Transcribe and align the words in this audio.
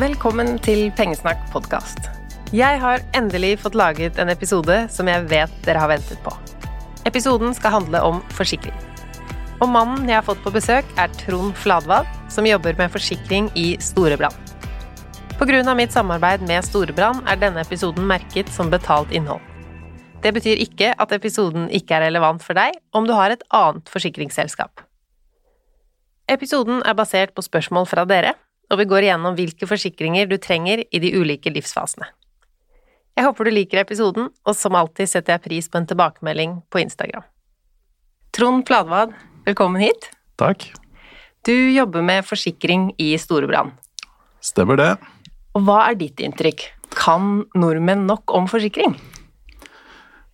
Velkommen 0.00 0.54
til 0.64 0.86
Pengesnakk 0.96 1.42
podkast. 1.52 2.06
Jeg 2.56 2.78
har 2.80 3.02
endelig 3.18 3.58
fått 3.60 3.74
laget 3.76 4.16
en 4.22 4.30
episode 4.32 4.78
som 4.88 5.10
jeg 5.10 5.26
vet 5.28 5.52
dere 5.66 5.82
har 5.82 5.90
ventet 5.90 6.16
på. 6.24 6.32
Episoden 7.10 7.52
skal 7.58 7.74
handle 7.74 8.00
om 8.06 8.22
forsikring. 8.32 8.72
Og 9.60 9.68
mannen 9.68 10.08
jeg 10.08 10.16
har 10.16 10.24
fått 10.24 10.40
på 10.40 10.54
besøk, 10.54 10.88
er 10.96 11.12
Trond 11.20 11.52
Fladvad, 11.52 12.08
som 12.32 12.48
jobber 12.48 12.80
med 12.80 12.94
forsikring 12.94 13.52
i 13.52 13.74
Storebrand. 13.76 14.32
Pga. 15.36 15.74
mitt 15.74 15.92
samarbeid 15.92 16.48
med 16.48 16.64
Storebrand 16.64 17.28
er 17.28 17.36
denne 17.36 17.60
episoden 17.60 18.08
merket 18.08 18.48
som 18.48 18.72
betalt 18.72 19.12
innhold. 19.12 19.44
Det 20.24 20.32
betyr 20.32 20.64
ikke 20.64 20.94
at 20.96 21.12
episoden 21.12 21.68
ikke 21.68 21.98
er 21.98 22.08
relevant 22.08 22.40
for 22.40 22.56
deg 22.56 22.80
om 22.96 23.04
du 23.04 23.12
har 23.12 23.36
et 23.36 23.44
annet 23.52 23.84
forsikringsselskap. 23.92 24.80
Episoden 26.30 26.80
er 26.86 26.96
basert 26.96 27.36
på 27.36 27.44
spørsmål 27.44 27.84
fra 27.90 28.08
dere, 28.08 28.38
og 28.70 28.78
vi 28.78 28.86
går 28.88 29.06
igjennom 29.06 29.36
hvilke 29.38 29.66
forsikringer 29.68 30.30
du 30.30 30.36
trenger 30.38 30.84
i 30.86 31.02
de 31.02 31.10
ulike 31.18 31.50
livsfasene. 31.52 32.06
Jeg 33.18 33.26
håper 33.26 33.48
du 33.48 33.52
liker 33.52 33.82
episoden, 33.82 34.30
og 34.46 34.56
som 34.56 34.78
alltid 34.78 35.10
setter 35.10 35.34
jeg 35.34 35.44
pris 35.44 35.68
på 35.68 35.80
en 35.80 35.88
tilbakemelding 35.90 36.60
på 36.70 36.80
Instagram. 36.80 37.26
Trond 38.32 38.62
Fladvad, 38.68 39.12
velkommen 39.44 39.82
hit. 39.82 40.08
Takk. 40.40 40.68
Du 41.44 41.52
jobber 41.52 42.04
med 42.06 42.24
forsikring 42.24 42.92
i 43.02 43.12
Storebrand. 43.18 43.74
Stemmer 44.40 44.78
det. 44.78 44.90
Og 45.58 45.66
hva 45.66 45.82
er 45.88 45.98
ditt 45.98 46.22
inntrykk? 46.22 46.62
Kan 46.94 47.42
nordmenn 47.58 48.06
nok 48.08 48.30
om 48.36 48.46
forsikring? 48.50 48.94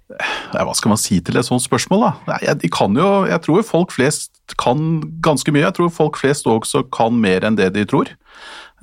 Hva 0.07 0.75
skal 0.79 0.93
man 0.93 1.01
si 1.01 1.19
til 1.25 1.39
et 1.39 1.47
sånt 1.49 1.65
spørsmål, 1.65 2.05
da? 2.07 2.39
Jeg, 2.45 2.71
jo, 2.71 3.09
jeg 3.27 3.43
tror 3.43 3.65
folk 3.67 3.95
flest 3.95 4.31
kan 4.61 5.01
ganske 5.25 5.51
mye. 5.51 5.65
Jeg 5.65 5.77
tror 5.79 5.91
folk 5.91 6.21
flest 6.21 6.47
også 6.47 6.85
kan 6.95 7.17
mer 7.19 7.47
enn 7.47 7.59
det 7.59 7.73
de 7.75 7.85
tror. 7.89 8.13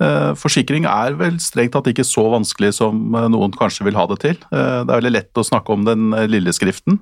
Eh, 0.02 0.32
forsikring 0.34 0.88
er 0.90 1.14
vel 1.20 1.38
strengt 1.42 1.76
tatt 1.76 1.88
ikke 1.90 2.06
så 2.06 2.26
vanskelig 2.32 2.72
som 2.80 3.14
eh, 3.14 3.28
noen 3.30 3.54
kanskje 3.54 3.86
vil 3.86 3.98
ha 3.98 4.06
det 4.10 4.20
til. 4.24 4.38
Eh, 4.50 4.80
det 4.82 4.90
er 4.90 5.00
veldig 5.00 5.14
lett 5.14 5.40
å 5.40 5.46
snakke 5.46 5.74
om 5.74 5.86
den 5.86 6.14
lille 6.30 6.54
skriften. 6.54 7.00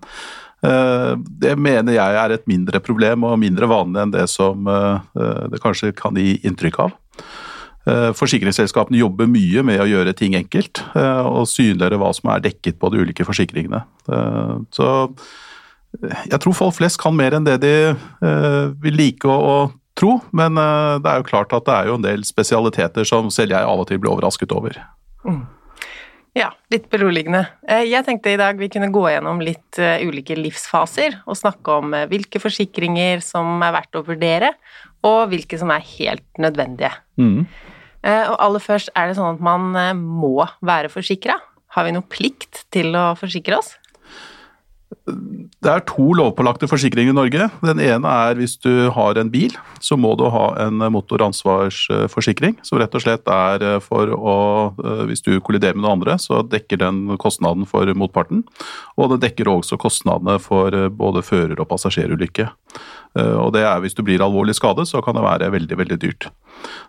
Det 0.62 1.56
mener 1.58 1.96
jeg 1.96 2.16
er 2.20 2.30
et 2.36 2.44
mindre 2.46 2.78
problem 2.78 3.24
og 3.26 3.40
mindre 3.42 3.66
vanlig 3.66 3.98
enn 3.98 4.12
det 4.14 4.28
som 4.30 4.62
det 4.62 5.58
kanskje 5.58 5.90
kan 5.98 6.14
gi 6.14 6.36
inntrykk 6.46 6.78
av. 6.84 6.92
Forsikringsselskapene 7.82 9.00
jobber 9.00 9.26
mye 9.26 9.64
med 9.66 9.80
å 9.82 9.88
gjøre 9.90 10.12
ting 10.14 10.36
enkelt 10.38 10.84
og 10.94 11.48
synliggjøre 11.50 11.98
hva 11.98 12.12
som 12.14 12.30
er 12.30 12.44
dekket 12.44 12.76
på 12.78 12.92
de 12.92 13.00
ulike 13.02 13.26
forsikringene. 13.26 13.80
Så 14.70 14.86
jeg 15.98 16.38
tror 16.44 16.54
folk 16.54 16.76
flest 16.76 17.00
kan 17.02 17.16
mer 17.18 17.34
enn 17.34 17.48
det 17.48 17.56
de 17.64 17.74
vil 18.84 19.00
like 19.00 19.26
å 19.26 19.72
tro, 19.98 20.18
men 20.30 20.58
eh, 20.58 20.98
det 21.02 21.10
er 21.10 21.20
jo 21.20 21.28
klart 21.28 21.52
at 21.56 21.66
det 21.66 21.74
er 21.74 21.90
jo 21.90 21.98
en 21.98 22.06
del 22.06 22.24
spesialiteter 22.26 23.08
som 23.08 23.30
selv 23.32 23.56
jeg 23.56 23.68
av 23.68 23.82
og 23.82 23.88
til 23.90 24.00
blir 24.02 24.12
overrasket 24.14 24.54
over. 24.56 24.78
Mm. 25.26 25.42
Ja, 26.36 26.48
litt 26.72 26.88
beroligende. 26.92 27.44
Eh, 27.68 27.84
jeg 27.90 28.06
tenkte 28.06 28.32
i 28.32 28.40
dag 28.40 28.60
vi 28.60 28.70
kunne 28.72 28.92
gå 28.92 29.04
gjennom 29.12 29.42
litt 29.44 29.80
eh, 29.80 30.04
ulike 30.08 30.36
livsfaser 30.38 31.20
og 31.26 31.38
snakke 31.38 31.76
om 31.82 31.96
hvilke 32.10 32.40
forsikringer 32.42 33.20
som 33.24 33.60
er 33.60 33.76
verdt 33.76 34.00
å 34.00 34.06
vurdere, 34.06 34.54
og 35.04 35.26
hvilke 35.32 35.58
som 35.60 35.72
er 35.74 35.84
helt 35.98 36.40
nødvendige. 36.40 36.92
Mm. 37.20 37.44
Og 38.02 38.36
aller 38.42 38.62
først, 38.62 38.90
er 38.98 39.08
det 39.08 39.18
sånn 39.18 39.36
at 39.36 39.42
man 39.44 39.70
må 40.02 40.46
være 40.66 40.90
forsikra? 40.90 41.36
Har 41.72 41.86
vi 41.86 41.94
noe 41.94 42.04
plikt 42.10 42.64
til 42.74 42.96
å 42.98 43.12
forsikre 43.16 43.60
oss? 43.62 43.76
Det 45.62 45.70
er 45.70 45.84
to 45.88 46.12
lovpålagte 46.18 46.68
forsikringer 46.70 47.12
i 47.12 47.16
Norge. 47.16 47.48
Den 47.62 47.80
ene 47.82 48.14
er 48.26 48.38
hvis 48.38 48.56
du 48.60 48.90
har 48.92 49.18
en 49.18 49.30
bil, 49.32 49.54
så 49.80 49.96
må 49.96 50.12
du 50.18 50.26
ha 50.32 50.46
en 50.64 50.82
motoransvarsforsikring. 50.94 52.58
Som 52.66 52.80
rett 52.82 52.94
og 52.98 53.04
slett 53.04 53.28
er 53.30 53.80
for 53.84 54.12
å 54.12 54.36
Hvis 55.08 55.22
du 55.24 55.36
kolliderer 55.40 55.76
med 55.76 55.84
noen 55.84 56.00
andre, 56.00 56.16
så 56.18 56.42
dekker 56.46 56.80
den 56.80 57.16
kostnaden 57.20 57.66
for 57.68 57.86
motparten. 57.94 58.42
Og 58.96 59.12
det 59.12 59.22
dekker 59.26 59.50
også 59.50 59.78
kostnadene 59.80 60.38
for 60.42 60.70
både 60.90 61.22
fører- 61.22 61.60
og 61.60 61.68
passasjerulykke. 61.70 62.48
Og 63.16 63.52
det 63.52 63.64
er 63.68 63.80
hvis 63.84 63.94
du 63.94 64.02
blir 64.02 64.22
alvorlig 64.24 64.54
skadet, 64.56 64.88
så 64.88 65.02
kan 65.04 65.16
det 65.16 65.24
være 65.24 65.50
veldig, 65.52 65.76
veldig 65.78 65.98
dyrt. 66.00 66.30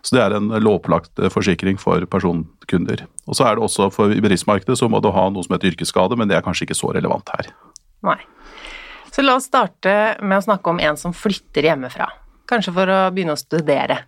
Så 0.02 0.16
det 0.16 0.22
er 0.24 0.36
en 0.36 0.48
lovpålagt 0.62 1.20
forsikring 1.32 1.78
for 1.80 2.04
personkunder. 2.10 3.06
Og 3.28 3.36
så 3.36 3.48
er 3.48 3.56
det 3.56 3.64
også 3.66 3.90
for 3.92 4.12
bedriftsmarkedet 4.12 4.78
så 4.78 4.88
må 4.88 5.02
du 5.04 5.12
ha 5.12 5.28
noe 5.28 5.44
som 5.44 5.56
heter 5.56 5.74
yrkesskade, 5.74 6.16
men 6.16 6.30
det 6.30 6.38
er 6.38 6.46
kanskje 6.46 6.68
ikke 6.68 6.78
så 6.78 6.92
relevant 6.96 7.28
her. 7.36 7.52
Nei. 8.04 8.20
Så 9.14 9.22
la 9.22 9.36
oss 9.38 9.46
starte 9.48 10.16
med 10.22 10.40
å 10.40 10.46
snakke 10.48 10.72
om 10.72 10.80
en 10.82 10.98
som 10.98 11.14
flytter 11.14 11.68
hjemmefra. 11.70 12.08
Kanskje 12.50 12.74
for 12.74 12.90
å 12.90 12.98
begynne 13.14 13.36
å 13.36 13.40
studere. 13.40 14.00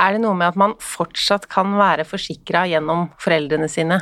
Er 0.00 0.14
det 0.14 0.22
noe 0.22 0.36
med 0.38 0.52
at 0.52 0.58
man 0.60 0.76
fortsatt 0.80 1.48
kan 1.50 1.74
være 1.78 2.06
forsikra 2.08 2.64
gjennom 2.70 3.08
foreldrene 3.20 3.68
sine? 3.70 4.00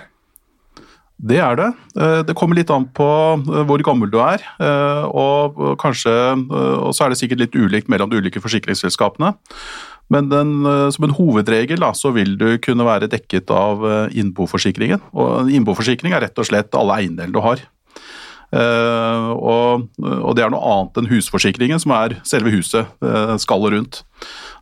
Det 1.19 1.41
er 1.43 1.57
det. 1.59 1.69
Eh, 1.99 2.21
det 2.29 2.35
kommer 2.39 2.55
litt 2.55 2.71
an 2.71 2.87
på 2.95 3.07
eh, 3.43 3.63
hvor 3.67 3.83
gammel 3.83 4.11
du 4.13 4.21
er. 4.23 4.45
Eh, 4.63 5.05
og, 5.09 5.59
kanskje, 5.83 6.13
og 6.55 6.93
så 6.95 7.05
er 7.05 7.13
det 7.13 7.19
sikkert 7.19 7.43
litt 7.43 7.57
ulikt 7.59 7.91
mellom 7.91 8.13
de 8.13 8.21
ulike 8.23 8.43
forsikringsselskapene. 8.43 9.33
Men 10.09 10.31
den, 10.31 10.53
som 10.95 11.05
en 11.05 11.13
hovedregel 11.13 11.83
da, 11.83 11.91
så 11.93 12.15
vil 12.15 12.39
du 12.41 12.47
kunne 12.65 12.87
være 12.87 13.11
dekket 13.13 13.51
av 13.53 13.83
innboforsikringen. 14.17 15.03
Og 15.13 15.51
innboforsikring 15.53 16.15
er 16.17 16.25
rett 16.25 16.41
og 16.41 16.49
slett 16.49 16.79
alle 16.79 16.97
eiendelene 17.03 17.35
du 17.35 17.43
har. 17.45 17.61
Uh, 18.49 19.29
og, 19.37 19.83
og, 20.01 20.31
det 20.37 20.45
er 20.47 20.53
noe 20.53 20.65
annet 20.73 21.01
enn 21.03 21.09
husforsikringen, 21.11 21.81
som 21.83 21.93
er 21.93 22.15
selve 22.29 22.53
huset, 22.55 22.89
uh, 23.05 23.35
skallet 23.41 23.75
rundt. 23.75 24.01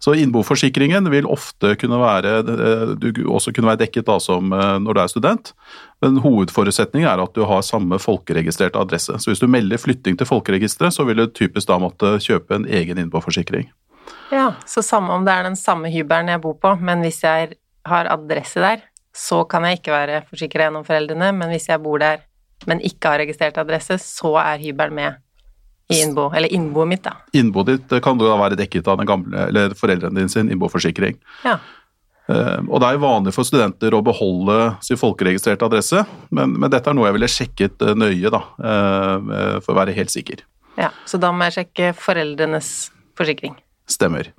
Så 0.03 0.17
innboforsikringen 0.19 1.07
vil 1.13 1.29
ofte 1.31 1.77
kunne 1.79 2.01
være, 2.03 2.33
uh, 2.43 2.97
du 2.99 3.23
også 3.31 3.55
kunne 3.55 3.71
være 3.71 3.85
dekket 3.85 4.09
da, 4.09 4.19
som 4.23 4.51
når 4.51 4.91
du 4.91 5.03
er 5.03 5.13
student, 5.13 5.53
men 6.03 6.19
hovedforutsetningen 6.25 7.09
er 7.09 7.23
at 7.23 7.35
du 7.39 7.45
har 7.47 7.63
samme 7.65 8.01
folkeregistrerte 8.03 8.83
adresse. 8.83 9.15
Så 9.23 9.31
hvis 9.31 9.43
du 9.43 9.49
melder 9.51 9.81
flytting 9.81 10.19
til 10.19 10.29
folkeregisteret, 10.29 10.95
så 10.95 11.07
vil 11.07 11.23
du 11.23 11.27
typisk 11.31 11.71
da 11.71 11.79
måtte 11.83 12.17
kjøpe 12.23 12.59
en 12.59 12.67
egen 12.67 12.99
innboforsikring. 13.07 13.71
Ja, 14.35 14.51
så 14.67 14.83
samme 14.83 15.15
om 15.15 15.25
det 15.27 15.35
er 15.35 15.47
den 15.47 15.59
samme 15.59 15.91
hybelen 15.95 16.35
jeg 16.35 16.43
bor 16.43 16.59
på, 16.59 16.75
men 16.83 17.07
hvis 17.07 17.23
jeg 17.23 17.55
har 17.87 18.11
adresse 18.11 18.61
der, 18.63 18.83
så 19.17 19.45
kan 19.49 19.65
jeg 19.65 19.79
ikke 19.79 19.95
være 19.95 20.25
forsikra 20.27 20.67
gjennom 20.67 20.85
foreldrene, 20.85 21.31
men 21.39 21.55
hvis 21.55 21.71
jeg 21.71 21.81
bor 21.83 22.03
der 22.03 22.27
men 22.67 22.81
ikke 22.85 23.13
har 23.13 23.23
registrert 23.23 23.59
adresse, 23.61 23.99
så 24.03 24.33
er 24.41 24.63
hybelen 24.63 24.97
med 24.97 25.23
i 25.93 26.01
innbo, 26.03 26.31
eller 26.35 26.51
innboet 26.51 26.89
mitt, 26.91 27.05
da. 27.05 27.13
Innboet 27.37 27.69
ditt 27.71 27.93
kan 28.03 28.19
da 28.19 28.35
være 28.41 28.59
dekket 28.59 28.89
av 28.91 28.99
den 28.99 29.07
gamle, 29.07 29.45
eller 29.51 29.75
foreldrene 29.79 30.19
dine 30.19 30.33
sin 30.33 30.51
innboforsikring. 30.51 31.19
Ja. 31.45 31.61
Uh, 32.27 32.59
og 32.67 32.81
det 32.83 32.89
er 32.89 32.97
jo 32.97 33.05
vanlig 33.05 33.37
for 33.37 33.47
studenter 33.47 33.95
å 33.95 34.03
beholde 34.03 34.57
sin 34.83 34.99
folkeregistrerte 34.99 35.69
adresse, 35.69 36.03
men, 36.35 36.57
men, 36.57 36.73
dette 36.73 36.91
er 36.91 36.99
noe 36.99 37.07
jeg 37.07 37.19
ville 37.21 37.31
sjekket 37.31 37.87
uh, 37.87 37.95
nøye, 37.95 38.33
da, 38.35 38.43
for 39.63 39.77
å 39.77 39.79
være 39.79 39.95
helt 39.95 40.11
sikker. 40.11 40.43
Ja, 40.77 40.91
Så 41.09 41.21
da 41.23 41.31
må 41.33 41.47
jeg 41.47 41.61
sjekke 41.61 41.93
foreldrenes 41.97 42.73
forsikring? 43.17 43.55
Stemmer. 43.89 44.33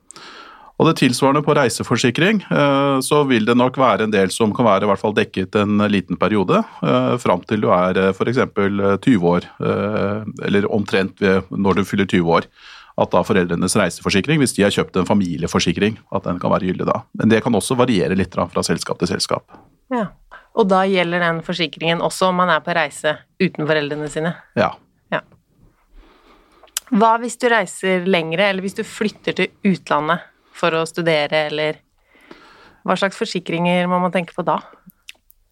Og 0.77 0.85
det 0.85 0.99
tilsvarende 0.99 1.41
på 1.41 1.55
reiseforsikring, 1.57 2.43
eh, 2.53 2.99
så 3.01 3.23
vil 3.25 3.47
det 3.49 3.55
nok 3.57 3.79
være 3.81 4.05
en 4.05 4.13
del 4.13 4.29
som 4.33 4.53
kan 4.53 4.67
være 4.67 4.85
i 4.85 4.89
hvert 4.91 5.01
fall 5.01 5.15
dekket 5.17 5.57
en 5.57 5.81
liten 5.89 6.19
periode, 6.21 6.61
eh, 6.85 7.15
fram 7.17 7.41
til 7.49 7.63
du 7.65 7.71
er 7.73 7.97
eh, 7.97 8.11
f.eks. 8.13 8.43
20 9.01 9.25
år, 9.25 9.47
eller 10.45 10.67
omtrent 10.73 11.21
når 11.49 11.79
du 11.79 11.83
fyller 11.85 12.05
20 12.05 12.29
år. 12.39 12.45
At 12.97 13.11
da 13.13 13.21
foreldrenes 13.25 13.75
reiseforsikring, 13.77 14.39
hvis 14.41 14.55
de 14.57 14.63
har 14.65 14.73
kjøpt 14.73 14.97
en 14.97 15.05
familieforsikring, 15.05 15.99
at 16.13 16.25
den 16.25 16.39
kan 16.41 16.53
være 16.53 16.69
gyldig 16.69 16.87
da. 16.89 17.01
Men 17.17 17.29
det 17.29 17.43
kan 17.45 17.53
også 17.53 17.77
variere 17.77 18.17
litt 18.17 18.33
fra 18.33 18.63
selskap 18.65 18.97
til 19.01 19.11
selskap. 19.11 19.45
Ja, 19.93 20.07
Og 20.57 20.65
da 20.65 20.81
gjelder 20.89 21.21
den 21.21 21.43
forsikringen 21.45 22.01
også 22.01 22.31
om 22.31 22.39
man 22.41 22.49
er 22.49 22.63
på 22.65 22.73
reise 22.73 23.13
uten 23.37 23.67
foreldrene 23.69 24.09
sine? 24.09 24.33
Ja. 24.57 24.71
ja. 25.13 25.21
Hva 26.89 27.11
hvis 27.21 27.37
du 27.37 27.45
reiser 27.53 28.09
lengre, 28.09 28.49
eller 28.49 28.65
hvis 28.65 28.77
du 28.79 28.81
flytter 28.81 29.37
til 29.37 29.53
utlandet? 29.69 30.25
For 30.57 30.75
å 30.75 30.85
studere, 30.89 31.47
eller 31.51 31.81
hva 32.87 32.97
slags 32.97 33.19
forsikringer 33.19 33.87
må 33.91 33.99
man 34.01 34.13
tenke 34.13 34.35
på 34.35 34.45
da? 34.47 34.61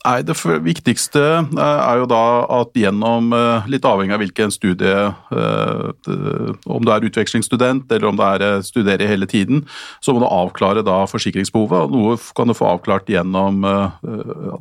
Nei, 0.05 0.21
Det 0.21 0.35
viktigste 0.61 1.21
eh, 1.41 1.79
er 1.81 2.01
jo 2.01 2.05
da 2.09 2.45
at 2.59 2.77
gjennom, 2.77 3.31
eh, 3.33 3.69
litt 3.73 3.85
avhengig 3.89 4.13
av 4.13 4.21
hvilken 4.21 4.53
studie, 4.53 4.91
eh, 4.93 6.11
om 6.69 6.85
du 6.85 6.91
er 6.93 7.07
utvekslingsstudent 7.07 7.89
eller 7.89 8.09
om 8.11 8.19
du 8.19 8.21
er 8.25 8.61
studerer 8.65 9.09
hele 9.09 9.25
tiden, 9.25 9.63
så 10.05 10.13
må 10.13 10.21
du 10.21 10.27
avklare 10.29 10.83
da 10.85 11.01
forsikringsbehovet. 11.09 11.89
Noe 11.89 12.19
kan 12.37 12.51
du 12.51 12.53
få 12.53 12.69
avklart 12.75 13.09
gjennom 13.09 13.65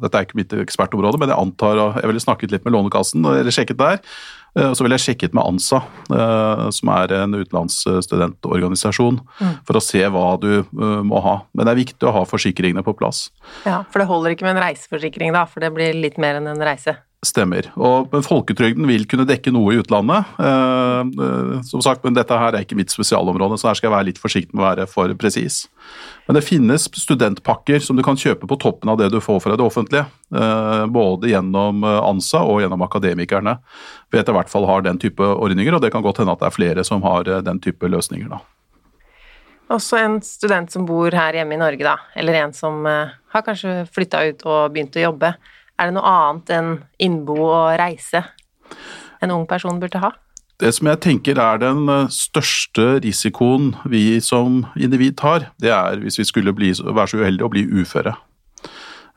Dette 0.01 0.17
er 0.17 0.25
ikke 0.25 0.39
mitt 0.39 0.53
ekspertområde, 0.57 1.19
men 1.21 1.29
jeg 1.29 1.39
antar 1.39 1.81
Jeg 2.01 2.09
ville 2.09 2.23
snakket 2.23 2.53
litt 2.53 2.65
med 2.65 2.73
Lånekassen 2.73 3.25
eller 3.25 3.53
sjekket 3.53 3.77
der. 3.77 4.01
Eh, 4.59 4.73
så 4.75 4.87
vil 4.87 4.95
jeg 4.95 5.03
sjekket 5.03 5.35
med 5.35 5.43
ANSA, 5.43 5.81
eh, 6.15 6.65
som 6.75 6.91
er 6.95 7.15
en 7.19 7.35
utenlandsstudentorganisasjon, 7.35 9.19
mm. 9.19 9.55
for 9.67 9.79
å 9.79 9.83
se 9.83 10.03
hva 10.15 10.27
du 10.43 10.51
eh, 10.61 11.01
må 11.07 11.23
ha. 11.25 11.41
Men 11.53 11.67
det 11.67 11.75
er 11.75 11.83
viktig 11.83 12.09
å 12.09 12.15
ha 12.15 12.25
forsikringene 12.29 12.85
på 12.87 12.95
plass. 12.99 13.27
Ja, 13.67 13.83
For 13.91 14.03
det 14.03 14.09
holder 14.11 14.35
ikke 14.35 14.47
med 14.47 14.57
en 14.57 14.65
reiseforsikring 14.69 15.35
da, 15.35 15.47
for 15.51 15.65
det 15.65 15.75
blir 15.75 15.97
litt 15.99 16.21
mer 16.23 16.39
enn 16.39 16.51
en 16.53 16.63
reise? 16.65 16.97
Stemmer. 17.25 17.71
Og 17.81 18.13
Folketrygden 18.27 18.85
vil 18.89 19.07
kunne 19.09 19.25
dekke 19.29 19.53
noe 19.55 19.73
i 19.73 19.79
utlandet. 19.81 20.29
Eh, 20.37 21.61
som 21.65 21.83
sagt, 21.85 22.05
men 22.05 22.17
Dette 22.17 22.37
her 22.37 22.53
er 22.53 22.67
ikke 22.67 22.77
mitt 22.77 22.93
spesialområde, 22.93 23.57
så 23.61 23.71
her 23.71 23.79
skal 23.79 23.89
jeg 23.89 23.95
være 23.95 24.09
litt 24.11 24.21
forsiktig 24.21 24.53
med 24.53 24.65
å 24.65 24.67
være 24.67 24.87
for 24.91 25.15
presis. 25.21 25.65
Men 26.29 26.39
det 26.39 26.45
finnes 26.45 26.87
studentpakker 27.01 27.81
som 27.85 27.97
du 27.97 28.05
kan 28.05 28.19
kjøpe 28.21 28.49
på 28.51 28.59
toppen 28.61 28.93
av 28.93 29.01
det 29.01 29.11
du 29.15 29.21
får 29.25 29.41
fra 29.45 29.57
det 29.57 29.65
offentlige. 29.65 30.05
Eh, 30.35 30.85
både 30.93 31.33
gjennom 31.33 31.85
ANSA 31.85 32.45
og 32.45 32.61
gjennom 32.65 32.85
Akademikerne. 32.85 33.57
Vet 34.13 34.27
jeg 34.27 34.35
i 34.35 34.39
hvert 34.39 34.53
fall 34.53 34.69
har 34.69 34.85
den 34.85 35.01
type 35.01 35.25
ordninger, 35.25 35.75
og 35.75 35.85
det 35.85 35.95
kan 35.95 36.05
godt 36.05 36.21
hende 36.21 36.37
at 36.37 36.45
det 36.45 36.51
er 36.51 36.59
flere 36.59 36.85
som 36.85 37.05
har 37.09 37.25
den 37.47 37.63
type 37.65 37.89
løsninger. 37.89 38.29
da. 38.37 38.43
Også 39.73 39.97
en 39.97 40.21
student 40.21 40.71
som 40.71 40.85
bor 40.85 41.15
her 41.17 41.41
hjemme 41.41 41.57
i 41.57 41.63
Norge, 41.63 41.81
da, 41.87 41.97
eller 42.15 42.43
en 42.43 42.53
som 42.53 42.85
har 42.85 43.43
kanskje 43.47 43.87
flytta 43.89 44.21
ut 44.29 44.45
og 44.45 44.75
begynt 44.75 45.01
å 45.01 45.07
jobbe 45.09 45.37
er 45.79 45.91
det 45.91 45.97
noe 45.97 46.11
annet 46.11 46.53
enn 46.55 46.75
innbo 47.03 47.39
og 47.49 47.79
reise 47.81 48.23
en 49.23 49.33
ung 49.35 49.47
person 49.49 49.81
burde 49.83 50.03
ha? 50.03 50.13
Det 50.63 50.71
som 50.77 50.87
jeg 50.87 51.01
tenker 51.03 51.39
er 51.43 51.59
den 51.59 51.89
eh, 51.91 52.11
største 52.15 53.01
risikoen 53.03 53.73
vi 53.91 54.21
som 54.23 54.63
individ 54.79 55.17
tar, 55.19 55.49
det 55.59 55.73
er 55.75 55.99
hvis 56.05 56.21
vi 56.21 56.29
skulle 56.29 56.55
bli, 56.55 56.71
være 56.79 57.11
så 57.11 57.23
uheldige 57.23 57.49
å 57.49 57.51
bli 57.51 57.65
uføre. 57.83 58.15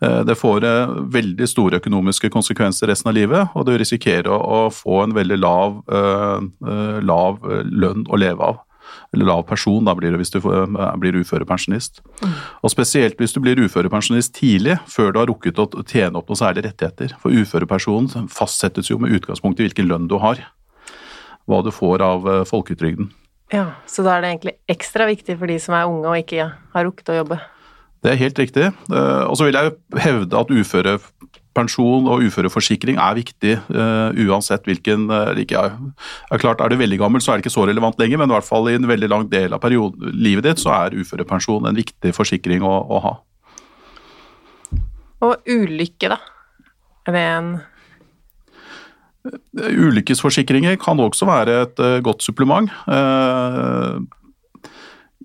Eh, 0.01 0.21
det 0.25 0.38
får 0.39 0.65
eh, 0.65 0.95
veldig 1.13 1.50
store 1.50 1.77
økonomiske 1.77 2.31
konsekvenser 2.33 2.89
resten 2.89 3.12
av 3.13 3.18
livet, 3.19 3.53
og 3.53 3.68
du 3.69 3.75
risikerer 3.77 4.33
å 4.33 4.65
få 4.74 5.03
en 5.03 5.13
veldig 5.18 5.38
lav, 5.38 5.83
lav 7.06 7.45
lønn 7.45 8.07
å 8.10 8.18
leve 8.18 8.50
av 8.50 8.63
eller 9.18 9.28
lav 9.28 9.44
person, 9.50 9.84
da 9.86 9.96
blir 9.98 10.14
det 10.14 10.22
hvis 10.22 10.34
du 10.36 10.40
eh, 10.40 10.88
blir 11.02 11.18
uførepensjonist. 11.18 12.04
Mm. 12.22 12.36
Og 12.62 12.74
Spesielt 12.74 13.18
hvis 13.19 13.34
du 13.34 13.42
blir 13.44 13.60
uførepensjonist 13.66 14.36
tidlig, 14.38 14.78
før 14.88 15.12
du 15.12 15.22
har 15.22 15.31
rukket 15.31 15.60
å 15.60 15.68
tjene 15.81 16.19
opp 16.19 16.30
noen 16.30 16.40
særlige 16.40 16.69
rettigheter. 16.69 17.18
For 17.22 17.34
uførepensjonen 17.34 18.30
fastsettes 18.31 18.92
jo 18.92 19.00
med 19.02 19.16
utgangspunkt 19.18 19.60
i 19.60 19.68
hvilken 19.68 19.90
lønn 19.90 20.10
du 20.12 20.19
har. 20.22 20.44
Hva 21.48 21.64
du 21.66 21.72
får 21.74 22.04
av 22.06 22.30
eh, 22.30 22.46
folketrygden. 22.48 23.12
Ja, 23.54 23.72
Så 23.88 24.04
da 24.04 24.18
er 24.18 24.24
det 24.24 24.31
egentlig 24.34 24.58
ekstra 24.69 25.08
viktig 25.08 25.38
for 25.40 25.50
de 25.50 25.56
som 25.63 25.75
er 25.78 25.88
unge 25.88 26.10
og 26.12 26.20
ikke 26.20 26.50
har 26.52 26.88
rukket 26.88 27.13
å 27.13 27.22
jobbe? 27.22 27.40
Det 28.04 28.12
er 28.13 28.20
helt 28.20 28.40
riktig. 28.40 28.70
Eh, 28.92 29.24
og 29.25 29.38
så 29.40 29.48
vil 29.48 29.58
jeg 29.58 29.75
hevde 30.04 30.42
at 30.44 30.52
uføre 30.54 30.98
pensjon 31.57 32.07
og 32.07 32.24
uføreforsikring 32.27 33.00
er 33.01 33.18
viktig 33.18 33.54
uh, 33.74 34.15
uansett 34.27 34.68
hvilken 34.68 35.07
uh, 35.12 35.33
ikke, 35.38 35.63
er 36.31 36.42
klart 36.42 36.62
Er 36.63 36.71
du 36.71 36.77
veldig 36.80 37.00
gammel, 37.01 37.24
så 37.24 37.33
er 37.33 37.39
det 37.39 37.48
ikke 37.48 37.56
så 37.57 37.68
relevant 37.69 38.00
lenger, 38.01 38.21
men 38.21 38.31
i 38.31 38.36
hvert 38.38 38.48
fall 38.48 38.69
i 38.71 38.77
en 38.77 38.89
veldig 38.89 39.09
lang 39.12 39.25
del 39.31 39.56
av 39.57 39.63
perioden, 39.63 40.13
livet 40.15 40.48
ditt 40.48 40.62
så 40.63 40.74
er 40.75 40.98
uførepensjon 40.98 41.68
en 41.69 41.77
viktig 41.77 42.13
forsikring 42.15 42.65
å, 42.65 42.75
å 42.88 43.01
ha. 43.06 43.15
Og 45.27 45.50
ulykke, 45.50 46.13
da? 46.13 46.21
Er 47.07 47.15
det 47.18 47.25
en 47.31 47.57
Ulykkesforsikringer 49.57 50.77
kan 50.80 51.01
også 51.03 51.27
være 51.27 51.56
et 51.65 51.81
godt 52.06 52.24
supplement. 52.24 52.69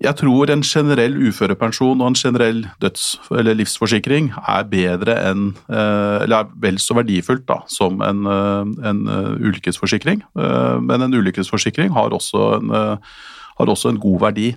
Jeg 0.03 0.17
tror 0.19 0.51
en 0.51 0.63
generell 0.67 1.13
uførepensjon 1.29 2.01
og 2.03 2.09
en 2.09 2.17
generell 2.19 2.65
døds- 2.83 3.15
eller 3.31 3.55
livsforsikring 3.55 4.33
er 4.35 4.65
bedre 4.67 5.15
enn 5.29 5.53
eh, 5.71 6.23
Eller 6.25 6.43
er 6.43 6.49
vel 6.59 6.79
så 6.79 6.97
verdifullt 6.97 7.45
da, 7.47 7.61
som 7.71 8.01
en, 8.03 8.25
eh, 8.27 8.89
en 8.89 9.07
eh, 9.07 9.29
ulykkesforsikring. 9.47 10.25
Men 10.35 11.05
en 11.05 11.15
ulykkesforsikring 11.15 11.93
har 11.95 12.11
også 12.11 12.41
en, 12.57 12.73
har 12.73 13.69
også 13.69 13.93
en 13.93 13.99
god 13.99 14.19
verdi. 14.19 14.49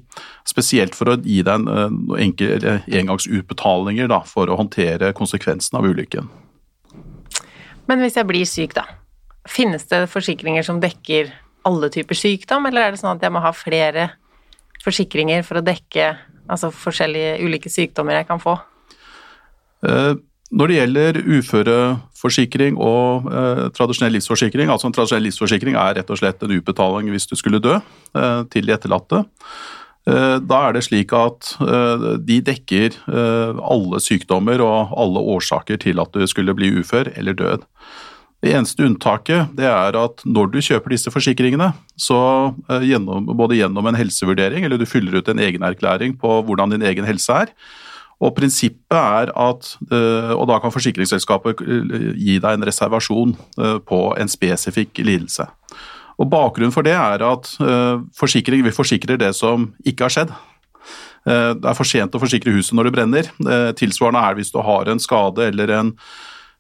Spesielt 0.48 0.94
for 0.98 1.12
å 1.12 1.16
gi 1.22 1.43
deg 1.46 1.54
en, 1.54 1.69
en 2.16 2.82
engangsutbetalinger 3.00 4.10
da, 4.10 4.22
for 4.26 4.50
å 4.50 4.58
håndtere 4.58 5.14
konsekvensen 5.14 5.78
av 5.78 5.87
ulykken. 5.87 6.31
Men 7.87 8.02
hvis 8.02 8.19
jeg 8.19 8.26
blir 8.26 8.46
syk, 8.48 8.75
da. 8.75 8.87
Finnes 9.46 9.87
det 9.87 10.08
forsikringer 10.10 10.66
som 10.66 10.82
dekker 10.82 11.31
alle 11.66 11.90
typer 11.94 12.19
sykdom, 12.19 12.66
eller 12.66 12.82
er 12.82 12.94
det 12.94 13.02
sånn 13.02 13.14
at 13.14 13.22
jeg 13.22 13.34
må 13.34 13.43
ha 13.44 13.52
flere 13.54 14.10
forsikringer 14.87 15.44
for 15.47 15.61
å 15.61 15.67
dekke 15.67 16.15
altså 16.47 16.71
forskjellige 16.75 17.37
ulike 17.44 17.73
sykdommer 17.73 18.21
jeg 18.21 18.29
kan 18.31 18.43
få? 18.43 18.56
Eh, 19.87 20.15
når 20.56 20.71
det 20.71 20.77
gjelder 20.77 21.19
uføreforsikring 21.27 22.77
og 22.79 23.31
eh, 23.33 23.62
tradisjonell 23.75 24.15
livsforsikring, 24.17 24.71
altså 24.71 24.88
en 24.88 24.94
tradisjonell 24.97 25.27
livsforsikring 25.27 25.79
er 25.79 25.99
rett 25.99 26.12
og 26.12 26.21
slett 26.21 26.44
en 26.47 26.55
utbetaling 26.55 27.11
hvis 27.12 27.27
du 27.31 27.35
skulle 27.38 27.62
dø 27.62 27.75
eh, 27.79 28.43
til 28.53 28.69
de 28.69 28.77
etterlatte. 28.77 29.25
Da 30.06 30.59
er 30.62 30.77
det 30.77 30.85
slik 30.87 31.11
at 31.19 31.49
de 32.23 32.37
dekker 32.47 32.94
alle 33.11 33.99
sykdommer 33.99 34.62
og 34.62 34.93
alle 34.94 35.19
årsaker 35.35 35.81
til 35.82 35.99
at 35.99 36.15
du 36.15 36.23
skulle 36.31 36.55
bli 36.55 36.69
ufør 36.79 37.11
eller 37.19 37.35
død. 37.35 37.65
Det 38.46 38.52
eneste 38.54 38.84
unntaket 38.87 39.56
det 39.58 39.66
er 39.66 39.96
at 39.98 40.22
når 40.22 40.52
du 40.52 40.60
kjøper 40.62 40.93
disse 40.94 41.10
forsikringene, 41.10 41.72
så 41.98 42.19
eh, 42.70 42.84
gjennom, 42.93 43.26
både 43.34 43.58
gjennom 43.58 43.88
en 43.90 43.98
helsevurdering, 43.98 44.62
eller 44.62 44.78
du 44.78 44.87
fyller 44.87 45.19
ut 45.19 45.31
en 45.32 45.40
egenerklæring 45.43 46.14
på 46.20 46.38
hvordan 46.46 46.76
din 46.76 46.84
egen 46.87 47.08
helse 47.08 47.34
er, 47.34 47.50
og 48.22 48.37
prinsippet 48.37 48.96
er 48.96 49.28
at 49.34 49.66
eh, 49.93 50.31
Og 50.32 50.46
da 50.48 50.56
kan 50.62 50.72
forsikringsselskapet 50.72 51.58
eh, 51.60 52.06
gi 52.14 52.37
deg 52.38 52.54
en 52.54 52.66
reservasjon 52.69 53.34
på 53.84 54.00
en 54.16 54.31
spesifikk 54.31 55.02
lidelse. 55.02 55.48
Og 56.16 56.31
Bakgrunnen 56.31 56.72
for 56.72 56.87
det 56.87 56.94
er 56.96 57.20
at 57.26 57.50
forsikring 58.16 58.62
vil 58.64 58.72
forsikre 58.72 59.19
det 59.20 59.34
som 59.37 59.66
ikke 59.84 60.06
har 60.06 60.14
skjedd. 60.14 60.31
Det 61.26 61.69
er 61.69 61.76
for 61.76 61.84
sent 61.84 62.16
å 62.16 62.22
forsikre 62.22 62.54
huset 62.54 62.72
når 62.72 62.88
det 62.88 62.94
brenner. 62.94 63.28
Tilsvarende 63.76 64.22
er 64.25 64.38
hvis 64.38 64.54
du 64.54 64.62
har 64.64 64.88
en 64.88 65.02
skade 65.02 65.50
eller 65.50 65.75
en 65.76 65.93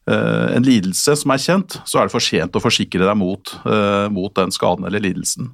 en 0.06 0.62
lidelse 0.62 1.16
som 1.18 1.32
er 1.34 1.42
kjent, 1.42 1.80
så 1.82 1.98
er 1.98 2.06
det 2.06 2.14
for 2.14 2.22
sent 2.22 2.54
å 2.54 2.62
forsikre 2.62 3.02
deg 3.02 3.18
mot, 3.18 3.56
uh, 3.66 4.06
mot 4.12 4.30
den 4.38 4.54
skaden 4.54 4.86
eller 4.86 5.02
lidelsen. 5.02 5.50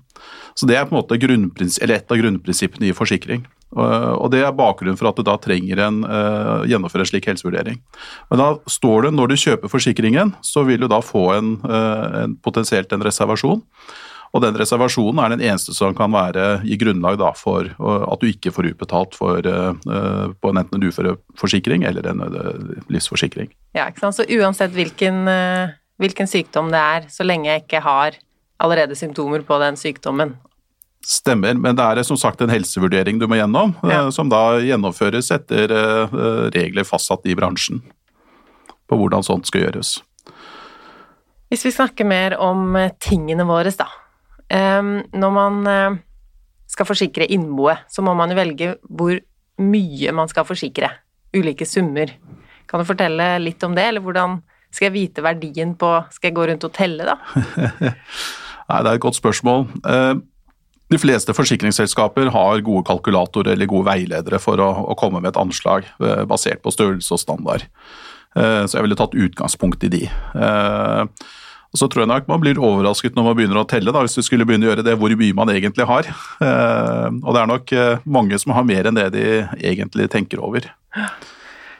Så 0.54 0.68
Det 0.68 0.76
er 0.76 0.84
på 0.84 0.92
en 0.92 1.00
måte 1.00 1.16
et 1.16 2.12
av 2.12 2.20
grunnprinsippene 2.20 2.90
i 2.90 2.96
forsikring. 2.96 3.46
Uh, 3.72 4.12
og 4.20 4.30
Det 4.30 4.42
er 4.44 4.52
bakgrunnen 4.52 4.98
for 5.00 5.08
at 5.08 5.16
du 5.16 5.24
da 5.24 5.38
trenger 5.40 5.80
en 5.80 6.04
uh, 6.04 6.68
gjennomføre 6.68 7.06
en 7.06 7.08
slik 7.08 7.26
helsevurdering. 7.30 7.80
Men 8.30 8.42
da 8.42 8.48
står 8.68 9.08
det 9.08 9.14
når 9.16 9.32
du 9.32 9.36
kjøper 9.40 9.72
forsikringen, 9.72 10.34
så 10.44 10.66
vil 10.68 10.84
du 10.84 10.88
da 10.92 11.00
få 11.00 11.32
en, 11.38 11.56
en 11.64 12.36
potensielt 12.44 12.92
en 12.92 13.04
reservasjon. 13.04 13.64
Og 14.32 14.40
den 14.40 14.56
reservasjonen 14.56 15.20
er 15.20 15.34
den 15.34 15.42
eneste 15.44 15.74
som 15.76 15.92
kan 15.96 16.12
være 16.14 16.62
i 16.64 16.78
grunnlag 16.80 17.18
da, 17.20 17.32
for 17.36 17.68
at 17.68 18.22
du 18.22 18.30
ikke 18.30 18.52
får 18.54 18.70
utbetalt 18.70 19.16
for, 19.18 19.44
på 19.44 20.40
på 20.42 20.52
enten 20.52 20.78
en 20.78 20.88
uføreforsikring 20.88 21.84
eller 21.88 22.06
en 22.08 22.22
uh, 22.24 22.78
livsforsikring. 22.92 23.50
Ja, 23.76 23.90
ikke 23.90 24.06
sant. 24.06 24.16
Så 24.16 24.26
uansett 24.38 24.72
hvilken, 24.72 25.26
uh, 25.28 25.74
hvilken 26.00 26.30
sykdom 26.30 26.72
det 26.72 26.80
er, 26.80 27.10
så 27.12 27.26
lenge 27.28 27.50
jeg 27.50 27.64
ikke 27.66 27.82
har 27.84 28.16
allerede 28.62 28.96
symptomer 28.96 29.44
på 29.44 29.60
den 29.62 29.78
sykdommen, 29.80 30.38
Stemmer, 31.02 31.56
men 31.58 31.74
det 31.74 31.82
er 31.82 31.98
som 32.06 32.14
sagt 32.14 32.44
en 32.44 32.50
helsevurdering 32.52 33.16
du 33.18 33.24
må 33.26 33.34
gjennom, 33.34 33.72
ja. 33.90 34.04
som 34.14 34.28
da 34.30 34.60
gjennomføres 34.62 35.32
etter 35.34 35.72
regler 36.54 36.86
fastsatt 36.86 37.26
i 37.26 37.34
bransjen 37.34 37.80
på 38.86 38.98
hvordan 39.00 39.26
sånt 39.26 39.50
skal 39.50 39.64
gjøres. 39.64 39.96
Hvis 41.50 41.66
vi 41.66 41.72
snakker 41.74 42.06
mer 42.06 42.36
om 42.38 42.78
tingene 43.02 43.42
våre, 43.48 43.74
da. 43.74 43.88
Når 44.52 45.32
man 45.32 45.66
eh, 45.70 46.00
skal 46.70 46.88
forsikre 46.88 47.28
innboet, 47.32 47.86
så 47.88 48.04
må 48.04 48.14
man 48.18 48.32
jo 48.32 48.38
velge 48.38 48.74
hvor 48.88 49.16
mye 49.62 50.14
man 50.16 50.30
skal 50.30 50.46
forsikre. 50.48 50.90
Ulike 51.32 51.66
summer. 51.68 52.12
Kan 52.68 52.82
du 52.82 52.88
fortelle 52.88 53.36
litt 53.40 53.62
om 53.64 53.76
det, 53.76 53.86
eller 53.88 54.04
hvordan 54.04 54.40
skal 54.72 54.88
jeg 54.88 54.94
vite 54.94 55.24
verdien 55.24 55.74
på 55.76 55.88
Skal 56.14 56.30
jeg 56.30 56.36
gå 56.38 56.44
rundt 56.48 56.64
og 56.64 56.72
telle, 56.72 57.04
da? 57.04 57.16
Nei, 58.70 58.78
det 58.78 58.88
er 58.88 58.94
et 58.94 59.04
godt 59.04 59.18
spørsmål. 59.18 59.66
Eh, 59.88 60.14
de 60.92 61.00
fleste 61.00 61.32
forsikringsselskaper 61.36 62.30
har 62.32 62.64
gode 62.64 62.84
kalkulatorer 62.88 63.54
eller 63.54 63.68
gode 63.68 63.88
veiledere 63.88 64.40
for 64.40 64.60
å, 64.60 64.70
å 64.92 64.96
komme 65.00 65.20
med 65.20 65.32
et 65.32 65.40
anslag 65.40 65.88
eh, 66.00 66.24
basert 66.28 66.64
på 66.64 66.72
størrelse 66.72 67.16
og 67.16 67.20
standard. 67.20 67.68
Så 68.32 68.78
jeg 68.78 68.86
ville 68.86 68.96
tatt 68.96 69.12
utgangspunkt 69.12 69.82
i 69.84 69.90
de. 69.92 69.98
Og 71.72 71.80
Så 71.80 71.88
tror 71.88 72.04
jeg 72.04 72.10
nok 72.10 72.26
man 72.28 72.40
blir 72.42 72.60
overrasket 72.60 73.14
når 73.16 73.26
man 73.30 73.36
begynner 73.38 73.62
å 73.62 73.68
telle, 73.68 73.92
da, 73.94 74.02
hvis 74.04 74.18
du 74.18 74.24
skulle 74.24 74.44
begynne 74.48 74.68
å 74.68 74.72
gjøre 74.72 74.84
det, 74.84 74.96
hvor 75.00 75.12
mye 75.16 75.36
man 75.36 75.52
egentlig 75.54 75.86
har. 75.88 76.08
Eh, 76.44 77.06
og 77.08 77.30
det 77.32 77.40
er 77.40 77.48
nok 77.48 77.72
eh, 77.76 78.02
mange 78.04 78.38
som 78.40 78.52
har 78.52 78.66
mer 78.68 78.88
enn 78.88 78.98
det 78.98 79.06
de 79.14 79.24
egentlig 79.56 80.10
tenker 80.12 80.42
over. 80.44 80.68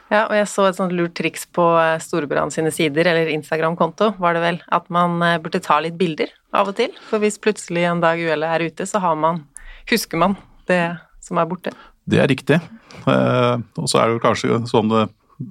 Ja, 0.09 0.25
og 0.25 0.33
jeg 0.35 0.49
så 0.49 0.65
et 0.65 0.79
sånt 0.79 0.95
lurt 0.97 1.13
triks 1.17 1.45
på 1.53 1.67
eh, 1.77 1.99
Storebrand 2.01 2.55
sine 2.55 2.73
sider, 2.73 3.05
eller 3.11 3.29
Instagram-konto, 3.35 4.15
var 4.21 4.33
det 4.33 4.43
vel, 4.47 4.59
at 4.73 4.89
man 4.93 5.21
burde 5.45 5.61
ta 5.61 5.77
litt 5.85 5.99
bilder 6.01 6.33
av 6.57 6.73
og 6.73 6.79
til. 6.81 6.97
For 7.11 7.21
hvis 7.21 7.37
plutselig 7.41 7.85
en 7.91 8.01
dag 8.01 8.17
uhellet 8.17 8.49
er 8.49 8.65
ute, 8.65 8.89
så 8.89 9.01
har 9.03 9.19
man, 9.19 9.43
husker 9.93 10.21
man 10.25 10.39
det 10.69 10.81
som 11.21 11.37
er 11.37 11.49
borte. 11.49 11.77
Det 12.09 12.17
er 12.19 12.27
riktig. 12.27 12.57
Og 13.05 13.85
så 13.87 14.01
er 14.01 14.09
det 14.09 14.23
kanskje 14.25 14.57
sånn 14.67 14.89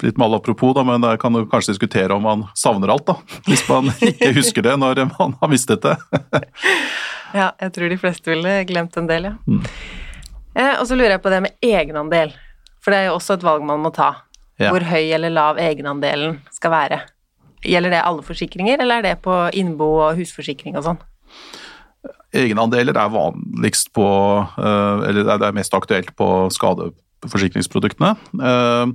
litt 0.03 0.19
mal 0.21 0.35
apropos, 0.35 0.75
da, 0.77 0.85
men 0.87 1.03
jeg 1.07 1.21
kan 1.23 1.35
jo 1.37 1.47
kanskje 1.51 1.75
diskutere 1.75 2.15
om 2.15 2.25
man 2.27 2.45
savner 2.59 2.93
alt, 2.93 3.07
da. 3.09 3.17
Hvis 3.49 3.65
man 3.69 3.91
ikke 3.99 4.33
husker 4.37 4.67
det 4.67 4.77
når 4.81 5.05
man 5.15 5.37
har 5.41 5.51
mistet 5.51 5.85
det. 5.85 5.97
ja, 7.41 7.51
jeg 7.61 7.75
tror 7.75 7.93
de 7.93 8.01
fleste 8.01 8.33
ville 8.33 8.57
glemt 8.69 8.97
en 9.01 9.11
del, 9.11 9.31
ja. 9.31 9.35
Mm. 9.47 9.63
Eh, 10.53 10.75
og 10.79 10.85
så 10.89 10.97
lurer 10.99 11.17
jeg 11.17 11.25
på 11.25 11.33
det 11.33 11.41
med 11.47 11.65
egenandel, 11.65 12.35
for 12.83 12.93
det 12.93 13.01
er 13.01 13.11
jo 13.11 13.17
også 13.17 13.39
et 13.39 13.47
valg 13.47 13.65
man 13.67 13.83
må 13.83 13.93
ta. 13.95 14.13
Ja. 14.61 14.71
Hvor 14.71 14.85
høy 14.85 15.09
eller 15.17 15.33
lav 15.33 15.59
egenandelen 15.59 16.39
skal 16.55 16.75
være. 16.75 17.01
Gjelder 17.65 17.95
det 17.95 18.03
alle 18.05 18.25
forsikringer, 18.27 18.83
eller 18.83 19.01
er 19.01 19.07
det 19.07 19.17
på 19.25 19.37
innbo 19.59 19.89
og 20.03 20.19
husforsikring 20.19 20.77
og 20.79 20.87
sånn? 20.87 21.01
Egenandeler 22.33 22.97
er 22.97 23.11
vanligst 23.13 23.91
på 23.95 24.07
eh, 24.41 25.03
Eller 25.09 25.27
det 25.29 25.47
er 25.47 25.55
mest 25.55 25.75
aktuelt 25.77 26.15
på 26.17 26.29
skadeforsikringsproduktene. 26.55 28.15
Eh, 28.41 28.87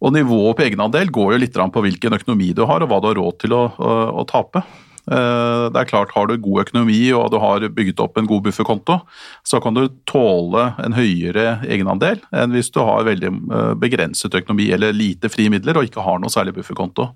og 0.00 0.14
nivået 0.16 0.56
på 0.56 0.64
egenandel 0.64 1.10
går 1.12 1.34
jo 1.34 1.40
litt 1.42 1.58
på 1.60 1.82
hvilken 1.84 2.16
økonomi 2.16 2.52
du 2.56 2.64
har 2.68 2.80
og 2.82 2.88
hva 2.90 3.00
du 3.02 3.10
har 3.10 3.20
råd 3.20 3.42
til 3.42 3.56
å, 3.56 3.66
å, 3.76 3.96
å 4.22 4.24
tape. 4.28 4.62
Eh, 5.10 5.64
det 5.72 5.80
er 5.80 5.88
klart, 5.90 6.14
Har 6.16 6.26
du 6.28 6.36
god 6.40 6.66
økonomi 6.66 7.02
og 7.16 7.30
du 7.32 7.38
har 7.42 7.68
bygget 7.68 8.00
opp 8.00 8.18
en 8.18 8.28
god 8.30 8.44
bufferkonto, 8.48 9.00
så 9.44 9.60
kan 9.60 9.76
du 9.76 9.88
tåle 10.08 10.70
en 10.80 10.96
høyere 10.96 11.60
egenandel 11.68 12.20
enn 12.32 12.56
hvis 12.56 12.72
du 12.72 12.80
har 12.84 13.08
veldig 13.08 13.32
begrenset 13.80 14.34
økonomi 14.40 14.70
eller 14.72 14.96
lite 14.96 15.32
frie 15.32 15.52
midler 15.52 15.76
og 15.76 15.88
ikke 15.88 16.04
har 16.04 16.20
noe 16.22 16.32
særlig 16.32 16.56
bufferkonto. 16.60 17.10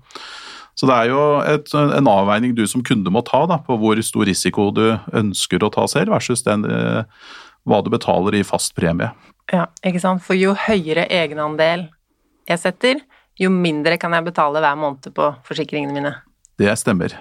Så 0.75 0.87
det 0.89 0.95
er 0.95 1.11
jo 1.13 1.21
et, 1.47 1.71
en 1.71 2.09
avveining 2.11 2.55
du 2.55 2.65
som 2.67 2.83
kunde 2.83 3.11
må 3.13 3.23
ta 3.25 3.45
da, 3.47 3.61
på 3.63 3.77
hvor 3.79 3.99
stor 4.03 4.27
risiko 4.27 4.69
du 4.75 4.83
ønsker 5.15 5.63
å 5.63 5.71
ta 5.71 5.87
selv, 5.87 6.11
versus 6.11 6.43
den, 6.43 6.67
eh, 6.67 7.07
hva 7.63 7.79
du 7.83 7.89
betaler 7.93 8.35
i 8.35 8.43
fast 8.43 8.75
premie. 8.75 9.13
Ja, 9.53 9.69
ikke 9.85 10.01
sant. 10.03 10.23
For 10.25 10.35
jo 10.35 10.55
høyere 10.57 11.05
egenandel 11.13 11.87
jeg 12.45 12.61
setter, 12.61 12.99
jo 13.39 13.51
mindre 13.51 13.97
kan 13.99 14.13
jeg 14.15 14.27
betale 14.27 14.61
hver 14.63 14.77
måned 14.79 15.09
på 15.15 15.29
forsikringene 15.47 15.95
mine. 15.95 16.13
Det 16.59 16.71
stemmer. 16.79 17.17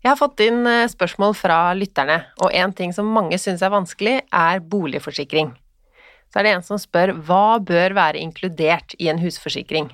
Jeg 0.00 0.08
har 0.08 0.16
fått 0.16 0.40
inn 0.40 0.64
eh, 0.66 0.88
spørsmål 0.88 1.34
fra 1.36 1.58
lytterne, 1.76 2.22
og 2.40 2.54
en 2.56 2.72
ting 2.72 2.94
som 2.96 3.10
mange 3.12 3.36
syns 3.38 3.60
er 3.62 3.72
vanskelig, 3.74 4.16
er 4.32 4.62
boligforsikring. 4.64 5.52
Så 6.32 6.40
er 6.40 6.46
det 6.46 6.54
en 6.56 6.64
som 6.64 6.80
spør 6.80 7.12
hva 7.26 7.58
bør 7.60 7.94
være 7.98 8.22
inkludert 8.22 8.94
i 8.98 9.10
en 9.12 9.20
husforsikring? 9.20 9.90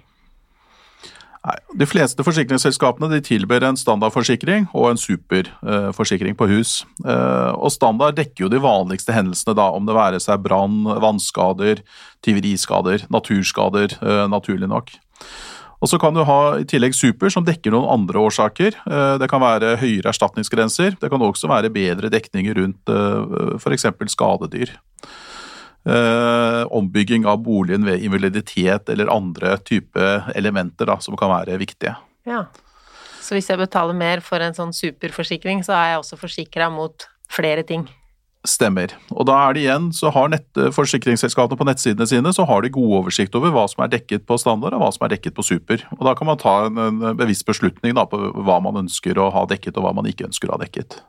Nei, 1.46 1.56
De 1.78 1.86
fleste 1.86 2.24
forsikringsselskapene 2.26 3.08
de 3.12 3.20
tilbyr 3.22 3.68
en 3.68 3.78
standardforsikring 3.78 4.66
og 4.74 4.88
en 4.90 4.98
superforsikring 4.98 6.34
på 6.38 6.48
hus. 6.50 6.80
Eh, 7.06 7.52
og 7.54 7.70
Standard 7.74 8.16
dekker 8.18 8.46
jo 8.46 8.50
de 8.50 8.62
vanligste 8.62 9.14
hendelsene, 9.14 9.54
da, 9.54 9.68
om 9.70 9.86
det 9.86 9.94
være 9.94 10.18
seg 10.22 10.42
brann, 10.42 10.82
vannskader, 11.04 11.84
tyveriskader, 12.26 13.06
naturskader, 13.14 13.94
eh, 14.00 14.24
naturlig 14.32 14.70
nok. 14.72 14.90
Og 15.76 15.88
Så 15.88 16.00
kan 16.00 16.14
du 16.14 16.24
ha 16.24 16.56
i 16.58 16.64
tillegg 16.64 16.94
super, 16.96 17.30
som 17.30 17.44
dekker 17.44 17.70
noen 17.70 17.86
andre 17.92 18.18
årsaker. 18.18 18.74
Eh, 18.88 19.18
det 19.18 19.28
kan 19.30 19.40
være 19.40 19.76
høyere 19.76 20.10
erstatningsgrenser. 20.10 20.98
Det 20.98 21.10
kan 21.10 21.20
også 21.20 21.46
være 21.46 21.70
bedre 21.70 22.10
dekninger 22.10 22.56
rundt 22.58 22.90
f.eks. 23.60 23.86
skadedyr 24.08 24.72
eh, 24.72 25.25
ombygging 25.86 27.26
av 27.30 27.38
boligen 27.46 27.84
ved 27.86 28.02
invaliditet 28.02 28.88
eller 28.90 29.10
andre 29.12 29.52
type 29.62 30.06
elementer 30.34 30.88
da, 30.90 30.96
som 30.98 31.14
kan 31.18 31.30
være 31.30 31.58
viktige. 31.62 31.92
Ja, 32.26 32.46
Så 33.22 33.34
hvis 33.34 33.48
jeg 33.50 33.58
betaler 33.58 33.94
mer 33.94 34.20
for 34.22 34.42
en 34.42 34.54
sånn 34.54 34.74
superforsikring, 34.74 35.62
så 35.66 35.74
er 35.74 35.92
jeg 35.92 36.02
også 36.02 36.18
forsikra 36.18 36.68
mot 36.70 37.06
flere 37.30 37.62
ting? 37.66 37.86
Stemmer. 38.46 38.92
Og 39.10 39.26
da 39.26 39.34
er 39.42 39.56
det 39.56 39.64
igjen, 39.64 39.88
så 39.96 40.12
har 40.14 40.30
nett, 40.30 40.46
forsikringsselskapene 40.74 41.58
på 41.58 41.66
nettsidene 41.66 42.06
sine 42.06 42.30
så 42.34 42.46
har 42.46 42.62
de 42.62 42.70
god 42.70 42.92
oversikt 43.00 43.34
over 43.34 43.50
hva 43.54 43.64
som 43.70 43.82
er 43.82 43.90
dekket 43.96 44.26
på 44.28 44.38
standard 44.38 44.76
og 44.76 44.84
hva 44.84 44.92
som 44.94 45.06
er 45.06 45.16
dekket 45.16 45.34
på 45.34 45.42
super. 45.46 45.82
Og 45.98 46.06
da 46.06 46.14
kan 46.18 46.30
man 46.30 46.38
ta 46.38 46.54
en, 46.68 46.78
en 46.78 47.18
bevisst 47.18 47.46
beslutning 47.48 47.96
da, 47.98 48.06
på 48.06 48.20
hva 48.46 48.60
man 48.62 48.78
ønsker 48.84 49.18
å 49.18 49.32
ha 49.34 49.42
dekket 49.50 49.80
og 49.80 49.88
hva 49.88 49.94
man 49.98 50.06
ikke 50.06 50.28
ønsker 50.28 50.50
å 50.50 50.54
ha 50.54 50.62
dekket. 50.62 51.00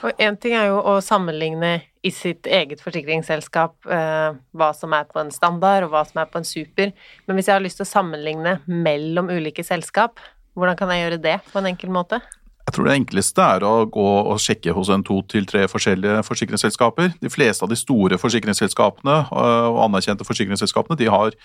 Og 0.00 0.22
én 0.22 0.36
ting 0.40 0.54
er 0.56 0.70
jo 0.70 0.80
å 0.80 0.96
sammenligne 1.04 1.74
i 2.00 2.12
sitt 2.14 2.48
eget 2.48 2.80
forsikringsselskap 2.80 3.88
eh, 3.92 4.30
hva 4.56 4.70
som 4.76 4.94
er 4.96 5.08
på 5.10 5.20
en 5.20 5.32
standard 5.34 5.84
og 5.84 5.92
hva 5.92 6.04
som 6.08 6.22
er 6.22 6.30
på 6.30 6.40
en 6.40 6.48
super, 6.48 6.94
men 7.26 7.36
hvis 7.36 7.50
jeg 7.50 7.58
har 7.58 7.64
lyst 7.64 7.80
til 7.82 7.84
å 7.84 7.90
sammenligne 7.90 8.58
mellom 8.64 9.28
ulike 9.28 9.64
selskap, 9.66 10.22
hvordan 10.56 10.78
kan 10.78 10.92
jeg 10.94 11.04
gjøre 11.04 11.20
det 11.26 11.36
på 11.50 11.60
en 11.60 11.68
enkel 11.68 11.92
måte? 11.92 12.22
Jeg 12.70 12.76
tror 12.76 12.86
det 12.86 12.96
enkleste 13.00 13.44
er 13.56 13.64
å 13.66 13.72
gå 13.90 14.08
og 14.30 14.36
sjekke 14.40 14.72
hos 14.76 14.92
en 14.94 15.02
to 15.04 15.18
til 15.28 15.46
tre 15.48 15.64
forskjellige 15.68 16.20
forsikringsselskaper. 16.22 17.16
De 17.18 17.32
fleste 17.32 17.66
av 17.66 17.72
de 17.72 17.78
store 17.78 18.18
forsikringsselskapene 18.20 19.16
eh, 19.26 19.66
og 19.68 19.82
anerkjente 19.88 20.26
forsikringsselskapene 20.28 20.98
de 21.00 21.10
har 21.12 21.36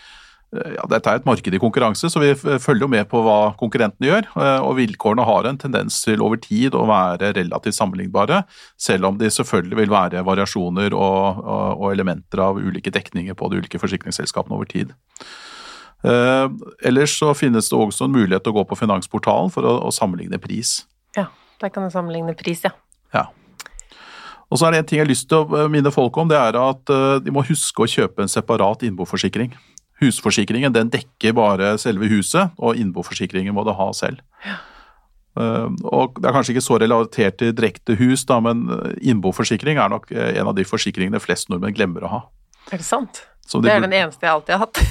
ja, 0.54 0.86
Dette 0.92 1.12
er 1.12 1.20
et 1.20 1.26
marked 1.28 1.56
i 1.56 1.60
konkurranse, 1.60 2.10
så 2.12 2.22
vi 2.22 2.32
følger 2.36 2.86
jo 2.86 2.92
med 2.92 3.08
på 3.12 3.22
hva 3.26 3.56
konkurrentene 3.60 4.08
gjør. 4.08 4.28
Eh, 4.40 4.60
og 4.64 4.78
Vilkårene 4.80 5.26
har 5.28 5.50
en 5.50 5.60
tendens 5.60 5.98
til 6.06 6.24
over 6.24 6.40
tid 6.42 6.78
å 6.78 6.86
være 6.90 7.34
relativt 7.38 7.78
sammenlignbare, 7.78 8.44
selv 8.80 9.10
om 9.10 9.20
de 9.20 9.32
selvfølgelig 9.34 9.82
vil 9.82 9.92
være 9.94 10.24
variasjoner 10.28 10.96
og, 10.96 11.42
og, 11.42 11.66
og 11.82 11.90
elementer 11.92 12.44
av 12.46 12.62
ulike 12.62 12.94
dekninger 12.94 13.38
på 13.38 13.52
de 13.52 13.64
ulike 13.64 13.82
forsikringsselskapene 13.82 14.56
over 14.58 14.70
tid. 14.72 14.94
Eh, 16.06 16.48
ellers 16.86 17.18
så 17.20 17.34
finnes 17.38 17.72
det 17.72 17.80
også 17.80 18.08
en 18.08 18.16
mulighet 18.16 18.46
til 18.46 18.54
å 18.54 18.60
gå 18.60 18.68
på 18.70 18.80
Finansportalen 18.80 19.52
for 19.54 19.68
å, 19.68 19.78
å 19.88 19.94
sammenligne 19.96 20.40
pris. 20.42 20.84
Ja, 21.18 21.30
der 21.62 21.74
kan 21.74 21.88
du 21.88 21.94
sammenligne 21.94 22.38
pris, 22.38 22.64
ja. 22.68 22.76
ja. 23.16 23.28
Og 24.52 24.60
så 24.60 24.68
er 24.68 24.76
det 24.76 24.84
en 24.84 24.90
ting 24.90 25.00
jeg 25.02 25.08
har 25.08 25.10
lyst 25.10 25.28
til 25.32 25.42
å 25.42 25.68
minne 25.72 25.92
folk 25.94 26.18
om, 26.22 26.30
det 26.30 26.38
er 26.38 26.60
at 26.62 26.94
eh, 26.94 27.22
de 27.26 27.34
må 27.34 27.44
huske 27.48 27.84
å 27.84 27.90
kjøpe 27.90 28.24
en 28.24 28.32
separat 28.32 28.86
innboforsikring. 28.86 29.56
Husforsikringen 30.02 30.74
den 30.76 30.90
dekker 30.92 31.34
bare 31.38 31.78
selve 31.80 32.10
huset, 32.12 32.50
og 32.60 32.76
innboforsikringen 32.80 33.56
må 33.56 33.64
du 33.68 33.72
ha 33.76 33.88
selv. 33.96 34.18
Ja. 34.46 34.56
Uh, 35.36 35.68
og 35.92 36.16
Det 36.16 36.30
er 36.30 36.36
kanskje 36.36 36.54
ikke 36.56 36.64
så 36.64 36.78
relatert 36.80 37.36
til 37.42 37.56
direkte 37.56 37.98
hus, 38.00 38.24
da, 38.28 38.40
men 38.44 38.58
innboforsikring 39.04 39.80
er 39.80 39.90
nok 39.92 40.12
eh, 40.16 40.40
en 40.40 40.48
av 40.48 40.56
de 40.56 40.64
forsikringene 40.68 41.20
flest 41.20 41.50
nordmenn 41.52 41.76
glemmer 41.76 42.02
å 42.08 42.12
ha. 42.14 42.20
Er 42.72 42.78
det 42.80 42.88
sant? 42.88 43.14
De 43.52 43.62
det 43.62 43.74
er 43.74 43.84
den 43.84 43.94
eneste 43.94 44.26
jeg 44.26 44.32
alltid 44.32 44.54
har 44.56 44.62
hatt. 44.64 44.78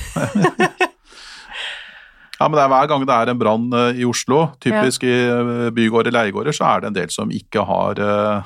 ja, 2.38 2.44
men 2.44 2.56
det 2.58 2.62
er 2.62 2.72
hver 2.74 2.90
gang 2.92 3.02
det 3.08 3.16
er 3.16 3.28
en 3.32 3.40
brann 3.40 3.66
i 3.96 4.04
Oslo, 4.06 4.38
typisk 4.62 5.02
ja. 5.08 5.40
i 5.40 5.72
bygårder, 5.74 6.12
leiegårder, 6.14 6.54
så 6.54 6.64
er 6.68 6.76
det 6.84 6.88
en 6.92 6.98
del 7.00 7.10
som 7.10 7.32
ikke 7.34 7.60
har, 7.66 7.98
uh, 7.98 8.38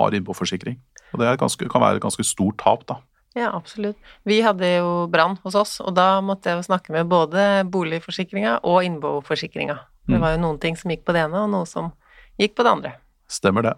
har 0.00 0.10
innboforsikring. 0.18 0.76
Og 1.12 1.16
det 1.20 1.38
ganske, 1.38 1.68
kan 1.70 1.84
være 1.84 1.96
et 2.00 2.06
ganske 2.06 2.24
stort 2.26 2.56
tap, 2.64 2.82
da. 2.88 2.96
Ja, 3.34 3.48
absolutt. 3.56 3.96
Vi 4.28 4.42
hadde 4.44 4.68
jo 4.74 5.06
brann 5.12 5.38
hos 5.44 5.56
oss, 5.56 5.78
og 5.80 5.94
da 5.96 6.20
måtte 6.24 6.50
jeg 6.50 6.60
jo 6.60 6.66
snakke 6.66 6.92
med 6.92 7.08
både 7.08 7.64
boligforsikringa 7.72 8.58
og 8.68 8.84
innboforsikringa. 8.84 9.78
Det 10.08 10.18
mm. 10.18 10.22
var 10.24 10.34
jo 10.34 10.42
noen 10.42 10.60
ting 10.60 10.76
som 10.76 10.92
gikk 10.92 11.06
på 11.08 11.14
det 11.16 11.24
ene, 11.24 11.46
og 11.46 11.52
noe 11.52 11.68
som 11.68 11.92
gikk 12.40 12.58
på 12.58 12.66
det 12.66 12.74
andre. 12.76 12.92
Stemmer 13.32 13.70
det. 13.70 13.74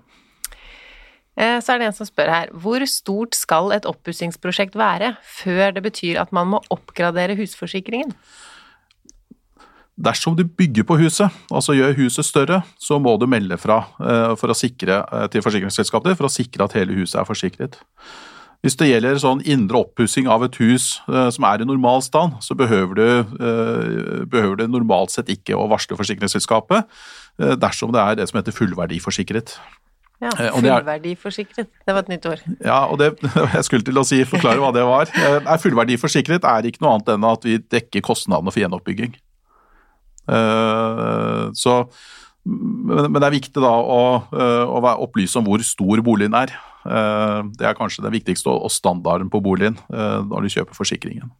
Eh, 1.35 1.59
så 1.63 1.75
er 1.75 1.81
det 1.81 1.91
en 1.91 1.97
som 1.97 2.09
spør 2.09 2.31
her, 2.31 2.51
hvor 2.55 2.83
stort 2.91 3.39
skal 3.39 3.75
et 3.75 3.87
oppussingsprosjekt 3.91 4.77
være 4.79 5.15
før 5.27 5.75
det 5.75 5.85
betyr 5.87 6.21
at 6.23 6.35
man 6.35 6.51
må 6.53 6.63
oppgradere 6.75 7.39
husforsikringen? 7.39 8.15
Dersom 9.95 10.35
du 10.35 10.43
bygger 10.43 10.87
på 10.87 10.97
huset, 10.99 11.31
altså 11.55 11.77
gjør 11.77 11.95
huset 12.01 12.27
større, 12.27 12.65
så 12.83 12.99
må 12.99 13.15
du 13.19 13.29
melde 13.31 13.59
fra 13.63 13.85
eh, 14.03 14.35
for 14.39 14.55
sikre, 14.59 15.03
eh, 15.07 15.27
til 15.31 15.43
forsikringsselskapet 15.43 16.19
for 16.19 16.27
å 16.27 16.35
sikre 16.35 16.67
at 16.67 16.75
hele 16.79 16.97
huset 16.99 17.21
er 17.21 17.29
forsikret. 17.29 17.79
Hvis 18.65 18.79
det 18.81 18.87
gjelder 18.89 19.19
sånn 19.21 19.43
indre 19.45 19.83
oppussing 19.85 20.29
av 20.31 20.47
et 20.47 20.55
hus 20.57 20.95
eh, 21.13 21.29
som 21.35 21.45
er 21.45 21.61
i 21.61 21.67
normal 21.69 22.01
stand, 22.05 22.39
så 22.41 22.57
behøver 22.57 22.97
du, 22.97 23.09
eh, 23.37 24.23
behøver 24.25 24.63
du 24.63 24.71
normalt 24.73 25.13
sett 25.13 25.29
ikke 25.33 25.59
å 25.59 25.67
varsle 25.69 25.99
forsikringsselskapet 25.99 26.81
eh, 26.81 27.53
dersom 27.61 27.93
det 27.93 28.01
er 28.01 28.17
det 28.17 28.27
som 28.31 28.41
heter 28.41 28.57
fullverdiforsikret. 28.57 29.53
Ja, 30.25 30.33
fullverdiforsikret. 30.33 31.69
Det 31.85 31.93
var 31.93 32.07
et 32.07 32.15
nytt 32.15 32.25
ord. 32.31 32.41
Ja, 32.65 32.79
og 32.89 33.03
det, 33.03 33.11
jeg 33.59 33.69
skulle 33.69 33.85
til 33.85 34.01
å 34.01 34.07
si, 34.09 34.23
forklare 34.31 34.63
hva 34.63 34.73
det 34.73 34.87
var. 34.89 35.13
Er 35.13 35.61
fullverdiforsikret 35.61 36.49
er 36.49 36.71
ikke 36.71 36.81
noe 36.87 36.97
annet 36.97 37.13
enn 37.19 37.29
at 37.29 37.45
vi 37.45 37.59
dekker 37.61 38.07
kostnadene 38.07 38.55
for 38.55 38.65
gjenoppbygging. 38.65 39.13
Så, 40.25 41.75
men 42.45 43.17
det 43.17 43.25
er 43.25 43.33
viktig 43.33 43.63
da 43.63 43.73
å, 43.73 44.01
å 44.29 44.81
opplyse 45.01 45.39
om 45.41 45.47
hvor 45.49 45.63
stor 45.65 46.03
boligen 46.05 46.37
er. 46.37 46.53
Eh, 46.85 47.41
det 47.57 47.67
er 47.67 47.77
kanskje 47.79 48.05
det 48.05 48.13
viktigste, 48.13 48.53
og 48.53 48.73
standarden 48.73 49.31
på 49.33 49.41
boligen 49.45 49.79
eh, 49.89 50.21
når 50.29 50.45
du 50.45 50.53
kjøper 50.53 50.77
forsikringen. 50.77 51.33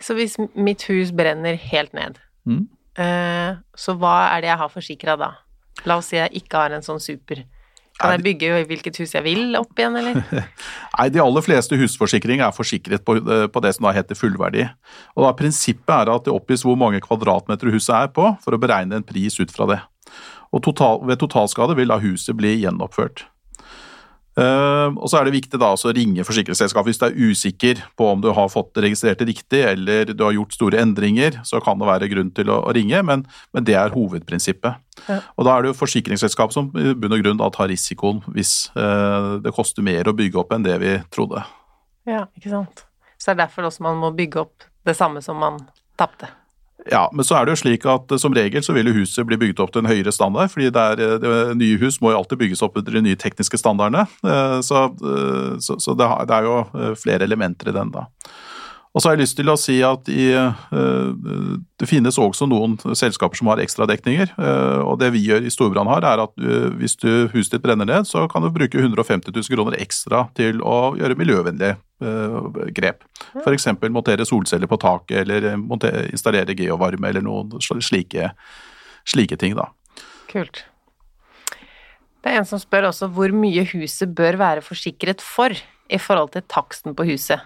Så 0.00 0.14
hvis 0.14 0.36
mitt 0.54 0.84
hus 0.86 1.10
brenner 1.16 1.58
helt 1.70 1.96
ned, 1.96 2.20
mm. 2.48 2.66
Eh, 2.98 3.52
så 3.78 3.92
hva 3.94 4.32
er 4.32 4.40
det 4.42 4.48
jeg 4.48 4.58
har 4.58 4.70
forsikra 4.72 5.14
da? 5.14 5.28
La 5.86 6.00
oss 6.00 6.08
si 6.10 6.16
jeg 6.16 6.40
ikke 6.40 6.64
har 6.64 6.72
en 6.74 6.82
sånn 6.82 6.98
super. 6.98 7.44
Kan 7.98 8.14
jeg 8.14 8.24
bygge 8.28 8.58
hvilket 8.70 9.00
hus 9.02 9.14
jeg 9.16 9.24
vil 9.24 9.56
opp 9.58 9.80
igjen, 9.80 9.96
eller? 9.98 10.20
Nei, 10.96 11.06
de 11.10 11.22
aller 11.22 11.44
fleste 11.44 11.78
husforsikringer 11.80 12.46
er 12.46 12.54
forsikret 12.54 13.02
på, 13.06 13.16
på, 13.18 13.62
det 13.64 13.72
som 13.74 13.88
da 13.88 13.94
heter 13.96 14.18
fullverdi. 14.18 14.68
Og 15.16 15.26
da 15.26 15.32
Prinsippet 15.38 15.94
er 15.96 16.12
at 16.12 16.28
det 16.28 16.34
oppgis 16.34 16.62
hvor 16.66 16.78
mange 16.78 17.02
kvadratmeter 17.02 17.72
huset 17.74 17.96
er 17.96 18.12
på, 18.14 18.30
for 18.44 18.54
å 18.54 18.60
beregne 18.62 19.00
en 19.00 19.06
pris 19.06 19.40
ut 19.42 19.54
fra 19.54 19.66
det. 19.72 19.80
Og 20.54 20.62
total, 20.64 21.02
ved 21.10 21.18
totalskade 21.20 21.74
vil 21.78 21.90
da 21.90 21.98
huset 22.02 22.38
bli 22.38 22.54
gjenoppført. 22.62 23.26
Uh, 24.38 24.94
og 24.94 25.08
så 25.10 25.18
er 25.18 25.26
det 25.26 25.34
viktig 25.34 25.58
da 25.58 25.72
å 25.74 25.92
ringe 25.94 26.22
forsikringsselskapet 26.22 26.92
hvis 26.92 27.00
du 27.00 27.06
er 27.08 27.16
usikker 27.18 27.80
på 27.98 28.06
om 28.12 28.20
du 28.22 28.28
har 28.36 28.50
fått 28.52 28.70
det 28.76 28.84
registrert 28.84 29.24
riktig 29.26 29.64
eller 29.66 30.12
du 30.12 30.22
har 30.22 30.36
gjort 30.36 30.54
store 30.54 30.78
endringer. 30.84 31.40
Så 31.48 31.58
kan 31.64 31.80
det 31.80 31.88
være 31.88 32.10
grunn 32.12 32.30
til 32.36 32.52
å, 32.54 32.60
å 32.62 32.74
ringe, 32.76 33.02
men, 33.02 33.24
men, 33.56 33.66
det 33.66 33.74
er 33.80 33.94
hovedprinsippet. 33.96 34.78
Ja. 35.08 35.20
Og 35.34 35.48
Da 35.48 35.56
er 35.56 35.64
det 35.64 35.72
jo 35.72 35.78
forsikringsselskapet 35.80 36.54
som 36.54 36.70
i 36.78 36.94
bunn 36.94 37.16
og 37.16 37.24
grunn 37.24 37.40
da 37.40 37.50
tar 37.54 37.70
risikoen 37.72 38.22
hvis 38.34 38.70
eh, 38.78 39.30
det 39.42 39.54
koster 39.56 39.86
mer 39.86 40.10
å 40.10 40.16
bygge 40.16 40.40
opp 40.42 40.54
enn 40.54 40.66
det 40.66 40.78
vi 40.82 40.96
trodde. 41.14 41.42
Ja, 42.08 42.26
ikke 42.38 42.52
sant. 42.52 42.84
Så 43.18 43.30
det 43.30 43.36
er 43.36 43.44
derfor 43.46 43.68
også 43.68 43.86
man 43.86 43.98
må 44.00 44.12
bygge 44.16 44.44
opp 44.46 44.68
det 44.86 44.94
samme 44.98 45.22
som 45.24 45.40
man 45.42 45.58
tapte. 45.98 46.30
Ja, 46.86 47.08
men 47.12 47.26
så 47.26 47.34
er 47.36 47.44
det 47.44 47.56
jo 47.56 47.60
slik 47.64 47.84
at 47.90 48.12
som 48.22 48.34
regel 48.36 48.62
så 48.64 48.72
vil 48.76 48.88
jo 48.88 49.00
huset 49.00 49.26
bli 49.26 49.36
bygget 49.40 49.60
opp 49.64 49.72
til 49.74 49.82
en 49.82 49.90
høyere 49.90 50.12
standard, 50.14 50.52
fordi 50.52 50.70
er, 50.70 51.00
det, 51.20 51.32
nye 51.58 51.80
hus 51.82 51.98
må 52.00 52.12
jo 52.14 52.20
alltid 52.20 52.40
bygges 52.44 52.62
opp 52.64 52.78
etter 52.78 52.94
de 52.96 53.02
nye 53.04 53.18
tekniske 53.18 53.58
standardene. 53.60 54.06
Så, 54.64 54.84
så, 55.64 55.76
så 55.82 55.96
det, 55.98 56.08
er 56.38 56.46
jo 56.46 56.94
flere 57.02 57.26
elementer 57.26 57.72
i 57.72 57.76
den, 57.76 57.90
da. 57.92 58.06
Og 58.96 59.02
så 59.02 59.08
har 59.08 59.16
jeg 59.16 59.26
lyst 59.26 59.36
til 59.36 59.50
å 59.52 59.56
si 59.60 59.76
at 59.84 60.08
i, 60.10 60.30
eh, 60.32 60.60
det 61.78 61.88
finnes 61.88 62.16
også 62.18 62.48
noen 62.48 62.76
selskaper 62.96 63.36
som 63.36 63.50
har 63.52 63.60
ekstradekninger. 63.60 64.32
Eh, 64.32 64.80
og 64.80 64.98
det 65.02 65.10
vi 65.14 65.24
gjør 65.26 65.44
i 65.44 65.52
Storbrann 65.52 65.90
her, 65.90 66.06
er 66.08 66.22
at 66.24 66.32
eh, 66.40 66.70
hvis 66.80 66.96
du, 67.00 67.28
huset 67.34 67.56
ditt 67.56 67.64
brenner 67.66 67.88
ned, 67.88 68.08
så 68.08 68.24
kan 68.32 68.42
du 68.42 68.50
bruke 68.54 68.80
150 68.80 69.28
000 69.34 69.52
kroner 69.52 69.76
ekstra 69.78 70.24
til 70.38 70.62
å 70.64 70.96
gjøre 70.98 71.18
miljøvennlige 71.18 71.76
grep. 72.78 73.02
F.eks. 73.42 73.64
montere 73.90 74.22
solceller 74.22 74.70
på 74.70 74.78
taket, 74.78 75.24
eller 75.24 75.56
montere, 75.58 76.04
installere 76.14 76.54
geovarme, 76.54 77.10
eller 77.10 77.24
noen 77.26 77.58
slike, 77.58 78.30
slike 79.02 79.38
ting, 79.40 79.56
da. 79.58 79.66
Kult. 80.30 80.62
Det 82.22 82.30
er 82.30 82.38
en 82.38 82.46
som 82.46 82.62
spør 82.62 82.92
også 82.92 83.10
hvor 83.14 83.34
mye 83.34 83.66
huset 83.72 84.14
bør 84.14 84.38
være 84.38 84.62
forsikret 84.62 85.22
for 85.24 85.50
i 85.54 85.98
forhold 85.98 86.36
til 86.36 86.46
taksten 86.46 86.94
på 86.94 87.08
huset. 87.10 87.42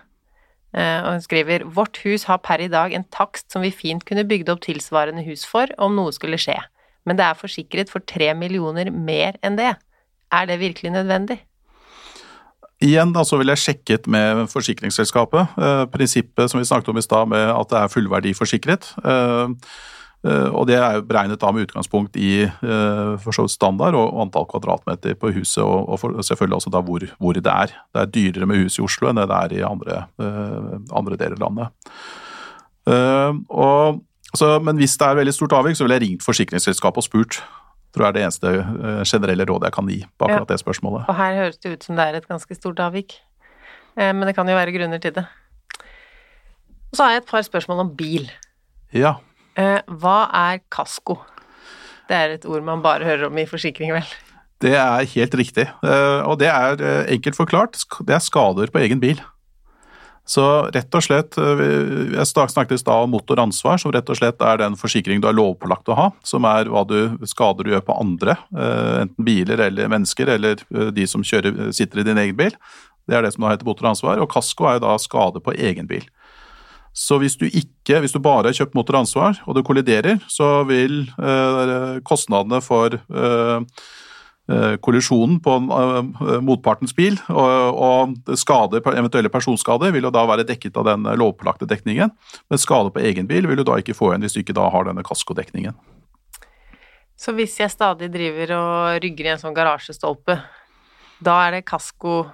Eh, 0.72 0.98
og 1.04 1.16
hun 1.16 1.24
skriver 1.24 1.66
vårt 1.68 2.00
hus 2.06 2.24
har 2.30 2.40
per 2.44 2.62
i 2.64 2.70
dag 2.72 2.94
en 2.96 3.04
takst 3.12 3.52
som 3.52 3.64
vi 3.64 3.72
fint 3.74 4.04
kunne 4.08 4.24
bygd 4.28 4.52
opp 4.52 4.62
tilsvarende 4.64 5.24
hus 5.26 5.44
for 5.48 5.72
om 5.82 5.96
noe 5.98 6.14
skulle 6.16 6.40
skje, 6.40 6.56
men 7.04 7.18
det 7.18 7.26
er 7.26 7.38
forsikret 7.38 7.92
for 7.92 8.04
tre 8.08 8.32
millioner 8.38 8.90
mer 8.92 9.36
enn 9.44 9.58
det. 9.60 9.74
Er 10.32 10.48
det 10.48 10.62
virkelig 10.62 10.94
nødvendig? 10.94 11.42
Igjen 12.82 13.12
da, 13.14 13.22
så 13.22 13.36
vil 13.38 13.52
jeg 13.52 13.62
sjekket 13.62 14.08
med 14.10 14.48
forsikringsselskapet. 14.50 15.58
Eh, 15.60 15.84
prinsippet 15.92 16.50
som 16.50 16.58
vi 16.58 16.66
snakket 16.66 16.90
om 16.90 16.98
i 16.98 17.04
stad 17.04 17.28
med 17.30 17.44
at 17.52 17.70
det 17.70 17.78
er 17.78 17.92
fullverdiforsikret. 17.92 18.94
forsikret. 18.96 19.58
Eh, 19.58 20.00
og 20.22 20.68
det 20.70 20.76
er 20.78 21.00
beregnet 21.02 21.40
da 21.42 21.48
med 21.50 21.66
utgangspunkt 21.66 22.14
i 22.20 22.44
eh, 22.46 23.30
standard 23.50 23.96
og 23.98 24.20
antall 24.22 24.46
kvadratmeter 24.46 25.16
på 25.18 25.32
huset, 25.34 25.64
og, 25.64 25.98
selvfølgelig 25.98 26.60
også 26.60 26.70
da 26.70 26.82
hvor, 26.86 27.06
hvor, 27.18 27.34
det 27.34 27.50
er. 27.50 27.74
Det 27.90 28.02
er 28.02 28.12
dyrere 28.14 28.46
med 28.46 28.62
hus 28.62 28.78
i 28.78 28.84
Oslo 28.86 29.10
enn 29.10 29.18
det 29.18 29.26
er 29.26 29.56
i 29.58 29.64
andre, 29.66 30.04
eh, 30.22 30.76
andre 30.94 31.18
deler 31.18 31.34
av 31.40 31.42
landet. 31.42 31.90
Og, 33.50 33.98
så, 34.34 34.52
men 34.62 34.78
hvis 34.78 34.94
det 34.98 35.08
er 35.08 35.18
veldig 35.18 35.34
stort 35.34 35.56
avvik, 35.58 35.76
så 35.78 35.84
ville 35.84 35.98
jeg 35.98 36.06
ringt 36.06 36.24
forsikringsselskapet 36.26 37.02
og 37.02 37.06
spurt. 37.06 37.42
Tror 37.92 38.06
jeg 38.06 38.12
er 38.12 38.16
det 38.16 38.22
eneste 38.24 38.54
generelle 39.10 39.44
rådet 39.50 39.68
jeg 39.68 39.76
kan 39.76 39.90
gi 39.90 39.98
på 40.06 40.26
akkurat 40.26 40.46
ja. 40.46 40.54
det 40.54 40.62
spørsmålet. 40.62 41.04
Og 41.10 41.18
her 41.18 41.36
høres 41.42 41.58
det 41.58 41.74
ut 41.74 41.84
som 41.86 41.98
det 41.98 42.06
er 42.06 42.18
et 42.18 42.30
ganske 42.30 42.56
stort 42.56 42.80
avvik, 42.80 43.18
men 43.98 44.22
det 44.24 44.34
kan 44.38 44.48
jo 44.48 44.56
være 44.56 44.72
grunner 44.74 45.02
til 45.02 45.12
det. 45.18 45.26
Og 46.92 46.96
så 46.96 47.04
har 47.04 47.14
jeg 47.14 47.22
et 47.22 47.30
par 47.30 47.44
spørsmål 47.44 47.84
om 47.84 47.92
bil. 47.96 48.30
Ja. 48.96 49.18
Eh, 49.58 49.80
hva 50.00 50.18
er 50.32 50.62
kasko? 50.72 51.18
Det 52.08 52.16
er 52.16 52.36
et 52.36 52.46
ord 52.48 52.64
man 52.64 52.84
bare 52.84 53.06
hører 53.06 53.28
om 53.28 53.40
i 53.40 53.48
forsikring, 53.48 53.92
vel? 53.94 54.14
Det 54.62 54.76
er 54.78 55.10
helt 55.16 55.34
riktig, 55.34 55.66
eh, 55.66 56.20
og 56.22 56.38
det 56.38 56.48
er 56.48 56.80
eh, 56.80 57.12
enkelt 57.16 57.36
forklart. 57.36 57.80
Det 58.06 58.16
er 58.16 58.22
skader 58.22 58.72
på 58.72 58.82
egen 58.84 59.02
bil. 59.02 59.20
Så 60.22 60.70
rett 60.70 60.94
og 60.94 61.02
slett, 61.02 61.34
Jeg 61.34 62.26
snakket 62.30 62.76
i 62.76 62.78
stad 62.78 63.02
om 63.04 63.10
motoransvar, 63.10 63.80
som 63.82 63.90
rett 63.90 64.06
og 64.06 64.16
slett 64.16 64.38
er 64.38 64.60
den 64.60 64.76
forsikring 64.78 65.20
du 65.20 65.26
er 65.26 65.34
lovpålagt 65.34 65.90
å 65.90 65.96
ha. 65.98 66.04
Som 66.22 66.46
er 66.46 66.70
hva 66.70 66.84
du 66.86 67.18
skader 67.26 67.66
du 67.66 67.72
gjør 67.72 67.82
på 67.82 67.96
andre, 67.98 68.36
enten 68.54 69.26
biler 69.26 69.58
eller 69.66 69.90
mennesker, 69.90 70.30
eller 70.30 70.62
de 70.94 71.08
som 71.10 71.26
kjører, 71.26 71.72
sitter 71.74 72.00
i 72.00 72.06
din 72.06 72.22
egen 72.22 72.38
bil. 72.38 72.54
Det 73.10 73.18
er 73.18 73.26
det 73.26 73.32
som 73.34 73.42
da 73.42 73.50
heter 73.50 73.66
motoransvar. 73.66 74.22
Og 74.22 74.30
kasko 74.30 74.70
er 74.70 74.78
jo 74.78 74.84
da 74.86 74.94
skade 75.02 75.42
på 75.42 75.56
egen 75.58 75.90
bil. 75.90 76.06
Så 76.92 77.16
hvis 77.22 77.38
du 77.40 77.46
ikke, 77.48 78.02
hvis 78.04 78.12
du 78.12 78.20
bare 78.20 78.50
har 78.50 78.56
kjøpt 78.56 78.76
motoransvar 78.76 79.40
og 79.46 79.56
det 79.56 79.64
kolliderer, 79.64 80.20
så 80.28 80.60
vil 80.68 81.06
eh, 81.16 82.00
kostnadene 82.04 82.60
for 82.64 82.98
eh, 82.98 83.82
eh 84.52 84.74
kollisjonen 84.82 85.38
på 85.40 85.54
eh, 85.56 86.40
motpartens 86.44 86.92
bil 86.92 87.16
og, 87.30 88.12
skade, 88.36 88.82
eventuelle 88.84 89.32
personskader 89.32 89.94
vil 89.94 90.04
jo 90.04 90.12
da 90.12 90.26
være 90.28 90.44
dekket 90.44 90.76
av 90.76 90.90
den 90.90 91.08
lovpålagte 91.16 91.68
dekningen, 91.70 92.12
men 92.50 92.60
skade 92.60 92.92
på 92.92 93.00
egen 93.00 93.30
bil 93.30 93.48
vil 93.48 93.62
du 93.62 93.64
da 93.64 93.78
ikke 93.80 93.96
få 93.96 94.12
igjen 94.12 94.26
hvis 94.26 94.36
du 94.36 94.42
ikke 94.42 94.58
da 94.58 94.68
har 94.68 94.84
denne 94.84 95.06
kaskodekningen. 95.06 95.78
Så 97.16 97.32
hvis 97.32 97.54
jeg 97.60 97.70
stadig 97.70 98.10
driver 98.12 98.52
og 98.58 99.00
rygger 99.04 99.28
i 99.30 99.32
en 99.32 99.40
sånn 99.40 99.56
garasjestolpe, 99.56 100.40
da 101.22 101.34
er 101.46 101.58
det 101.58 101.66
kasko 101.68 102.26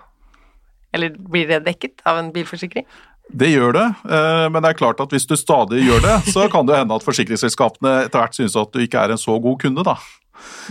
Eller 0.97 1.13
blir 1.13 1.45
det 1.45 1.67
dekket 1.67 2.01
av 2.09 2.17
en 2.17 2.31
bilforsikring? 2.33 2.87
Det 3.29 3.51
gjør 3.51 3.75
det, 3.77 3.87
eh, 4.09 4.47
men 4.49 4.63
det 4.65 4.71
er 4.71 4.79
klart 4.79 5.01
at 5.05 5.13
hvis 5.13 5.27
du 5.29 5.35
stadig 5.37 5.83
gjør 5.85 6.01
det, 6.05 6.15
så 6.33 6.47
kan 6.53 6.69
det 6.69 6.79
hende 6.79 6.97
at 6.97 7.05
forsikringsselskapene 7.05 8.07
etter 8.07 8.23
hvert 8.23 8.39
synes 8.39 8.57
at 8.57 8.73
du 8.73 8.81
ikke 8.81 9.03
er 9.03 9.13
en 9.13 9.21
så 9.21 9.37
god 9.43 9.59
kunde, 9.61 9.85
da. 9.85 9.99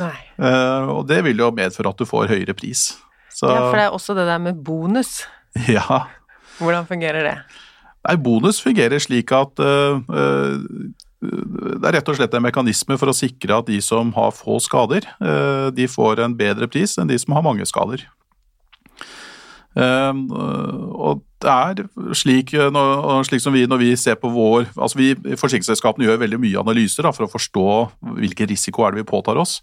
Nei. 0.02 0.16
Eh, 0.42 0.90
og 0.96 1.06
det 1.10 1.22
vil 1.28 1.44
jo 1.44 1.52
medføre 1.54 1.94
at 1.94 2.02
du 2.02 2.08
får 2.10 2.32
høyere 2.34 2.58
pris. 2.58 2.90
Så... 3.30 3.46
Ja, 3.46 3.68
for 3.68 3.78
det 3.78 3.86
er 3.86 3.94
også 3.94 4.18
det 4.18 4.26
der 4.30 4.42
med 4.42 4.62
bonus. 4.66 5.22
Ja. 5.74 6.06
Hvordan 6.58 6.86
fungerer 6.90 7.24
det? 7.26 7.38
Nei, 8.06 8.14
bonus 8.22 8.60
fungerer 8.62 9.02
slik 9.02 9.32
at 9.34 9.58
uh, 9.58 9.98
det 11.18 11.88
er 11.90 11.96
rett 11.98 12.12
og 12.12 12.18
slett 12.18 12.36
en 12.38 12.46
mekanisme 12.46 12.98
for 13.02 13.10
å 13.10 13.16
sikre 13.16 13.58
at 13.58 13.70
de 13.70 13.80
som 13.82 14.12
har 14.14 14.36
få 14.38 14.60
skader, 14.62 15.08
de 15.74 15.88
får 15.90 16.22
en 16.22 16.36
bedre 16.38 16.70
pris 16.70 16.94
enn 17.02 17.10
de 17.10 17.18
som 17.18 17.34
har 17.34 17.46
mange 17.46 17.66
skader. 17.70 18.06
Ehm, 19.78 20.24
og 20.34 21.22
det 21.44 21.52
er 21.54 22.14
slik, 22.18 22.54
slik, 23.28 23.42
som 23.44 23.54
vi 23.54 23.68
når 23.70 23.82
vi 23.82 23.90
ser 24.00 24.16
på 24.18 24.32
vår 24.34 24.72
altså 24.74 24.98
vi 24.98 25.36
Forsikringsselskapene 25.38 26.08
gjør 26.08 26.24
veldig 26.24 26.40
mye 26.42 26.64
analyser 26.64 27.06
da, 27.06 27.12
for 27.14 27.28
å 27.28 27.30
forstå 27.30 27.66
hvilken 28.18 28.50
risiko 28.50 28.88
er 28.88 28.96
det 28.96 29.04
vi 29.04 29.10
påtar 29.12 29.38
oss. 29.38 29.60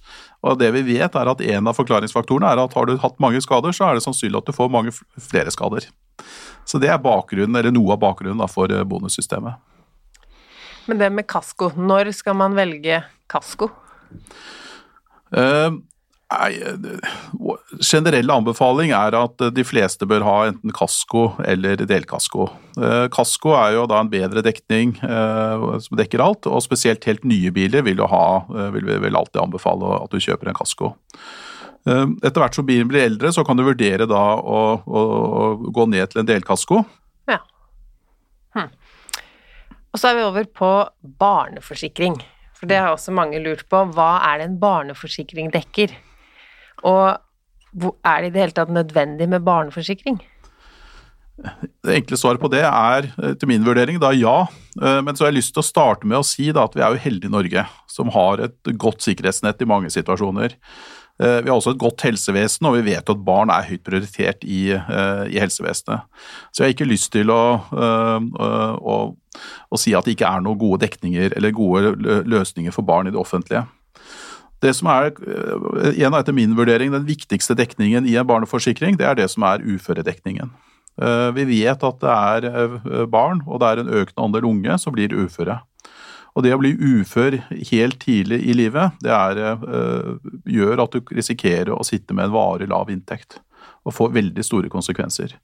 Og 0.46 0.60
det 0.60 0.70
vi 0.76 0.84
vet 0.92 1.18
er 1.18 1.30
at 1.30 1.42
En 1.42 1.70
av 1.70 1.74
forklaringsfaktorene 1.74 2.52
er 2.52 2.62
at 2.62 2.76
har 2.78 2.86
du 2.86 2.94
hatt 3.02 3.18
mange 3.18 3.42
skader, 3.42 3.74
så 3.74 3.88
er 3.88 3.98
det 3.98 4.04
sannsynlig 4.06 4.38
at 4.38 4.50
du 4.50 4.54
får 4.54 4.70
mange 4.70 4.94
flere 4.94 5.50
skader. 5.50 5.88
Så 6.64 6.78
Det 6.78 6.88
er 6.88 7.02
bakgrunnen, 7.02 7.56
eller 7.58 7.74
noe 7.74 7.96
av 7.96 8.00
bakgrunnen 8.00 8.38
da, 8.38 8.46
for 8.48 8.70
eh, 8.70 8.86
bonussystemet. 8.86 9.58
Men 10.86 11.00
det 11.00 11.10
med 11.12 11.26
kasko, 11.26 11.72
når 11.76 12.12
skal 12.14 12.36
man 12.38 12.54
velge 12.56 13.02
kasko? 13.30 13.70
Uh, 15.34 15.80
Nei, 16.34 16.56
generell 17.84 18.30
anbefaling 18.32 18.92
er 18.96 19.14
at 19.18 19.42
de 19.54 19.64
fleste 19.66 20.06
bør 20.08 20.24
ha 20.26 20.34
enten 20.48 20.72
kasko 20.74 21.28
eller 21.44 21.82
delkasko. 21.86 22.48
Eh, 22.74 23.06
kasko 23.14 23.54
er 23.58 23.76
jo 23.76 23.86
da 23.90 24.00
en 24.02 24.10
bedre 24.10 24.42
dekning 24.44 24.96
eh, 24.98 25.64
som 25.84 25.98
dekker 26.00 26.22
alt, 26.24 26.48
og 26.50 26.64
spesielt 26.64 27.06
helt 27.08 27.26
nye 27.28 27.52
biler 27.54 27.84
vil, 27.86 28.02
ha, 28.10 28.26
eh, 28.50 28.70
vil 28.74 28.90
vi 28.90 29.12
alltid 29.12 29.42
anbefale 29.44 29.94
at 30.00 30.10
du 30.10 30.22
kjøper 30.22 30.50
en 30.50 30.58
kasko. 30.58 30.94
Etter 31.84 32.40
hvert 32.40 32.56
som 32.56 32.64
bilen 32.64 32.88
blir 32.88 33.04
eldre, 33.04 33.28
så 33.36 33.42
kan 33.44 33.58
du 33.58 33.66
vurdere 33.66 34.06
da 34.08 34.22
å, 34.40 34.60
å, 34.88 35.00
å 35.04 35.48
gå 35.68 35.84
ned 35.92 36.10
til 36.10 36.22
en 36.22 36.30
delkasko. 36.30 36.80
Ja. 37.28 37.42
Hm. 38.56 38.70
Og 39.92 40.00
så 40.00 40.08
er 40.08 40.16
vi 40.16 40.24
over 40.24 40.48
på 40.48 40.70
barneforsikring. 41.20 42.16
For 42.56 42.70
det 42.70 42.80
har 42.80 42.94
også 42.94 43.12
mange 43.12 43.42
lurt 43.44 43.66
på. 43.68 43.82
Hva 43.92 44.16
er 44.30 44.40
det 44.40 44.48
en 44.48 44.56
barneforsikring 44.62 45.52
dekker? 45.52 45.92
Og 46.84 47.90
er 48.06 48.22
det 48.22 48.30
i 48.30 48.34
det 48.34 48.42
hele 48.42 48.56
tatt 48.56 48.72
nødvendig 48.72 49.28
med 49.30 49.44
barneforsikring? 49.46 50.20
Det 51.34 51.96
enkle 51.96 52.16
svaret 52.18 52.38
på 52.38 52.50
det 52.52 52.62
er 52.62 53.08
til 53.40 53.50
min 53.50 53.64
vurdering 53.66 53.98
da 54.02 54.12
ja. 54.14 54.44
Eh, 54.80 55.00
men 55.02 55.16
så 55.16 55.24
har 55.24 55.32
jeg 55.32 55.40
lyst 55.40 55.54
til 55.56 55.64
å 55.64 55.66
starte 55.66 56.06
med 56.06 56.20
å 56.20 56.26
si 56.26 56.50
da, 56.54 56.66
at 56.68 56.76
vi 56.76 56.84
er 56.84 56.94
jo 56.94 57.02
heldige 57.02 57.30
i 57.30 57.34
Norge, 57.34 57.64
som 57.90 58.12
har 58.14 58.44
et 58.46 58.74
godt 58.80 59.02
sikkerhetsnett 59.04 59.62
i 59.62 59.68
mange 59.68 59.90
situasjoner. 59.90 60.54
Eh, 61.22 61.40
vi 61.42 61.50
har 61.50 61.56
også 61.56 61.74
et 61.74 61.82
godt 61.82 62.06
helsevesen, 62.06 62.70
og 62.70 62.78
vi 62.78 62.86
vet 62.92 63.10
at 63.10 63.26
barn 63.26 63.50
er 63.54 63.66
høyt 63.66 63.84
prioritert 63.86 64.46
i, 64.46 64.62
eh, 64.78 65.24
i 65.34 65.42
helsevesenet. 65.42 66.06
Så 66.50 66.62
jeg 66.62 66.70
har 66.70 66.76
ikke 66.76 66.90
lyst 66.90 67.10
til 67.14 67.30
å, 67.34 67.42
å, 67.74 68.98
å 69.70 69.80
si 69.80 69.94
at 69.94 70.06
det 70.06 70.14
ikke 70.14 70.30
er 70.30 70.42
noen 70.42 70.58
gode 70.58 70.84
dekninger 70.86 71.34
eller 71.34 71.54
gode 71.54 71.94
løsninger 72.30 72.74
for 72.74 72.86
barn 72.86 73.10
i 73.10 73.14
det 73.14 73.20
offentlige. 73.20 73.66
Det 74.64 74.72
som 74.76 74.88
er, 74.92 75.12
en 75.12 75.90
igjen 75.92 76.16
etter 76.16 76.36
min 76.36 76.54
vurdering, 76.56 76.92
den 76.94 77.06
viktigste 77.08 77.56
dekningen 77.58 78.08
i 78.08 78.16
en 78.16 78.28
barneforsikring, 78.28 78.96
det 79.00 79.08
er 79.08 79.18
det 79.18 79.28
som 79.32 79.44
er 79.46 79.64
uføredekningen. 79.64 80.52
Eh, 81.02 81.28
vi 81.36 81.44
vet 81.48 81.84
at 81.84 82.00
det 82.00 82.14
er 82.14 82.48
eh, 82.48 83.04
barn, 83.10 83.42
og 83.46 83.60
det 83.60 83.70
er 83.70 83.82
en 83.82 83.92
økende 84.00 84.28
andel 84.28 84.48
unge, 84.48 84.78
som 84.80 84.94
blir 84.96 85.12
uføre. 85.12 85.58
Og 86.34 86.42
det 86.42 86.54
å 86.54 86.58
bli 86.58 86.72
ufør 86.74 87.36
helt 87.70 88.00
tidlig 88.02 88.40
i 88.42 88.56
livet, 88.56 88.96
det 89.04 89.12
er, 89.14 89.58
gjør 90.50 90.80
at 90.82 90.96
du 90.96 91.12
risikerer 91.14 91.70
å 91.70 91.84
sitte 91.86 92.10
med 92.10 92.26
en 92.26 92.34
varig 92.34 92.66
lav 92.72 92.90
inntekt. 92.90 93.38
Og 93.86 93.94
få 93.94 94.08
veldig 94.10 94.42
store 94.42 94.72
konsekvenser. 94.72 95.36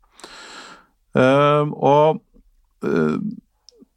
Og 1.15 2.19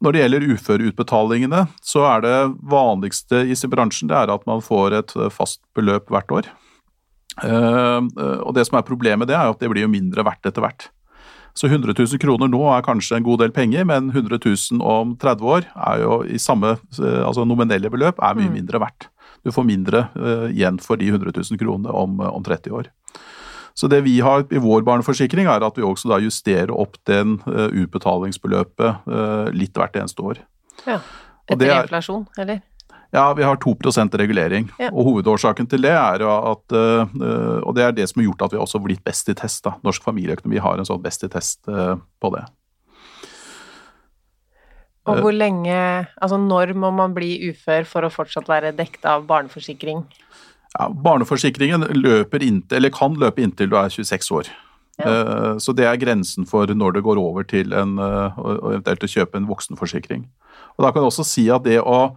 når 0.04 0.14
det 0.14 0.20
gjelder 0.22 0.48
uføreutbetalingene, 0.52 1.62
så 1.84 2.04
er 2.10 2.24
det 2.24 2.34
vanligste 2.70 3.44
i 3.48 3.56
bransjen 3.70 4.10
det 4.10 4.18
er 4.18 4.32
at 4.34 4.44
man 4.48 4.62
får 4.64 4.98
et 5.00 5.14
eh, 5.16 5.32
fast 5.32 5.62
beløp 5.76 6.12
hvert 6.12 6.34
år. 6.40 6.50
Eh, 7.42 8.00
og 8.44 8.52
Det 8.54 8.66
som 8.68 8.78
er 8.78 8.86
problemet, 8.86 9.28
det 9.30 9.38
er 9.38 9.48
at 9.48 9.62
det 9.62 9.70
blir 9.72 9.86
jo 9.86 9.92
mindre 9.92 10.26
verdt 10.26 10.46
etter 10.50 10.64
hvert. 10.64 10.90
Så 11.54 11.68
100 11.70 11.94
000 11.94 12.18
kroner 12.18 12.50
nå 12.50 12.60
er 12.74 12.82
kanskje 12.82 13.16
en 13.16 13.26
god 13.26 13.44
del 13.44 13.52
penger, 13.54 13.86
men 13.86 14.10
100 14.10 14.40
000 14.42 14.82
om 14.82 15.14
30 15.22 15.50
år 15.56 15.68
er 15.70 16.02
jo 16.02 16.16
i 16.26 16.38
samme 16.42 16.74
altså 16.98 17.44
nominelle 17.46 17.90
beløp 17.94 18.18
er 18.18 18.34
mye 18.34 18.50
mm. 18.50 18.56
mindre 18.58 18.80
verdt. 18.82 19.06
Du 19.46 19.52
får 19.54 19.66
mindre 19.68 20.08
igjen 20.50 20.80
for 20.82 20.98
de 20.98 21.12
100 21.12 21.30
000 21.30 21.60
kronene 21.60 21.94
om, 21.94 22.18
om 22.26 22.42
30 22.42 22.74
år. 22.74 22.90
Så 23.74 23.90
det 23.90 24.04
vi 24.06 24.20
har 24.22 24.44
i 24.54 24.60
vår 24.62 24.84
barneforsikring, 24.86 25.48
er 25.50 25.64
at 25.66 25.78
vi 25.78 25.82
også 25.82 26.12
da 26.12 26.20
justerer 26.22 26.70
opp 26.70 26.94
den 27.10 27.40
uh, 27.48 27.66
utbetalingsbeløpet 27.74 29.08
uh, 29.10 29.50
litt 29.50 29.74
hvert 29.74 29.98
eneste 29.98 30.22
år. 30.22 30.40
Ja. 30.86 31.00
Etter 31.50 31.66
er, 31.66 31.82
inflasjon, 31.82 32.22
eller? 32.38 32.62
Ja, 33.14 33.26
vi 33.34 33.42
har 33.46 33.58
2 33.62 33.74
regulering. 34.18 34.70
Ja. 34.78 34.90
Og 34.92 35.10
hovedårsaken 35.10 35.66
til 35.70 35.82
det 35.82 35.90
er 35.90 36.22
at 36.22 36.74
uh, 36.74 37.06
Og 37.66 37.74
det 37.74 37.84
er 37.84 37.92
det 37.92 38.08
som 38.08 38.22
har 38.22 38.30
gjort 38.30 38.42
at 38.46 38.52
vi 38.52 38.58
også 38.62 38.78
har 38.78 38.84
blitt 38.86 39.04
best 39.04 39.28
i 39.28 39.34
test. 39.34 39.64
da. 39.64 39.74
Norsk 39.82 40.02
familieøkonomi 40.02 40.58
har 40.58 40.78
en 40.78 40.86
sånn 40.86 41.02
best 41.02 41.24
i 41.24 41.28
test 41.28 41.66
på 41.66 42.30
det. 42.34 42.44
Og 45.04 45.20
hvor 45.20 45.34
lenge 45.36 45.76
Altså 46.22 46.38
når 46.40 46.72
må 46.72 46.90
man 46.90 47.14
bli 47.14 47.50
ufør 47.50 47.84
for 47.84 48.06
å 48.06 48.12
fortsatt 48.12 48.48
være 48.48 48.72
dekket 48.72 49.04
av 49.04 49.26
barneforsikring? 49.28 50.06
Ja, 50.74 50.88
barneforsikringen 50.90 51.86
løper 51.94 52.42
inntil, 52.42 52.80
eller 52.80 52.90
kan 52.94 53.14
løpe 53.20 53.42
inntil 53.44 53.70
du 53.70 53.76
er 53.78 53.92
26 53.94 54.30
år. 54.34 54.50
Ja. 54.98 55.06
Eh, 55.10 55.56
så 55.58 55.74
det 55.74 55.86
er 55.86 55.98
grensen 55.98 56.46
for 56.46 56.70
når 56.70 56.96
det 56.96 57.04
går 57.06 57.18
over 57.18 57.46
til 57.46 57.74
en, 57.74 57.98
eh, 57.98 58.38
eventuelt 58.70 59.02
å 59.02 59.10
kjøpe 59.10 59.36
en 59.36 59.46
voksenforsikring. 59.46 60.24
Og 60.78 60.84
Da 60.84 60.90
kan 60.90 61.02
jeg 61.02 61.10
også 61.10 61.24
si 61.26 61.48
at 61.50 61.64
det 61.64 61.80
å 61.80 62.16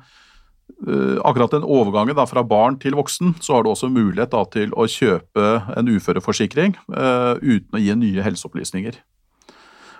eh, 0.86 1.18
Akkurat 1.24 1.52
den 1.52 1.64
overgangen 1.64 2.16
da, 2.16 2.26
fra 2.26 2.44
barn 2.44 2.78
til 2.78 2.92
voksen, 2.92 3.40
så 3.40 3.56
har 3.56 3.64
du 3.64 3.70
også 3.70 3.90
mulighet 3.90 4.30
da, 4.32 4.44
til 4.44 4.70
å 4.72 4.86
kjøpe 4.86 5.78
en 5.78 5.88
uføreforsikring 5.88 6.76
uten 7.42 7.72
å 7.74 7.80
gi 7.80 7.96
nye 7.96 8.22
helseopplysninger. 8.22 8.94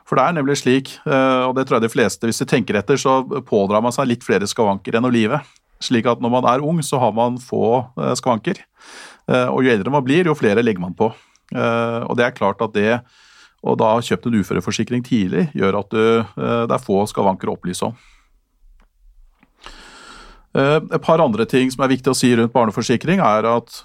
For 0.06 0.16
det 0.16 0.26
er 0.26 0.34
nemlig 0.34 0.58
slik, 0.58 1.00
og 1.06 1.56
det 1.56 1.68
tror 1.68 1.80
jeg 1.80 1.88
de 1.88 1.96
fleste, 1.96 2.28
hvis 2.28 2.40
de 2.40 2.46
tenker 2.46 2.76
etter, 2.76 2.96
så 2.96 3.24
pådrar 3.48 3.82
man 3.82 3.92
seg 3.92 4.08
litt 4.08 4.24
flere 4.24 4.44
skavanker 4.48 4.96
enn 4.96 5.08
å 5.08 5.12
live. 5.12 5.40
Slik 5.84 6.08
at 6.10 6.22
når 6.24 6.32
man 6.34 6.48
er 6.50 6.64
ung, 6.66 6.82
så 6.82 6.98
har 7.02 7.14
man 7.14 7.38
få 7.42 7.84
skvanker. 8.18 8.64
Eh, 9.28 9.48
og 9.52 9.64
jo 9.64 9.72
eldre 9.74 9.94
man 9.94 10.06
blir, 10.06 10.28
jo 10.28 10.36
flere 10.38 10.64
legger 10.64 10.84
man 10.84 10.96
på. 10.98 11.12
Eh, 11.54 12.02
og 12.08 12.16
det 12.20 12.28
er 12.28 12.36
klart 12.36 12.62
at 12.64 12.76
det 12.76 13.00
å 13.68 13.74
da 13.80 13.96
ha 13.96 14.04
kjøpt 14.04 14.30
en 14.30 14.38
uføreforsikring 14.40 15.04
tidlig, 15.04 15.48
gjør 15.58 15.80
at 15.80 15.96
det 16.70 16.76
er 16.76 16.84
få 16.84 17.02
skavanker 17.10 17.50
å 17.50 17.56
opplyse 17.58 17.88
om. 17.88 17.96
Et 20.54 21.02
par 21.04 21.20
andre 21.20 21.44
ting 21.50 21.68
som 21.74 21.82
er 21.84 21.90
viktig 21.92 22.14
å 22.14 22.16
si 22.16 22.30
rundt 22.38 22.54
barneforsikring, 22.54 23.20
er 23.20 23.48
at 23.50 23.82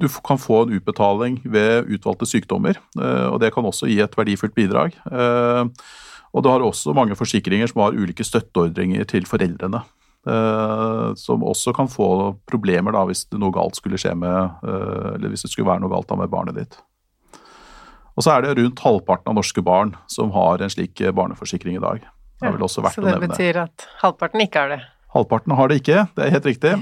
du 0.00 0.08
kan 0.26 0.40
få 0.40 0.62
en 0.64 0.74
utbetaling 0.80 1.36
ved 1.44 1.92
utvalgte 1.92 2.26
sykdommer. 2.32 2.80
og 2.96 3.36
Det 3.44 3.52
kan 3.54 3.68
også 3.68 3.86
gi 3.92 4.00
et 4.02 4.16
verdifullt 4.16 4.56
bidrag. 4.56 4.96
Og 5.06 6.42
du 6.42 6.50
har 6.50 6.64
også 6.64 6.96
mange 6.96 7.20
forsikringer 7.20 7.68
som 7.70 7.84
har 7.84 8.00
ulike 8.00 8.26
støtteordringer 8.26 9.06
til 9.12 9.28
foreldrene. 9.28 9.84
Uh, 10.26 11.14
som 11.14 11.44
også 11.46 11.70
kan 11.70 11.86
få 11.86 12.08
problemer 12.50 12.90
da, 12.90 13.04
hvis 13.06 13.28
det 13.30 13.38
noe 13.38 13.54
galt 13.54 13.78
skulle 13.78 14.00
skje 14.00 14.10
med 14.18 14.56
uh, 14.66 15.12
eller 15.12 15.30
hvis 15.30 15.46
det 15.46 15.52
skulle 15.52 15.68
være 15.68 15.84
noe 15.84 15.92
galt 15.92 16.08
da 16.10 16.18
med 16.18 16.32
barnet 16.32 16.58
ditt. 16.58 16.74
Og 18.16 18.24
så 18.26 18.32
er 18.32 18.42
det 18.42 18.56
rundt 18.58 18.82
halvparten 18.82 19.30
av 19.30 19.36
norske 19.38 19.62
barn 19.62 19.92
som 20.10 20.32
har 20.34 20.64
en 20.64 20.72
slik 20.72 20.98
barneforsikring 21.14 21.78
i 21.78 21.84
dag. 21.84 22.02
Det 22.40 22.50
vel 22.56 22.66
også 22.66 22.82
verdt 22.82 22.98
ja, 22.98 23.04
så 23.04 23.06
det 23.06 23.28
betyr 23.28 23.60
at 23.62 23.86
halvparten 24.00 24.42
ikke 24.42 24.64
har 24.64 24.74
det? 24.74 24.80
Halvparten 25.14 25.54
har 25.60 25.70
det 25.70 25.78
ikke, 25.84 26.02
det 26.16 26.26
er 26.26 26.34
helt 26.34 26.50
riktig. 26.50 26.74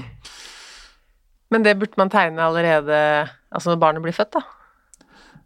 Men 1.53 1.67
det 1.67 1.77
burde 1.77 2.01
man 2.01 2.09
tegne 2.09 2.49
allerede 2.49 2.97
altså 3.53 3.71
når 3.71 3.81
barnet 3.83 4.03
blir 4.07 4.15
født, 4.15 4.39
da? 4.39 4.54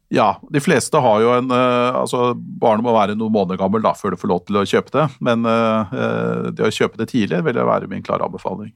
Ja, 0.09 0.39
de 0.49 0.61
fleste 0.61 0.97
har 0.97 1.21
jo 1.21 1.33
en 1.35 1.51
uh, 1.53 1.93
Altså, 1.99 2.31
barnet 2.33 2.81
må 2.85 2.95
være 2.95 3.13
noen 3.17 3.33
måneder 3.33 3.59
gammel 3.61 3.83
da, 3.85 3.93
før 3.97 4.15
du 4.15 4.21
får 4.21 4.31
lov 4.31 4.45
til 4.47 4.57
å 4.57 4.65
kjøpe 4.67 4.93
det. 4.95 5.05
Men 5.25 5.45
uh, 5.45 6.49
det 6.49 6.65
å 6.65 6.73
kjøpe 6.73 6.97
det 7.01 7.11
tidlig 7.11 7.43
vil 7.45 7.61
være 7.69 7.89
min 7.91 8.05
klare 8.05 8.25
anbefaling. 8.25 8.73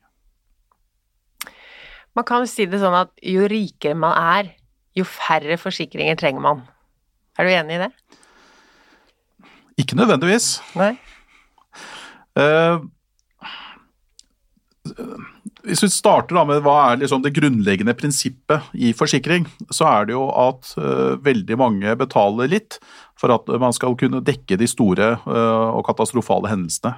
Man 2.14 2.28
kan 2.30 2.44
jo 2.44 2.50
si 2.52 2.68
det 2.70 2.84
sånn 2.84 2.96
at 2.98 3.10
jo 3.26 3.48
rikere 3.50 3.98
man 3.98 4.14
er, 4.14 4.52
jo 4.94 5.06
færre 5.10 5.58
forsikringer 5.58 6.20
trenger 6.20 6.46
man. 6.46 6.62
Er 7.42 7.50
du 7.50 7.54
enig 7.56 7.80
i 7.80 7.84
det? 7.88 7.90
Ikke 9.82 9.98
nødvendigvis. 9.98 10.60
Nei. 10.78 10.94
Uh, 12.38 12.86
hvis 15.64 15.84
vi 15.86 15.90
starter 15.92 16.44
med 16.48 16.64
hva 16.66 16.76
er 16.90 17.00
liksom 17.00 17.24
det 17.24 17.34
grunnleggende 17.38 17.96
prinsippet 17.96 18.74
i 18.76 18.92
forsikring, 18.98 19.48
så 19.72 19.88
er 19.88 20.10
det 20.10 20.16
jo 20.18 20.26
at 20.28 20.74
uh, 20.76 21.16
veldig 21.24 21.58
mange 21.60 21.96
betaler 22.00 22.52
litt 22.52 22.80
for 23.20 23.32
at 23.32 23.48
man 23.62 23.76
skal 23.76 23.96
kunne 24.00 24.24
dekke 24.26 24.60
de 24.60 24.68
store 24.68 25.14
uh, 25.24 25.72
og 25.72 25.86
katastrofale 25.88 26.52
hendelsene. 26.52 26.98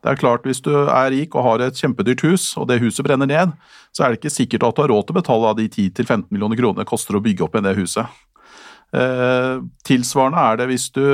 Det 0.00 0.08
er 0.08 0.20
klart 0.20 0.46
Hvis 0.48 0.62
du 0.64 0.70
er 0.72 1.10
rik 1.12 1.34
og 1.36 1.44
har 1.44 1.66
et 1.66 1.76
kjempedyrt 1.76 2.22
hus, 2.24 2.54
og 2.56 2.70
det 2.70 2.80
huset 2.80 3.04
brenner 3.04 3.28
ned, 3.28 3.52
så 3.92 4.04
er 4.04 4.12
det 4.14 4.20
ikke 4.20 4.32
sikkert 4.32 4.64
at 4.64 4.76
du 4.76 4.82
har 4.84 4.92
råd 4.94 5.08
til 5.08 5.16
å 5.16 5.20
betale 5.20 5.50
av 5.50 5.58
de 5.58 5.66
10-15 5.68 6.30
millioner 6.30 6.56
kronene 6.56 6.84
det 6.84 6.88
koster 6.88 7.18
å 7.18 7.24
bygge 7.24 7.44
opp 7.44 7.58
igjen 7.58 7.68
det 7.68 7.76
huset. 7.76 8.22
Eh, 8.96 9.60
tilsvarende 9.86 10.40
er 10.40 10.56
det 10.58 10.70
hvis 10.70 10.88
du 10.96 11.04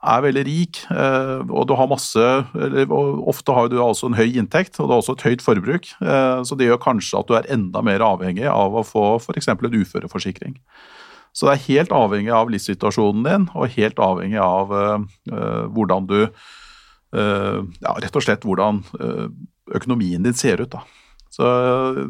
er 0.00 0.22
veldig 0.24 0.44
rik, 0.46 0.80
eh, 0.94 1.42
og 1.52 1.66
du 1.68 1.74
har 1.76 1.88
masse 1.90 2.28
eller, 2.56 2.88
Ofte 3.30 3.52
har 3.56 3.68
du 3.68 3.76
altså 3.84 4.08
en 4.08 4.16
høy 4.16 4.38
inntekt, 4.40 4.78
og 4.78 4.88
du 4.88 4.94
har 4.94 5.02
også 5.02 5.16
et 5.18 5.26
høyt 5.28 5.44
forbruk. 5.44 5.90
Eh, 6.00 6.40
så 6.46 6.56
det 6.56 6.70
gjør 6.70 6.80
kanskje 6.86 7.20
at 7.20 7.28
du 7.28 7.36
er 7.36 7.50
enda 7.52 7.82
mer 7.84 8.04
avhengig 8.04 8.48
av 8.48 8.78
å 8.80 8.86
få 8.86 9.04
f.eks. 9.20 9.50
en 9.52 9.76
uføreforsikring. 9.80 10.56
Så 11.36 11.46
det 11.46 11.52
er 11.52 11.66
helt 11.68 11.92
avhengig 11.94 12.32
av 12.34 12.48
livssituasjonen 12.50 13.26
din, 13.28 13.44
og 13.54 13.76
helt 13.76 14.00
avhengig 14.02 14.40
av 14.42 14.72
uh, 14.74 14.96
hvordan 15.70 16.08
du 16.10 16.24
Ja, 17.10 17.92
rett 17.98 18.14
og 18.14 18.22
slett 18.22 18.44
hvordan 18.46 18.84
økonomien 19.74 20.22
din 20.22 20.34
ser 20.34 20.62
ut, 20.62 20.70
da. 20.70 20.84
Så 21.34 21.46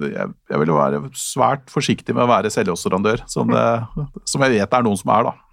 jeg, 0.04 0.26
jeg 0.52 0.60
vil 0.60 0.72
jo 0.72 0.76
være 0.76 1.00
svært 1.16 1.72
forsiktig 1.72 2.12
med 2.12 2.26
å 2.26 2.28
være 2.28 2.52
selvhjulpsrandør, 2.52 3.22
som, 3.28 3.48
som 4.28 4.44
jeg 4.44 4.58
vet 4.58 4.68
det 4.68 4.76
er 4.76 4.84
noen 4.84 5.00
som 5.00 5.12
er, 5.16 5.30
da. 5.30 5.49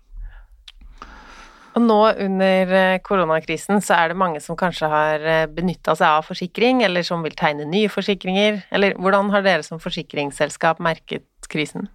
Og 1.77 1.83
nå 1.85 1.99
under 2.25 2.71
eh, 2.73 2.99
koronakrisen 3.05 3.83
så 3.85 3.99
er 3.99 4.11
det 4.11 4.17
mange 4.17 4.41
som 4.41 4.57
kanskje 4.57 4.89
har 4.89 5.21
eh, 5.21 5.45
benytta 5.51 5.93
seg 5.97 6.09
av 6.09 6.25
forsikring, 6.25 6.81
eller 6.87 7.05
som 7.05 7.21
vil 7.25 7.37
tegne 7.37 7.67
nye 7.69 7.91
forsikringer. 7.93 8.63
Eller 8.73 8.97
hvordan 8.97 9.29
har 9.35 9.45
dere 9.45 9.65
som 9.65 9.81
forsikringsselskap 9.81 10.81
merket 10.81 11.27
krisen? 11.51 11.85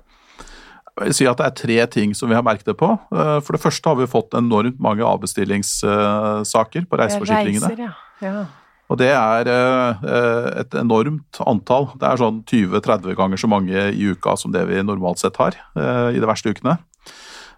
Jeg 0.92 1.08
vil 1.08 1.16
si 1.16 1.26
at 1.26 1.40
Det 1.40 1.46
er 1.48 1.56
tre 1.56 1.78
ting 1.96 2.14
som 2.14 2.30
vi 2.30 2.36
har 2.38 2.44
merket 2.46 2.68
det 2.68 2.76
på. 2.78 2.92
Eh, 2.94 3.38
for 3.42 3.56
det 3.56 3.62
første 3.64 3.90
har 3.90 3.98
vi 3.98 4.10
fått 4.10 4.38
enormt 4.38 4.78
mange 4.78 5.02
avbestillingssaker 5.08 6.86
på 6.86 7.02
reiseforsikringene. 7.02 7.72
Reiser, 7.74 7.86
ja. 8.22 8.28
ja. 8.28 8.44
Og 8.92 8.98
det 9.00 9.08
er 9.08 9.48
et 10.60 10.74
enormt 10.76 11.38
antall. 11.48 11.86
Det 11.96 12.04
er 12.04 12.18
sånn 12.20 12.42
20-30 12.44 13.16
ganger 13.16 13.40
så 13.40 13.48
mange 13.48 13.86
i 13.88 14.10
uka 14.12 14.34
som 14.36 14.52
det 14.52 14.66
vi 14.68 14.82
normalt 14.84 15.22
sett 15.22 15.38
har 15.40 15.56
i 16.12 16.20
de 16.20 16.28
verste 16.28 16.52
ukene. 16.52 16.76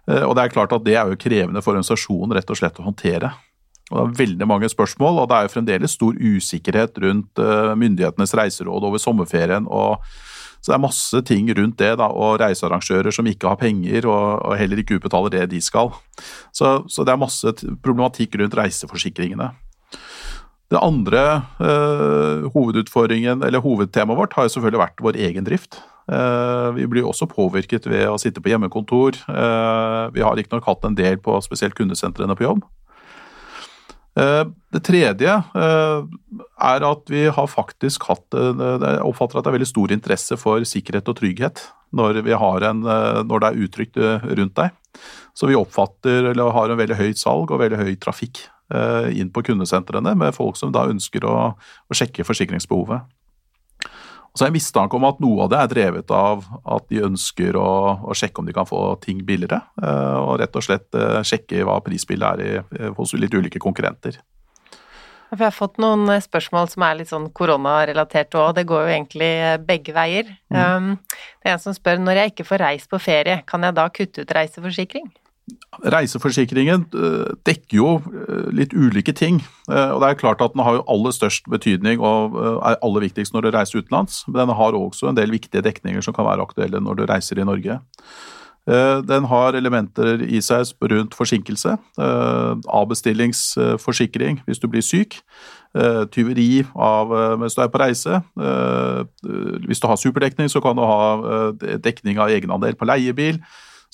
Eh, 0.09 0.23
og 0.23 0.35
det 0.37 0.45
er 0.45 0.53
klart 0.53 0.75
at 0.75 0.85
det 0.85 0.95
er 0.97 1.09
jo 1.09 1.19
krevende 1.19 1.63
for 1.63 1.75
organisasjonen 1.75 2.37
rett 2.37 2.51
og 2.51 2.59
slett 2.59 2.79
å 2.81 2.87
håndtere. 2.87 3.33
Og 3.91 3.97
Det 3.97 4.05
er 4.05 4.21
veldig 4.25 4.47
mange 4.49 4.69
spørsmål, 4.69 5.19
og 5.21 5.27
det 5.29 5.37
er 5.37 5.45
jo 5.45 5.53
fremdeles 5.53 5.93
stor 5.93 6.15
usikkerhet 6.17 6.97
rundt 7.03 7.41
eh, 7.41 7.73
myndighetenes 7.77 8.33
reiseråd 8.37 8.87
over 8.89 9.01
sommerferien. 9.01 9.67
og 9.69 10.01
så 10.65 10.71
det 10.71 10.77
er 10.79 10.81
masse 10.81 11.19
ting 11.29 11.49
rundt 11.53 11.77
det, 11.77 11.91
da, 11.99 12.07
og 12.09 12.39
reisearrangører 12.41 13.13
som 13.13 13.27
ikke 13.29 13.51
har 13.51 13.59
penger 13.61 14.07
og, 14.09 14.39
og 14.49 14.55
heller 14.57 14.79
ikke 14.81 14.95
utbetaler 14.97 15.29
det 15.29 15.43
de 15.51 15.59
skal. 15.61 15.91
Så, 16.49 16.79
så, 16.89 17.05
det 17.05 17.13
er 17.13 17.21
masse 17.21 17.53
problematikk 17.85 18.39
rundt 18.41 18.57
reiseforsikringene. 18.57 19.51
Det 20.73 20.81
andre 20.81 21.21
eh, 21.61 22.47
hovedutfordringen, 22.55 23.45
eller 23.45 23.61
hovedtemaet 23.61 24.17
vårt 24.17 24.33
har 24.33 24.47
jo 24.47 24.55
selvfølgelig 24.55 24.81
vært 24.81 25.05
vår 25.05 25.19
egen 25.27 25.45
drift. 25.45 25.77
Eh, 26.05 26.71
vi 26.77 26.85
blir 26.89 27.05
også 27.07 27.25
påvirket 27.29 27.87
ved 27.89 28.05
å 28.11 28.19
sitte 28.21 28.41
på 28.43 28.51
hjemmekontor. 28.51 29.17
Eh, 29.25 30.01
vi 30.13 30.21
har 30.21 30.37
riktignok 30.37 30.67
hatt 30.69 30.85
en 30.85 30.97
del 30.97 31.17
på 31.17 31.37
spesielt 31.41 31.77
kundesentrene 31.77 32.37
på 32.37 32.45
jobb. 32.45 32.65
Eh, 34.15 34.43
det 34.71 34.83
tredje 34.85 35.31
er 35.35 36.85
at 36.87 37.09
vi 37.11 37.25
har 37.27 37.47
faktisk 37.51 38.05
hatt 38.07 38.31
Jeg 38.31 39.01
oppfatter 39.03 39.39
at 39.39 39.43
det 39.43 39.49
er 39.51 39.57
veldig 39.57 39.67
stor 39.67 39.91
interesse 39.91 40.37
for 40.39 40.63
sikkerhet 40.63 41.09
og 41.11 41.17
trygghet 41.19 41.65
når, 41.91 42.21
en, 42.63 42.79
når 43.27 43.39
det 43.39 43.49
er 43.49 43.61
utrygt 43.65 43.97
rundt 43.97 44.55
deg. 44.55 44.71
Så 45.35 45.47
vi 45.47 45.55
oppfatter 45.55 46.31
eller 46.31 46.51
har 46.51 46.69
en 46.71 46.79
veldig 46.79 46.95
høyt 46.95 47.19
salg 47.19 47.51
og 47.51 47.59
veldig 47.59 47.81
høy 47.81 47.95
trafikk 47.99 48.45
inn 49.11 49.29
på 49.29 49.43
kundesentrene 49.45 50.15
med 50.17 50.35
folk 50.35 50.55
som 50.57 50.71
da 50.71 50.87
ønsker 50.89 51.27
å, 51.27 51.53
å 51.55 51.95
sjekke 51.95 52.25
forsikringsbehovet. 52.25 53.03
Så 54.35 54.49
jeg 54.49 54.57
mistanke 54.57 54.97
om 54.97 55.05
at 55.07 55.21
noe 55.23 55.45
av 55.45 55.51
det 55.53 55.59
er 55.61 55.71
drevet 55.71 56.11
av 56.11 56.43
at 56.67 56.89
de 56.91 56.99
ønsker 57.07 57.55
å, 57.55 57.69
å 58.03 58.15
sjekke 58.17 58.41
om 58.41 58.49
de 58.49 58.55
kan 58.55 58.67
få 58.67 58.81
ting 59.03 59.21
billigere, 59.23 59.61
eh, 59.79 60.15
og 60.19 60.41
rett 60.41 60.59
og 60.59 60.65
slett 60.65 60.97
eh, 60.99 61.21
sjekke 61.23 61.63
hva 61.63 61.77
prisbildet 61.85 62.27
er 62.33 62.43
i, 62.43 62.55
eh, 62.59 62.89
hos 62.97 63.15
litt 63.15 63.35
ulike 63.35 63.61
konkurrenter. 63.63 64.19
Jeg 65.31 65.39
har 65.41 65.55
fått 65.55 65.79
noen 65.81 66.11
spørsmål 66.21 66.67
som 66.71 66.83
er 66.85 66.99
litt 66.99 67.09
sånn 67.09 67.29
koronarelatert 67.35 68.35
òg, 68.39 68.53
det 68.59 68.67
går 68.69 68.83
jo 68.85 68.93
egentlig 68.93 69.31
begge 69.67 69.95
veier. 69.95 70.29
Mm. 70.53 70.59
Um, 70.59 70.91
det 71.41 71.49
er 71.49 71.55
en 71.55 71.63
som 71.63 71.75
spør 71.75 72.03
når 72.03 72.19
jeg 72.21 72.33
ikke 72.33 72.47
får 72.51 72.63
reist 72.63 72.91
på 72.91 72.99
ferie, 73.01 73.39
kan 73.47 73.63
jeg 73.65 73.75
da 73.75 73.87
kutte 73.91 74.23
ut 74.23 74.35
reiseforsikring? 74.37 75.09
Reiseforsikringen 75.85 76.87
eh, 76.97 77.33
dekker 77.45 77.77
jo 77.77 77.89
eh, 78.01 78.47
litt 78.55 78.73
ulike 78.73 79.13
ting. 79.13 79.41
Eh, 79.69 79.91
og 79.93 79.99
det 80.01 80.07
er 80.09 80.17
klart 80.17 80.41
at 80.41 80.55
Den 80.55 80.63
har 80.65 80.79
jo 80.79 80.85
aller 80.89 81.13
størst 81.13 81.49
betydning 81.51 82.01
og 82.01 82.37
er 82.65 82.79
aller 82.81 83.05
viktigst 83.05 83.35
når 83.35 83.45
du 83.45 83.51
reiser 83.53 83.83
utenlands. 83.83 84.23
Men 84.27 84.39
den 84.45 84.55
har 84.57 84.77
også 84.77 85.11
en 85.11 85.19
del 85.19 85.35
viktige 85.35 85.61
dekninger 85.65 86.01
som 86.01 86.15
kan 86.17 86.25
være 86.25 86.47
aktuelle 86.47 86.81
når 86.81 86.97
du 86.97 87.05
reiser 87.05 87.39
i 87.39 87.45
Norge. 87.45 87.79
Den 88.65 89.27
har 89.29 89.53
elementer 89.53 90.23
i 90.25 90.39
seg 90.41 90.65
rundt 90.89 91.13
forsinkelse, 91.13 91.75
avbestillingsforsikring 92.65 94.39
hvis 94.47 94.57
du 94.57 94.65
blir 94.65 94.81
syk, 94.81 95.19
tyveri 96.09 96.65
av, 96.73 97.13
mens 97.37 97.53
du 97.53 97.61
er 97.61 97.69
på 97.69 97.83
reise. 97.83 98.23
Hvis 99.69 99.83
du 99.83 99.85
har 99.85 100.01
superdekning, 100.01 100.49
så 100.49 100.63
kan 100.65 100.73
du 100.73 100.81
ha 100.81 101.53
dekning 101.77 102.17
av 102.17 102.33
egenandel 102.33 102.73
på 102.73 102.89
leiebil. 102.89 103.37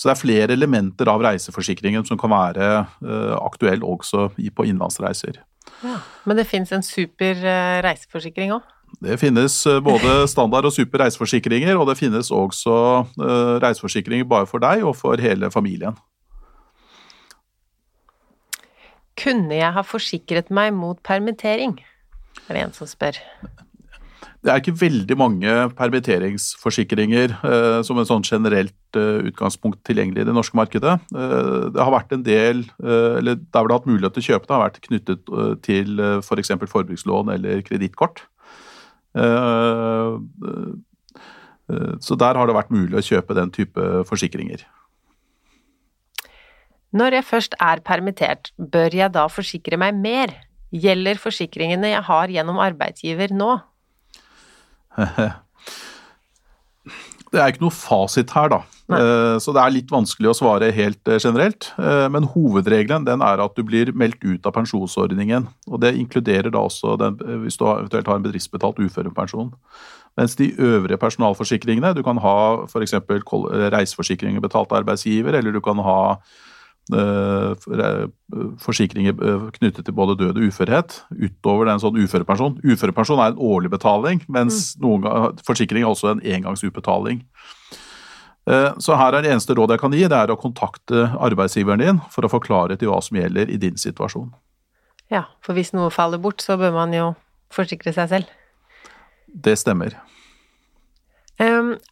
Så 0.01 0.09
det 0.09 0.15
er 0.15 0.17
flere 0.23 0.55
elementer 0.57 1.09
av 1.11 1.21
reiseforsikringen 1.21 2.01
som 2.07 2.17
kan 2.17 2.31
være 2.33 2.67
uh, 3.05 3.35
aktuell 3.37 3.83
også 3.85 4.31
på 4.33 4.65
innenlandsreiser. 4.65 5.37
Ja, 5.85 5.99
men 6.25 6.39
det 6.39 6.47
finnes 6.49 6.71
en 6.73 6.81
super 6.81 7.37
uh, 7.37 7.77
reiseforsikring 7.85 8.55
òg? 8.55 8.65
Det 9.05 9.19
finnes 9.21 9.59
uh, 9.69 9.77
både 9.85 10.23
standard 10.31 10.65
og 10.65 10.73
super 10.73 11.03
reiseforsikringer, 11.03 11.77
og 11.77 11.85
det 11.91 11.99
finnes 12.01 12.33
også 12.33 12.73
reiseforsikringer 13.61 14.25
bare 14.25 14.49
for 14.49 14.65
deg 14.65 14.81
og 14.81 14.97
for 14.97 15.21
hele 15.21 15.53
familien. 15.53 15.93
Kunne 19.21 19.53
jeg 19.53 19.69
ha 19.77 19.85
forsikret 19.85 20.49
meg 20.49 20.73
mot 20.73 20.97
permittering? 21.05 21.77
Det 22.39 22.47
er 22.49 22.57
det 22.57 22.65
en 22.65 22.73
som 22.73 22.89
spør. 22.89 23.21
Det 24.41 24.49
er 24.49 24.57
ikke 24.57 24.73
veldig 24.73 25.15
mange 25.21 25.51
permitteringsforsikringer 25.77 27.33
eh, 27.45 27.81
som 27.85 27.99
en 28.01 28.07
sånn 28.09 28.23
generelt 28.25 28.97
eh, 28.97 29.27
utgangspunkt 29.29 29.83
tilgjengelig 29.85 30.23
i 30.23 30.27
det 30.31 30.33
norske 30.33 30.57
markedet. 30.57 30.95
Eh, 31.13 31.67
det 31.75 31.77
har 31.77 31.93
vært 31.93 32.15
en 32.15 32.23
del, 32.25 32.63
eh, 32.81 33.19
eller 33.19 33.37
der 33.37 33.59
hvor 33.59 33.69
det 33.69 33.75
har 33.75 33.83
hatt 33.83 33.91
mulighet 33.91 34.17
til 34.17 34.25
å 34.25 34.29
kjøpe 34.31 34.47
det, 34.47 34.55
har 34.55 34.63
vært 34.65 34.81
knyttet 34.87 35.29
eh, 35.29 35.53
til 35.69 36.01
eh, 36.01 36.17
f.eks. 36.25 36.53
For 36.55 36.73
forbrukslån 36.73 37.29
eller 37.37 37.61
kredittkort. 37.69 38.25
Eh, 39.13 40.11
så 42.01 42.17
der 42.19 42.35
har 42.35 42.49
det 42.49 42.57
vært 42.57 42.73
mulig 42.73 42.97
å 42.97 43.05
kjøpe 43.05 43.37
den 43.37 43.53
type 43.53 43.89
forsikringer. 44.09 44.65
Når 46.97 47.21
jeg 47.21 47.27
først 47.29 47.53
er 47.61 47.79
permittert, 47.85 48.49
bør 48.57 48.91
jeg 48.97 49.13
da 49.13 49.29
forsikre 49.31 49.77
meg 49.79 50.01
mer? 50.01 50.33
Gjelder 50.73 51.21
forsikringene 51.21 51.93
jeg 51.93 52.03
har 52.09 52.33
gjennom 52.33 52.59
arbeidsgiver 52.63 53.31
nå? 53.37 53.59
Det 57.31 57.39
er 57.39 57.53
ikke 57.53 57.63
noe 57.63 57.71
fasit 57.71 58.31
her, 58.35 58.49
da. 58.51 58.59
Nei. 58.91 58.99
Eh, 58.99 59.37
så 59.39 59.53
det 59.55 59.61
er 59.63 59.71
litt 59.71 59.91
vanskelig 59.93 60.33
å 60.33 60.35
svare 60.35 60.71
helt 60.75 61.07
eh, 61.07 61.19
generelt. 61.21 61.69
Eh, 61.79 62.07
men 62.11 62.27
hovedregelen 62.33 63.07
den 63.07 63.23
er 63.23 63.39
at 63.43 63.55
du 63.55 63.63
blir 63.67 63.93
meldt 63.95 64.19
ut 64.25 64.47
av 64.47 64.55
pensjonsordningen. 64.57 65.47
Og 65.71 65.81
det 65.83 65.93
inkluderer 65.99 66.51
da 66.51 66.65
også 66.67 66.97
den, 66.99 67.15
hvis 67.45 67.59
du 67.59 67.65
eventuelt 67.69 68.11
har 68.11 68.19
en 68.19 68.27
bedriftsbetalt 68.27 68.83
uførepensjon. 68.83 69.53
Mens 70.19 70.35
de 70.35 70.49
øvrige 70.59 70.99
personalforsikringene, 70.99 71.93
du 71.95 72.03
kan 72.03 72.19
ha 72.19 72.37
f.eks. 72.67 72.97
reiseforsikringer 73.71 74.43
betalt 74.43 74.73
av 74.73 74.81
arbeidsgiver, 74.81 75.37
eller 75.39 75.55
du 75.55 75.61
kan 75.63 75.79
ha 75.79 76.01
forsikringer 78.61 79.15
eh, 79.15 79.47
knyttet 79.57 79.87
til 79.87 79.95
både 79.95 80.17
død 80.19 80.39
og 80.39 80.51
uførhet 80.51 80.97
utover 81.11 81.69
den 81.69 81.81
sånn 81.83 81.97
uførepensjon. 82.01 82.59
Uførepensjon 82.65 83.21
er 83.23 83.33
en 83.33 83.41
årlig 83.41 83.71
betaling, 83.73 84.21
mens 84.31 84.75
mm. 84.81 85.41
forsikring 85.47 85.85
er 85.85 85.91
også 85.91 86.15
en 86.15 86.23
engangsutbetaling. 86.37 87.23
Så 88.81 88.95
her 88.97 89.13
er 89.13 89.21
det 89.21 89.29
eneste 89.29 89.53
rådet 89.53 89.75
jeg 89.75 89.81
kan 89.83 89.93
gi, 89.93 90.05
det 90.09 90.17
er 90.17 90.31
å 90.33 90.39
kontakte 90.39 91.03
arbeidsgiveren 91.21 91.83
din 91.83 91.99
for 92.11 92.25
å 92.25 92.31
få 92.31 92.39
klarhet 92.41 92.81
i 92.81 92.87
hva 92.89 92.97
som 93.05 93.19
gjelder 93.19 93.51
i 93.53 93.59
din 93.61 93.77
situasjon. 93.77 94.31
Ja, 95.13 95.27
for 95.45 95.53
hvis 95.53 95.69
noe 95.77 95.91
faller 95.93 96.19
bort, 96.23 96.41
så 96.41 96.57
bør 96.57 96.73
man 96.73 96.95
jo 96.95 97.11
forsikre 97.53 97.93
seg 97.93 98.09
selv. 98.09 98.33
Det 99.27 99.53
stemmer. 99.61 99.93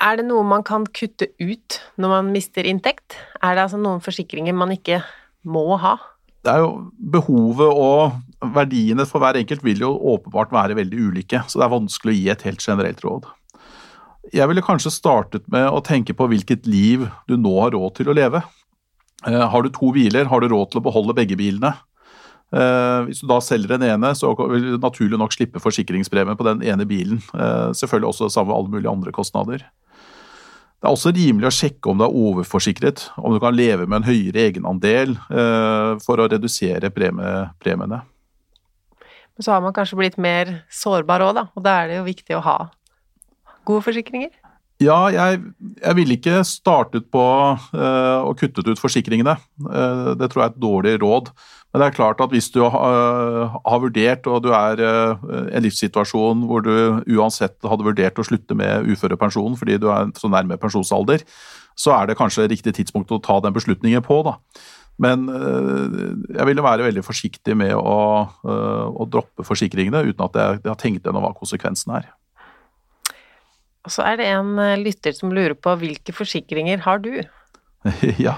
Er 0.02 0.20
det 0.20 0.28
noe 0.28 0.46
man 0.48 0.64
kan 0.68 0.86
kutte 0.96 1.30
ut 1.40 1.80
når 2.00 2.14
man 2.16 2.32
mister 2.34 2.68
inntekt? 2.68 3.18
Er 3.42 3.56
det 3.56 3.68
altså 3.68 3.80
noen 3.82 4.04
forsikringer 4.04 4.56
man 4.56 4.74
ikke 4.76 5.02
må 5.48 5.66
ha? 5.82 5.98
Det 6.44 6.54
er 6.54 6.64
jo 6.64 6.70
Behovet 7.14 7.68
og 7.70 8.52
verdiene 8.56 9.06
for 9.08 9.22
hver 9.24 9.40
enkelt 9.40 9.64
vil 9.66 9.82
jo 9.84 9.92
åpenbart 10.14 10.54
være 10.56 10.78
veldig 10.78 11.02
ulike, 11.10 11.42
så 11.48 11.60
det 11.60 11.66
er 11.68 11.74
vanskelig 11.74 12.14
å 12.14 12.20
gi 12.20 12.30
et 12.32 12.46
helt 12.48 12.64
generelt 12.64 13.04
råd. 13.04 13.28
Jeg 14.36 14.48
ville 14.52 14.64
kanskje 14.64 14.94
startet 14.94 15.48
med 15.52 15.68
å 15.68 15.82
tenke 15.84 16.16
på 16.16 16.28
hvilket 16.30 16.68
liv 16.70 17.08
du 17.28 17.36
nå 17.40 17.54
har 17.60 17.74
råd 17.76 17.98
til 18.00 18.12
å 18.12 18.16
leve. 18.16 18.44
Eh, 19.28 19.46
har 19.52 19.64
du 19.66 19.70
to 19.74 19.92
biler, 19.96 20.30
har 20.32 20.44
du 20.44 20.48
råd 20.52 20.72
til 20.72 20.82
å 20.82 20.86
beholde 20.86 21.16
begge 21.18 21.38
bilene? 21.40 21.74
Eh, 22.50 23.00
hvis 23.06 23.22
du 23.22 23.28
da 23.30 23.38
selger 23.46 23.76
den 23.76 23.86
ene, 23.92 24.14
så 24.18 24.32
vil 24.40 24.72
du 24.72 24.78
naturlig 24.82 25.20
nok 25.22 25.36
slippe 25.36 25.62
forsikringspremien 25.62 26.38
på 26.40 26.48
den 26.48 26.64
ene 26.66 26.88
bilen. 26.90 27.22
Eh, 27.34 27.70
selvfølgelig 27.78 28.10
også 28.10 28.30
sammen 28.34 28.52
med 28.54 28.58
alle 28.58 28.74
mulige 28.74 28.94
andre 28.94 29.14
kostnader. 29.14 29.66
Det 30.80 30.88
er 30.88 30.96
også 30.96 31.12
rimelig 31.12 31.50
å 31.50 31.54
sjekke 31.54 31.92
om 31.92 32.00
du 32.00 32.06
er 32.06 32.16
overforsikret, 32.16 33.10
om 33.20 33.36
du 33.36 33.42
kan 33.44 33.56
leve 33.56 33.86
med 33.86 34.00
en 34.00 34.08
høyere 34.08 34.46
egenandel 34.48 35.18
eh, 35.28 35.92
for 36.02 36.24
å 36.24 36.30
redusere 36.32 36.90
premiene. 36.94 38.00
Men 39.36 39.46
så 39.46 39.54
har 39.54 39.64
man 39.64 39.76
kanskje 39.76 40.00
blitt 40.00 40.18
mer 40.20 40.62
sårbar 40.72 41.26
òg, 41.28 41.36
da, 41.36 41.46
og 41.52 41.66
da 41.68 41.82
er 41.82 41.92
det 41.92 42.00
jo 42.00 42.08
viktig 42.08 42.38
å 42.40 42.46
ha 42.48 42.58
gode 43.68 43.86
forsikringer? 43.86 44.32
Ja, 44.80 45.10
jeg, 45.12 45.42
jeg 45.82 45.96
ville 45.98 46.16
ikke 46.16 46.40
startet 46.48 47.10
på 47.12 47.22
uh, 47.22 48.20
å 48.24 48.32
kuttet 48.40 48.68
ut 48.70 48.80
forsikringene. 48.80 49.36
Uh, 49.60 50.16
det 50.16 50.30
tror 50.32 50.46
jeg 50.46 50.46
er 50.48 50.54
et 50.54 50.62
dårlig 50.64 50.94
råd. 51.02 51.32
Men 51.70 51.82
det 51.84 51.88
er 51.90 51.98
klart 51.98 52.22
at 52.24 52.32
hvis 52.32 52.48
du 52.54 52.62
har, 52.64 53.58
har 53.60 53.82
vurdert, 53.84 54.30
og 54.32 54.46
du 54.46 54.54
er 54.56 54.80
i 54.80 54.88
uh, 54.88 55.26
en 55.52 55.66
livssituasjon 55.66 56.46
hvor 56.48 56.64
du 56.64 56.72
uansett 57.12 57.60
hadde 57.68 57.86
vurdert 57.86 58.22
å 58.24 58.26
slutte 58.26 58.56
med 58.58 58.88
uførepensjonen 58.88 59.60
fordi 59.60 59.76
du 59.84 59.90
er 59.92 60.14
så 60.18 60.32
nærme 60.32 60.58
pensjonsalder, 60.62 61.28
så 61.80 61.98
er 61.98 62.08
det 62.08 62.18
kanskje 62.20 62.48
riktig 62.48 62.78
tidspunkt 62.80 63.12
å 63.12 63.20
ta 63.24 63.36
den 63.44 63.56
beslutningen 63.56 64.04
på. 64.06 64.22
da. 64.30 64.38
Men 65.00 65.28
jeg 65.32 66.48
ville 66.50 66.64
være 66.64 66.90
veldig 66.90 67.04
forsiktig 67.08 67.56
med 67.56 67.72
å, 67.72 68.00
å 68.44 69.06
droppe 69.08 69.46
forsikringene 69.48 70.02
uten 70.10 70.26
at 70.26 70.36
jeg, 70.36 70.60
jeg 70.60 70.72
har 70.74 70.82
tenkt 70.82 71.08
gjennom 71.08 71.24
hva 71.24 71.32
konsekvensen 71.38 71.96
er. 72.02 72.10
Og 73.90 73.96
så 73.96 74.06
er 74.06 74.22
det 74.22 74.30
en 74.30 74.54
eh, 74.62 74.78
lytter 74.78 75.18
som 75.18 75.34
lurer 75.34 75.58
på 75.58 75.74
hvilke 75.82 76.14
forsikringer 76.14 76.86
har 76.86 77.02
du? 77.02 77.16
ja. 78.28 78.38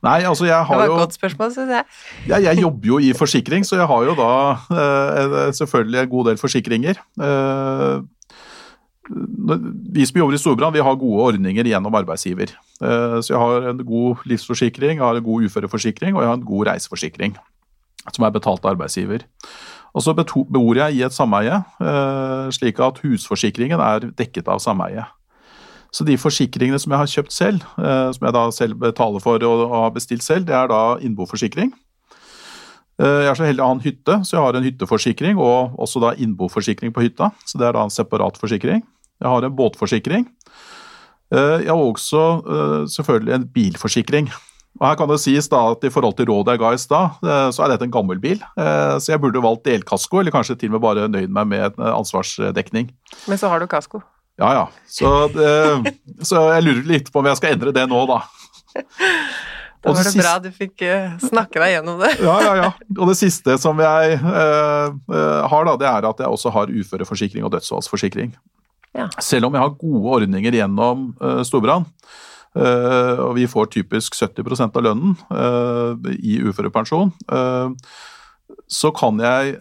Nei, 0.00 0.22
altså 0.24 0.46
jeg 0.46 0.56
har 0.56 0.78
jo 0.78 0.80
Det 0.80 0.88
var 0.88 0.94
et 0.94 1.02
godt 1.02 1.18
spørsmål, 1.18 1.50
syns 1.52 1.74
jeg. 1.74 1.84
ja, 2.30 2.38
jeg 2.46 2.62
jobber 2.62 2.88
jo 2.88 3.00
i 3.02 3.10
forsikring, 3.12 3.66
så 3.68 3.76
jeg 3.82 3.88
har 3.90 4.06
jo 4.06 4.14
da 4.16 4.30
eh, 4.72 5.50
selvfølgelig 5.58 6.00
en 6.00 6.14
god 6.14 6.30
del 6.30 6.40
forsikringer. 6.40 7.02
Eh, 7.26 8.00
vi 9.10 10.06
som 10.06 10.20
jobber 10.22 10.38
i 10.38 10.40
Storbrann, 10.40 10.72
vi 10.72 10.86
har 10.86 10.96
gode 11.02 11.26
ordninger 11.32 11.66
gjennom 11.66 11.98
arbeidsgiver. 11.98 12.54
Eh, 12.80 13.18
så 13.20 13.34
jeg 13.34 13.42
har 13.42 13.68
en 13.74 13.84
god 13.84 14.24
livsforsikring, 14.30 15.02
jeg 15.02 15.04
har 15.04 15.18
en 15.18 15.26
god 15.26 15.50
uføreforsikring 15.50 16.14
og 16.14 16.22
jeg 16.22 16.30
har 16.30 16.38
en 16.38 16.50
god 16.54 16.70
reiseforsikring 16.70 17.36
som 18.14 18.24
er 18.24 18.32
betalt 18.32 18.64
av 18.64 18.76
arbeidsgiver. 18.76 19.26
Og 19.94 20.04
så 20.04 20.14
bor 20.14 20.78
jeg 20.78 20.96
i 20.96 21.02
et 21.02 21.14
sameie, 21.14 21.62
eh, 21.82 22.50
slik 22.54 22.78
at 22.80 23.00
husforsikringen 23.02 23.80
er 23.80 24.10
dekket 24.14 24.48
av 24.48 24.60
sameiet. 24.62 25.06
Så 25.90 26.06
de 26.06 26.14
forsikringene 26.14 26.78
som 26.78 26.92
jeg 26.92 27.00
har 27.00 27.10
kjøpt 27.10 27.34
selv, 27.34 27.62
eh, 27.78 28.12
som 28.14 28.26
jeg 28.26 28.32
da 28.32 28.50
selv 28.50 28.78
betaler 28.78 29.20
for 29.20 29.42
og 29.42 29.70
har 29.70 29.90
bestilt 29.90 30.22
selv, 30.22 30.46
det 30.46 30.54
er 30.54 30.68
da 30.68 30.98
innboforsikring. 31.02 31.72
Eh, 33.00 33.20
jeg 33.24 33.30
er 33.30 33.34
så 33.34 33.48
heldig 33.48 33.64
å 33.64 33.66
ha 33.66 33.74
en 33.74 33.80
hytte, 33.80 34.14
så 34.22 34.36
jeg 34.36 34.44
har 34.44 34.54
en 34.54 34.68
hytteforsikring 34.68 35.38
og 35.38 35.78
også 35.78 36.00
da 36.00 36.14
innboforsikring 36.14 36.92
på 36.92 37.02
hytta. 37.02 37.32
Så 37.44 37.58
det 37.58 37.66
er 37.66 37.72
da 37.72 37.82
en 37.82 37.90
separat 37.90 38.38
forsikring. 38.38 38.84
Jeg 39.20 39.28
har 39.28 39.42
en 39.42 39.56
båtforsikring. 39.56 40.26
Jeg 41.30 41.68
har 41.68 41.78
også 41.78 42.42
selvfølgelig 42.90 43.34
en 43.34 43.44
bilforsikring. 43.54 44.30
Og 44.78 44.86
her 44.86 44.96
kan 44.96 45.10
det 45.10 45.18
sies 45.20 45.48
da 45.50 45.60
at 45.72 45.82
I 45.84 45.90
forhold 45.92 46.14
til 46.18 46.28
rådet 46.30 46.54
jeg 46.54 46.62
ga 46.62 46.70
i 46.72 46.80
stad, 46.80 47.20
eh, 47.26 47.48
så 47.52 47.64
er 47.64 47.74
dette 47.74 47.88
en 47.88 47.92
gammel 47.94 48.20
bil. 48.22 48.38
Eh, 48.54 48.94
så 49.02 49.14
jeg 49.14 49.22
burde 49.22 49.42
valgt 49.42 49.66
delkasko, 49.66 50.20
eller 50.20 50.34
kanskje 50.34 50.56
til 50.60 50.70
og 50.70 50.78
med 50.78 50.84
bare 50.84 51.08
nøyd 51.10 51.34
meg 51.36 51.50
med 51.50 51.80
ansvarsdekning. 51.90 52.90
Men 53.28 53.40
så 53.40 53.50
har 53.50 53.60
du 53.60 53.68
kasko? 53.70 54.02
Ja, 54.40 54.54
ja. 54.56 54.66
Så, 54.88 55.10
det, 55.34 55.96
så 56.24 56.46
jeg 56.54 56.64
lurer 56.64 56.86
litt 56.88 57.10
på 57.12 57.20
om 57.20 57.28
jeg 57.28 57.40
skal 57.40 57.56
endre 57.56 57.74
det 57.76 57.84
nå, 57.90 58.04
da. 58.08 58.22
Da 59.80 59.94
var 59.96 60.04
det 60.04 60.12
bra 60.12 60.32
du 60.44 60.48
fikk 60.52 60.82
eh, 60.84 61.12
snakke 61.24 61.60
deg 61.60 61.74
gjennom 61.74 62.00
det. 62.00 62.14
ja, 62.20 62.34
ja, 62.44 62.50
ja. 62.58 62.70
Og 62.98 63.10
det 63.10 63.14
siste 63.16 63.56
som 63.60 63.78
jeg 63.80 64.18
uh, 64.20 64.92
har, 65.48 65.68
da, 65.68 65.76
det 65.80 65.88
er 65.88 66.08
at 66.08 66.20
jeg 66.20 66.28
også 66.28 66.52
har 66.52 66.72
uføreforsikring 66.72 67.46
og 67.48 67.54
dødsfallsforsikring. 67.56 68.34
Ja. 68.96 69.08
Selv 69.24 69.48
om 69.48 69.56
jeg 69.56 69.64
har 69.64 69.78
gode 69.80 70.16
ordninger 70.18 70.56
gjennom 70.60 71.10
uh, 71.20 71.40
Storbrann, 71.48 71.88
Eh, 71.88 72.29
og 72.58 73.34
vi 73.38 73.46
får 73.50 73.70
typisk 73.76 74.16
70% 74.18 74.78
av 74.78 74.86
lønnen 74.86 75.18
eh, 75.30 76.14
i 76.18 76.40
uførepensjon. 76.42 77.12
Eh, 77.30 77.92
så 78.70 78.90
kan 78.94 79.18
jeg, 79.22 79.56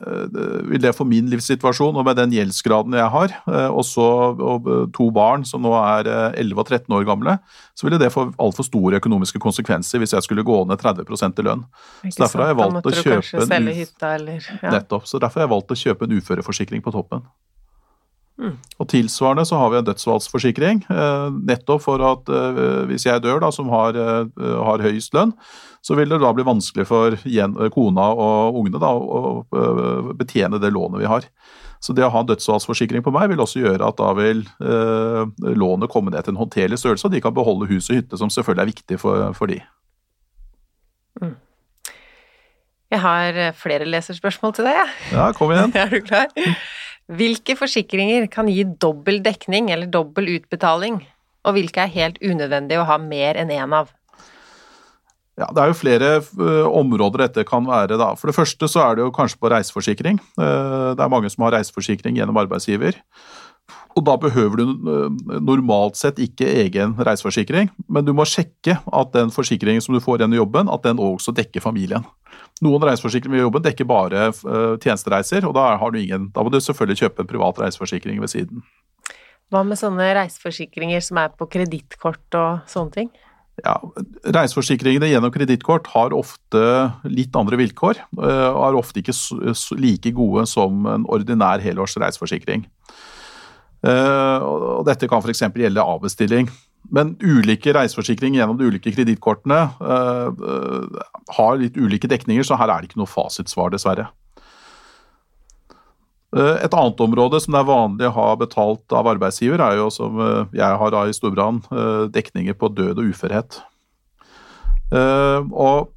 vil 0.70 0.82
det 0.82 0.92
for 0.98 1.06
min 1.10 1.30
livssituasjon 1.30 1.98
og 1.98 2.06
med 2.06 2.18
den 2.18 2.34
gjeldsgraden 2.34 2.94
jeg 2.98 3.10
har, 3.14 3.34
også, 3.70 4.06
og 4.38 4.70
to 4.94 5.08
barn 5.14 5.46
som 5.46 5.64
nå 5.66 5.74
er 5.78 6.10
11 6.38 6.62
og 6.62 6.70
13 6.70 6.96
år 6.98 7.08
gamle, 7.10 7.36
så 7.78 7.88
ville 7.88 7.98
det 8.02 8.12
få 8.14 8.28
altfor 8.42 8.66
store 8.66 9.02
økonomiske 9.02 9.42
konsekvenser 9.42 10.02
hvis 10.02 10.14
jeg 10.14 10.26
skulle 10.26 10.46
gå 10.46 10.60
ned 10.70 10.82
30 10.82 11.06
i 11.10 11.46
lønn. 11.46 11.66
Så 12.06 12.22
derfor 12.22 12.46
har 12.46 12.52
jeg 12.54 12.60
valgt 12.62 12.90
å 12.90 12.96
kjøpe 13.00 13.46
en, 13.58 13.70
hytta, 13.80 14.14
eller, 14.20 14.50
ja. 14.60 14.74
nettopp, 14.78 15.10
så 15.10 15.22
derfor 15.22 15.42
har 15.42 15.48
jeg 15.48 15.56
valgt 15.58 15.74
å 15.74 15.80
kjøpe 15.86 16.10
en 16.10 16.18
uføreforsikring 16.22 16.86
på 16.86 16.94
toppen. 16.94 17.26
Mm. 18.40 18.56
Og 18.80 18.88
Tilsvarende 18.88 19.44
så 19.44 19.58
har 19.60 19.72
vi 19.74 19.80
en 19.82 19.88
dødsfallsforsikring, 19.90 20.86
eh, 20.90 21.26
nettopp 21.50 21.84
for 21.84 22.04
at 22.08 22.30
eh, 22.32 22.86
hvis 22.88 23.04
jeg 23.10 23.24
dør, 23.26 23.42
da, 23.44 23.50
som 23.52 23.68
har, 23.74 23.98
eh, 24.00 24.46
har, 24.64 24.84
høyest 24.86 25.14
lønn, 25.14 25.34
så 25.84 25.98
vil 26.00 26.12
det 26.12 26.22
da 26.24 26.32
bli 26.36 26.46
vanskelig 26.48 26.86
for 26.88 27.18
kona 27.76 28.06
og 28.12 28.60
ungene 28.62 28.80
da, 28.80 28.92
å 28.96 29.44
betjene 30.20 30.60
det 30.60 30.72
lånet 30.76 31.04
vi 31.04 31.08
har. 31.08 31.28
Så 31.80 31.96
det 31.96 32.04
å 32.04 32.12
ha 32.12 32.24
en 32.24 32.28
dødsfallsforsikring 32.28 33.04
på 33.04 33.14
meg 33.16 33.30
vil 33.32 33.44
også 33.44 33.62
gjøre 33.62 33.88
at 33.88 34.00
da 34.00 34.10
vil 34.16 34.44
eh, 34.64 35.52
lånet 35.56 35.92
komme 35.92 36.12
ned 36.12 36.24
til 36.24 36.36
en 36.36 36.42
håndterlig 36.42 36.80
størrelse, 36.80 37.08
og 37.08 37.16
de 37.16 37.24
kan 37.24 37.36
beholde 37.36 37.70
hus 37.72 37.92
og 37.92 38.00
hytte, 38.00 38.20
som 38.20 38.32
selvfølgelig 38.32 38.66
er 38.66 38.74
viktig 38.74 39.00
for, 39.04 39.30
for 39.36 39.52
de. 39.52 39.62
Mm. 41.20 41.38
Jeg 42.90 43.04
har 43.04 43.40
flere 43.56 43.88
leserspørsmål 43.88 44.56
til 44.58 44.68
deg, 44.68 44.80
jeg. 44.80 44.94
Ja, 45.14 45.32
kom 45.36 45.52
igjen. 45.56 45.76
er 45.80 45.92
du 45.92 46.00
klar? 46.04 46.32
Hvilke 47.10 47.56
forsikringer 47.58 48.28
kan 48.30 48.50
gi 48.52 48.64
dobbel 48.82 49.24
dekning 49.26 49.72
eller 49.74 49.90
dobbel 49.90 50.28
utbetaling, 50.36 51.00
og 51.48 51.56
hvilke 51.56 51.82
er 51.82 51.96
helt 51.96 52.20
unødvendige 52.22 52.84
å 52.84 52.90
ha 52.90 53.00
mer 53.02 53.40
enn 53.40 53.50
én 53.50 53.64
en 53.66 53.80
av? 53.82 53.90
Ja, 55.40 55.48
Det 55.56 55.62
er 55.64 55.72
jo 55.72 55.80
flere 55.80 56.08
uh, 56.20 56.68
områder 56.68 57.26
dette 57.26 57.46
kan 57.48 57.66
være. 57.66 57.98
da. 57.98 58.12
For 58.20 58.30
det 58.30 58.36
første 58.36 58.68
så 58.68 58.84
er 58.84 58.98
det 58.98 59.06
jo 59.06 59.16
kanskje 59.16 59.40
på 59.40 59.52
reiseforsikring. 59.54 60.20
Uh, 60.38 60.92
det 60.94 61.06
er 61.06 61.12
mange 61.12 61.32
som 61.32 61.48
har 61.48 61.56
reiseforsikring 61.56 62.20
gjennom 62.20 62.38
arbeidsgiver. 62.38 63.00
Og 63.98 64.04
da 64.06 64.18
behøver 64.20 64.60
du 64.60 64.66
uh, 64.84 65.40
normalt 65.40 65.98
sett 65.98 66.20
ikke 66.20 66.50
egen 66.66 66.98
reiseforsikring, 67.00 67.72
men 67.88 68.06
du 68.06 68.12
må 68.14 68.28
sjekke 68.28 68.82
at 68.84 69.16
den 69.16 69.32
forsikringen 69.32 69.82
som 69.82 69.96
du 69.96 70.04
får 70.04 70.20
gjennom 70.20 70.42
jobben, 70.44 70.70
at 70.70 70.84
den 70.84 71.00
også 71.00 71.34
dekker 71.34 71.64
familien. 71.64 72.04
Noen 72.66 72.84
reiseforsikringer 72.84 73.38
ved 73.38 73.46
jobben 73.46 73.64
dekker 73.64 73.88
bare 73.88 74.28
uh, 74.34 74.76
tjenestereiser, 74.82 75.48
og 75.48 75.56
da, 75.56 75.72
ingen, 75.96 76.28
da, 76.36 76.44
må 76.44 76.52
du 76.52 76.60
selvfølgelig 76.60 77.06
kjøpe 77.06 77.24
en 77.24 77.30
privat 77.30 77.62
reiseforsikring 77.64 78.20
ved 78.20 78.32
siden. 78.34 78.64
Hva 79.50 79.64
med 79.66 79.80
sånne 79.80 80.12
reiseforsikringer 80.18 81.02
som 81.02 81.22
er 81.22 81.32
på 81.34 81.48
kredittkort 81.50 82.38
og 82.38 82.70
sånne 82.70 82.96
ting? 82.98 83.12
Ja, 83.64 83.76
Reiseforsikringene 84.24 85.10
gjennom 85.10 85.34
kredittkort 85.36 85.90
har 85.96 86.14
ofte 86.16 86.62
litt 87.08 87.36
andre 87.40 87.60
vilkår, 87.60 88.04
uh, 88.20 88.52
og 88.52 88.62
er 88.68 88.80
ofte 88.82 89.04
ikke 89.04 89.16
like 89.80 90.14
gode 90.16 90.46
som 90.52 90.84
en 90.88 91.08
ordinær 91.08 91.64
helårs 91.64 91.98
reiseforsikring. 92.00 92.68
Og 93.80 94.82
dette 94.84 95.08
kan 95.08 95.22
f.eks. 95.24 95.40
gjelde 95.56 95.84
avbestilling. 95.88 96.50
Men 96.90 97.14
ulike 97.22 97.74
reiseforsikringer 97.76 98.42
gjennom 98.42 98.58
de 98.58 98.70
ulike 98.70 98.94
kredittkortene 98.96 99.60
uh, 99.78 100.30
har 101.38 101.60
litt 101.62 101.78
ulike 101.78 102.10
dekninger, 102.10 102.46
så 102.46 102.58
her 102.58 102.72
er 102.74 102.82
det 102.82 102.90
ikke 102.90 103.02
noe 103.02 103.10
fasitsvar, 103.10 103.70
dessverre. 103.74 104.08
Uh, 106.34 106.58
et 106.58 106.74
annet 106.74 107.04
område 107.06 107.42
som 107.44 107.54
det 107.54 107.62
er 107.62 107.70
vanlig 107.70 108.10
å 108.10 108.16
ha 108.18 108.28
betalt 108.42 108.98
av 108.98 109.12
arbeidsgiver, 109.14 109.62
er 109.62 109.78
jo 109.84 109.92
som 109.94 110.18
jeg 110.56 110.82
har 110.82 110.98
i 111.04 111.14
Storbrann, 111.14 111.62
dekninger 112.14 112.58
på 112.58 112.72
død 112.74 113.04
og 113.04 113.14
uførhet. 113.14 113.62
Og 114.90 115.94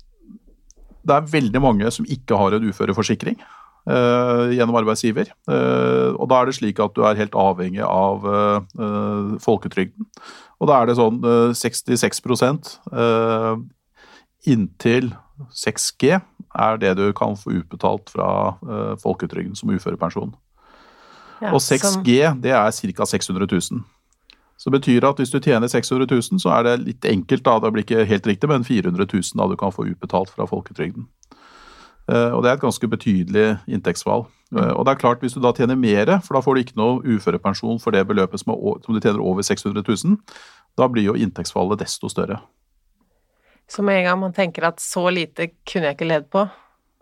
det 1.02 1.16
er 1.16 1.33
veldig 1.33 1.61
mange 1.64 1.90
som 1.94 2.05
ikke 2.05 2.37
har 2.37 2.52
en 2.52 2.68
uføreforsikring. 2.68 3.40
Gjennom 3.83 4.76
arbeidsgiver. 4.78 5.33
Og 5.48 6.28
da 6.31 6.37
er 6.38 6.46
det 6.46 6.55
slik 6.59 6.78
at 6.85 6.92
du 6.94 7.00
er 7.09 7.18
helt 7.18 7.35
avhengig 7.35 7.81
av 7.83 8.28
folketrygden. 9.42 10.07
Og 10.62 10.70
da 10.70 10.79
er 10.79 10.87
det 10.87 10.94
sånn 10.94 11.18
66 11.59 12.22
uh, 12.94 13.57
inntil 14.46 15.11
6G 15.59 16.12
er 16.53 16.79
det 16.79 16.92
du 17.01 17.09
kan 17.18 17.35
få 17.38 17.57
utbetalt 17.59 18.12
fra 18.14 18.29
uh, 18.62 18.92
folketrygden 19.03 19.57
som 19.59 19.72
uførepensjon. 19.75 20.31
Ja, 21.42 21.51
og 21.51 21.59
6G 21.64 22.20
det 22.44 22.55
er 22.55 22.70
ca. 22.70 23.09
600 23.11 23.48
000. 23.51 23.83
Så 24.55 24.70
det 24.70 24.79
betyr 24.79 25.09
at 25.09 25.18
hvis 25.18 25.33
du 25.35 25.40
tjener 25.42 25.66
600 25.66 26.07
000, 26.07 26.38
så 26.38 26.53
er 26.55 26.68
det 26.68 26.77
litt 26.85 27.09
enkelt, 27.11 27.42
da, 27.48 27.57
det 27.59 27.72
blir 27.75 27.83
ikke 27.83 28.07
helt 28.07 28.29
riktig, 28.31 28.46
men 28.46 28.62
400 28.62 29.09
000 29.11 29.40
da 29.40 29.48
du 29.51 29.57
kan 29.59 29.75
få 29.75 29.88
utbetalt 29.90 30.31
fra 30.31 30.46
folketrygden. 30.46 31.09
Og 32.07 32.38
det 32.44 32.51
er 32.51 32.55
et 32.55 32.62
ganske 32.62 32.88
betydelig 32.92 33.46
inntektsvalg. 33.66 34.29
Uh, 34.52 34.72
og 34.76 34.84
det 34.84 34.92
er 34.92 35.00
klart, 35.00 35.22
hvis 35.24 35.36
du 35.36 35.40
da 35.40 35.54
tjener 35.56 35.78
mer, 35.80 36.18
for 36.24 36.36
da 36.36 36.42
får 36.44 36.54
du 36.54 36.62
ikke 36.62 36.80
noe 36.80 37.14
uførepensjon 37.14 37.80
for 37.80 37.94
det 37.94 38.04
beløpet 38.08 38.42
som, 38.42 38.52
er, 38.52 38.82
som 38.84 38.96
du 38.96 39.00
tjener 39.00 39.22
over 39.24 39.44
600 39.46 39.80
000, 39.80 40.18
da 40.76 40.88
blir 40.92 41.08
jo 41.08 41.16
inntektsfallet 41.16 41.80
desto 41.80 42.10
større. 42.12 42.42
Så 43.70 43.84
med 43.84 44.02
en 44.02 44.10
gang 44.10 44.20
man 44.20 44.36
tenker 44.36 44.68
at 44.68 44.82
så 44.82 45.06
lite 45.12 45.52
kunne 45.64 45.88
jeg 45.88 45.96
ikke 45.96 46.10
ledd 46.10 46.28
på, 46.32 46.44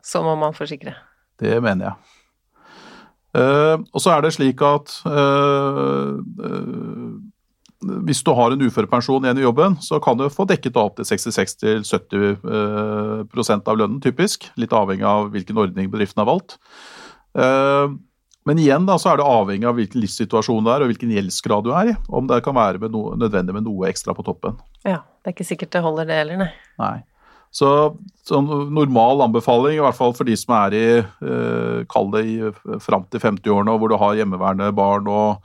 så 0.05 0.23
må 0.23 0.37
man 0.39 0.57
forsikre? 0.57 0.95
Det 1.41 1.59
mener 1.65 1.91
jeg. 1.91 2.17
Uh, 3.31 3.77
og 3.95 4.01
så 4.03 4.11
er 4.15 4.25
det 4.25 4.33
slik 4.35 4.59
at 4.67 4.91
uh, 5.07 6.19
uh, 6.19 7.11
hvis 7.81 8.21
du 8.27 8.33
har 8.37 8.53
en 8.53 8.65
uførepensjon 8.67 9.25
igjen 9.25 9.41
i 9.41 9.47
jobben, 9.47 9.73
så 9.81 10.01
kan 10.03 10.19
du 10.19 10.33
få 10.33 10.45
dekket 10.51 10.77
opp 10.77 10.97
til 10.99 11.07
66-70% 11.09 13.71
av 13.71 13.79
lønnen, 13.79 14.01
typisk. 14.05 14.39
Litt 14.61 14.75
avhengig 14.77 15.07
av 15.09 15.31
hvilken 15.33 15.59
ordning 15.63 15.87
bedriften 15.93 16.21
har 16.21 16.29
valgt. 16.29 16.53
Men 17.35 18.59
igjen 18.59 18.87
da, 18.89 18.97
så 18.99 19.13
er 19.13 19.21
det 19.21 19.29
avhengig 19.29 19.69
av 19.69 19.77
hvilken 19.77 20.03
livssituasjon 20.03 20.65
det 20.67 20.73
er 20.73 20.83
og 20.83 20.91
hvilken 20.91 21.13
gjeldsgrad 21.15 21.67
du 21.67 21.71
er 21.77 21.93
i, 21.93 21.95
om 22.09 22.27
det 22.27 22.41
kan 22.43 22.57
være 22.57 22.81
med 22.83 22.95
noe, 22.95 23.13
nødvendig 23.21 23.55
med 23.55 23.67
noe 23.69 23.91
ekstra 23.91 24.17
på 24.17 24.25
toppen. 24.27 24.57
Ja, 24.83 25.03
det 25.21 25.31
er 25.31 25.37
ikke 25.37 25.47
sikkert 25.47 25.75
det 25.77 25.85
holder 25.85 26.09
det 26.09 26.17
heller, 26.23 26.41
nei. 26.41 26.51
nei. 26.81 26.97
Så 27.51 27.69
så 28.31 28.39
normal 28.41 29.25
anbefaling, 29.25 29.75
i 29.77 29.83
hvert 29.83 29.97
fall 29.99 30.13
for 30.15 30.29
de 30.29 30.37
som 30.39 30.55
er 30.55 30.77
i, 30.77 30.85
eh, 31.03 31.81
kall 31.91 32.13
det 32.15 32.23
i 32.31 32.37
fram 32.79 33.09
til 33.11 33.23
50-årene, 33.23 33.75
hvor 33.75 33.91
du 33.91 33.97
har 33.99 34.15
hjemmeværende 34.15 34.71
barn 34.77 35.09
og 35.11 35.43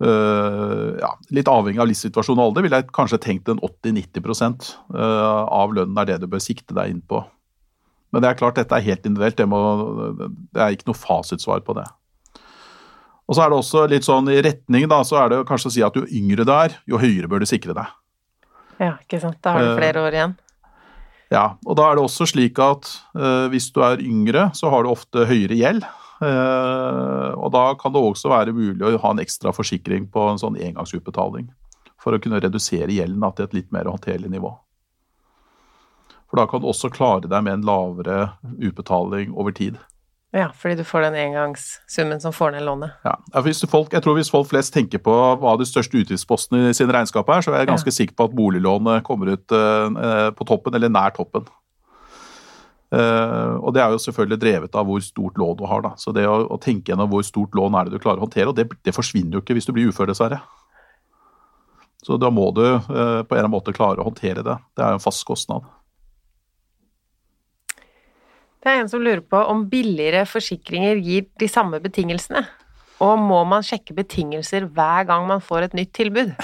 eh, 0.00 0.96
ja, 1.02 1.10
litt 1.36 1.50
avhengig 1.52 1.82
av 1.82 1.90
livssituasjon 1.90 2.40
og 2.40 2.46
alder, 2.46 2.64
ville 2.64 2.80
jeg 2.80 2.88
kanskje 2.96 3.20
tenkt 3.20 3.52
en 3.52 3.60
80-90 3.60 4.72
eh, 4.96 5.42
av 5.44 5.76
lønnen 5.76 6.00
er 6.00 6.08
det 6.08 6.22
du 6.22 6.30
bør 6.32 6.40
sikte 6.40 6.72
deg 6.78 6.94
inn 6.94 7.04
på. 7.04 7.20
Men 8.12 8.22
det 8.22 8.30
er 8.30 8.38
klart, 8.38 8.58
dette 8.60 8.76
er 8.76 8.84
helt 8.84 9.06
individuelt. 9.08 9.38
Det, 9.40 9.48
må, 9.48 9.60
det 10.52 10.60
er 10.60 10.76
ikke 10.76 10.90
noe 10.90 11.00
fasitsvar 11.00 11.64
på 11.64 11.76
det. 11.78 11.86
Og 13.30 13.36
så 13.36 13.44
er 13.44 13.52
det 13.52 13.58
også 13.62 13.86
litt 13.88 14.04
sånn 14.04 14.28
i 14.28 14.40
retning, 14.44 14.84
da, 14.90 15.00
så 15.06 15.22
er 15.22 15.32
det 15.32 15.42
kanskje 15.48 15.70
å 15.70 15.74
si 15.78 15.84
at 15.86 15.96
jo 15.96 16.04
yngre 16.04 16.44
du 16.44 16.52
er, 16.52 16.74
jo 16.90 17.00
høyere 17.00 17.30
bør 17.30 17.44
du 17.44 17.48
sikre 17.48 17.76
deg. 17.76 17.92
Ja, 18.82 18.96
ikke 19.00 19.20
sant. 19.22 19.38
Da 19.44 19.54
har 19.54 19.64
du 19.64 19.76
flere 19.78 20.02
år 20.04 20.16
igjen. 20.18 20.34
Ja, 21.32 21.46
og 21.64 21.78
da 21.78 21.88
er 21.88 21.96
det 21.96 22.04
også 22.04 22.26
slik 22.28 22.58
at 22.60 22.90
uh, 23.16 23.48
hvis 23.52 23.70
du 23.72 23.80
er 23.86 24.02
yngre, 24.04 24.50
så 24.58 24.68
har 24.72 24.84
du 24.84 24.92
ofte 24.92 25.24
høyere 25.30 25.56
gjeld. 25.56 25.86
Uh, 26.22 27.32
og 27.38 27.48
da 27.54 27.64
kan 27.80 27.94
det 27.94 28.02
også 28.02 28.30
være 28.30 28.54
mulig 28.54 28.84
å 28.84 28.98
ha 29.00 29.14
en 29.14 29.22
ekstra 29.22 29.54
forsikring 29.54 30.10
på 30.12 30.26
en 30.28 30.42
sånn 30.42 30.58
engangsutbetaling. 30.60 31.48
For 32.02 32.14
å 32.14 32.20
kunne 32.20 32.42
redusere 32.42 32.92
gjelden 32.92 33.24
til 33.32 33.46
et 33.46 33.56
litt 33.56 33.72
mer 33.74 33.88
håndterlig 33.88 34.28
nivå. 34.34 34.52
For 36.32 36.40
da 36.40 36.48
kan 36.48 36.62
du 36.62 36.70
også 36.70 36.88
klare 36.88 37.28
deg 37.28 37.42
med 37.44 37.58
en 37.58 37.64
lavere 37.68 38.20
utbetaling 38.56 39.34
over 39.36 39.52
tid. 39.52 39.76
Ja, 40.32 40.46
fordi 40.56 40.78
du 40.78 40.86
får 40.88 41.04
den 41.04 41.16
engangssummen 41.20 42.22
som 42.22 42.32
får 42.32 42.54
ned 42.54 42.64
lånet. 42.64 42.94
Ja, 43.04 43.18
folk, 43.68 43.92
Jeg 43.92 44.00
tror 44.00 44.14
hvis 44.16 44.30
folk 44.32 44.48
flest 44.48 44.72
tenker 44.72 44.96
på 44.98 45.12
hva 45.12 45.58
de 45.60 45.66
største 45.68 45.98
utgiftspostene 46.00 46.70
i 46.70 46.72
sine 46.72 46.94
regnskap 46.96 47.28
er, 47.28 47.44
så 47.44 47.52
er 47.52 47.60
jeg 47.60 47.68
ganske 47.68 47.92
ja. 47.92 47.96
sikker 47.98 48.16
på 48.16 48.30
at 48.30 48.36
boliglånet 48.38 49.04
kommer 49.04 49.34
ut 49.34 49.52
uh, 49.52 50.32
på 50.32 50.46
toppen, 50.48 50.72
eller 50.72 50.88
nær 50.88 51.12
toppen. 51.12 51.44
Uh, 52.88 53.60
og 53.60 53.76
det 53.76 53.84
er 53.84 53.92
jo 53.92 54.00
selvfølgelig 54.00 54.40
drevet 54.40 54.74
av 54.80 54.88
hvor 54.88 55.04
stort 55.04 55.36
lån 55.36 55.60
du 55.60 55.66
har. 55.68 55.84
da. 55.84 55.92
Så 56.00 56.16
det 56.16 56.24
å, 56.24 56.46
å 56.48 56.56
tenke 56.56 56.94
gjennom 56.94 57.12
hvor 57.12 57.28
stort 57.28 57.52
lån 57.52 57.76
er 57.76 57.84
det 57.84 57.98
du 57.98 58.00
klarer 58.00 58.24
å 58.24 58.24
håndtere, 58.24 58.48
og 58.48 58.56
det, 58.56 58.70
det 58.80 58.96
forsvinner 58.96 59.36
jo 59.36 59.44
ikke 59.44 59.60
hvis 59.60 59.68
du 59.68 59.76
blir 59.76 59.92
ufør, 59.92 60.08
dessverre. 60.08 60.40
Så 62.02 62.16
da 62.16 62.32
må 62.32 62.48
du 62.56 62.64
uh, 62.64 62.80
på 62.88 62.96
en 62.96 63.28
eller 63.28 63.44
annen 63.44 63.56
måte 63.58 63.76
klare 63.76 64.00
å 64.00 64.08
håndtere 64.08 64.40
det. 64.40 64.56
Det 64.72 64.80
er 64.80 64.96
jo 64.96 65.02
en 65.02 65.08
fast 65.10 65.28
kostnad. 65.28 65.68
Det 68.62 68.70
er 68.70 68.78
en 68.78 68.90
som 68.90 69.02
lurer 69.02 69.24
på 69.26 69.38
om 69.50 69.64
billigere 69.70 70.22
forsikringer 70.28 71.00
gir 71.02 71.26
de 71.40 71.48
samme 71.50 71.80
betingelsene. 71.82 72.44
Og 73.02 73.18
må 73.18 73.40
man 73.48 73.64
sjekke 73.66 73.96
betingelser 73.96 74.68
hver 74.70 75.08
gang 75.08 75.26
man 75.26 75.42
får 75.42 75.66
et 75.66 75.74
nytt 75.74 75.90
tilbud? 75.98 76.30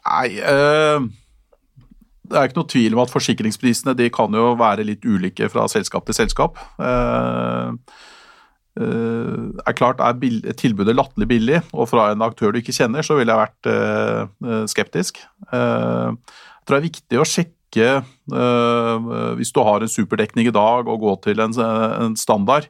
Nei 0.00 0.26
øh, 0.38 1.04
Det 2.24 2.38
er 2.38 2.46
ikke 2.48 2.60
noe 2.60 2.70
tvil 2.72 2.96
om 2.96 3.02
at 3.02 3.12
forsikringsprisene 3.12 3.96
de 3.98 4.08
kan 4.14 4.32
jo 4.36 4.54
være 4.60 4.86
litt 4.88 5.04
ulike 5.04 5.50
fra 5.52 5.66
selskap 5.68 6.06
til 6.08 6.16
selskap. 6.16 6.60
Uh, 6.78 7.76
uh, 8.80 9.50
er 9.66 9.76
klart, 9.76 10.00
er 10.00 10.52
tilbudet 10.56 10.94
latterlig 10.96 11.28
billig, 11.34 11.62
og 11.74 11.90
fra 11.90 12.12
en 12.14 12.22
aktør 12.24 12.54
du 12.54 12.60
ikke 12.62 12.76
kjenner, 12.76 13.02
så 13.04 13.18
ville 13.18 13.34
jeg 13.34 13.42
vært 13.42 13.70
uh, 14.46 14.62
skeptisk. 14.70 15.18
jeg 15.50 15.58
tror 16.64 16.76
det 16.76 16.80
er 16.80 16.88
viktig 16.92 17.18
å 17.18 17.26
sjekke 17.26 17.59
ikke, 17.70 18.02
øh, 18.34 19.34
hvis 19.38 19.54
du 19.54 19.62
har 19.62 19.80
en 19.80 19.88
superdekning 19.88 20.50
i 20.50 20.54
dag, 20.54 20.88
og 20.90 21.00
går 21.00 21.20
til 21.24 21.40
en, 21.40 21.54
en 21.54 22.16
standard. 22.18 22.68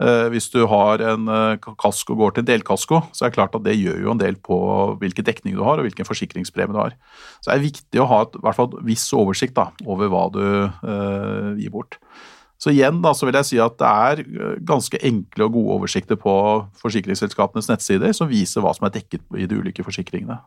Uh, 0.00 0.30
hvis 0.32 0.48
du 0.48 0.62
har 0.64 1.02
en 1.04 1.28
uh, 1.28 1.74
kasko 1.76 2.14
går 2.16 2.30
til 2.32 2.40
en 2.40 2.46
delkasko, 2.48 3.02
så 3.12 3.26
er 3.26 3.28
det 3.28 3.36
klart 3.36 3.56
at 3.58 3.66
det 3.66 3.76
gjør 3.76 3.98
jo 4.00 4.14
en 4.14 4.22
del 4.22 4.38
på 4.40 4.56
hvilken 4.96 5.26
dekning 5.26 5.58
du 5.58 5.60
har 5.66 5.76
og 5.76 5.84
hvilken 5.84 6.08
forsikringspremie 6.08 6.72
du 6.72 6.80
har. 6.80 6.94
Så 7.42 7.50
det 7.50 7.56
er 7.58 7.66
viktig 7.66 8.00
å 8.00 8.06
ha 8.08 8.22
et, 8.24 8.38
i 8.38 8.44
hvert 8.46 8.56
fall 8.56 8.78
viss 8.88 9.04
oversikt 9.12 9.58
da, 9.58 9.66
over 9.84 10.08
hva 10.08 10.22
du 10.32 10.40
eh, 10.40 11.50
gir 11.60 11.74
bort. 11.74 11.98
Så 12.60 12.72
igjen 12.72 13.02
da, 13.04 13.12
så 13.16 13.28
vil 13.28 13.36
jeg 13.42 13.48
si 13.50 13.60
at 13.60 13.76
det 13.80 13.90
er 13.90 14.56
ganske 14.68 15.02
enkle 15.04 15.50
og 15.50 15.58
gode 15.58 15.76
oversikter 15.76 16.16
på 16.20 16.34
forsikringsselskapenes 16.80 17.68
nettsider 17.68 18.16
som 18.16 18.32
viser 18.32 18.64
hva 18.64 18.72
som 18.76 18.88
er 18.88 18.96
dekket 18.96 19.24
i 19.36 19.48
de 19.48 19.60
ulike 19.60 19.84
forsikringene. 19.84 20.40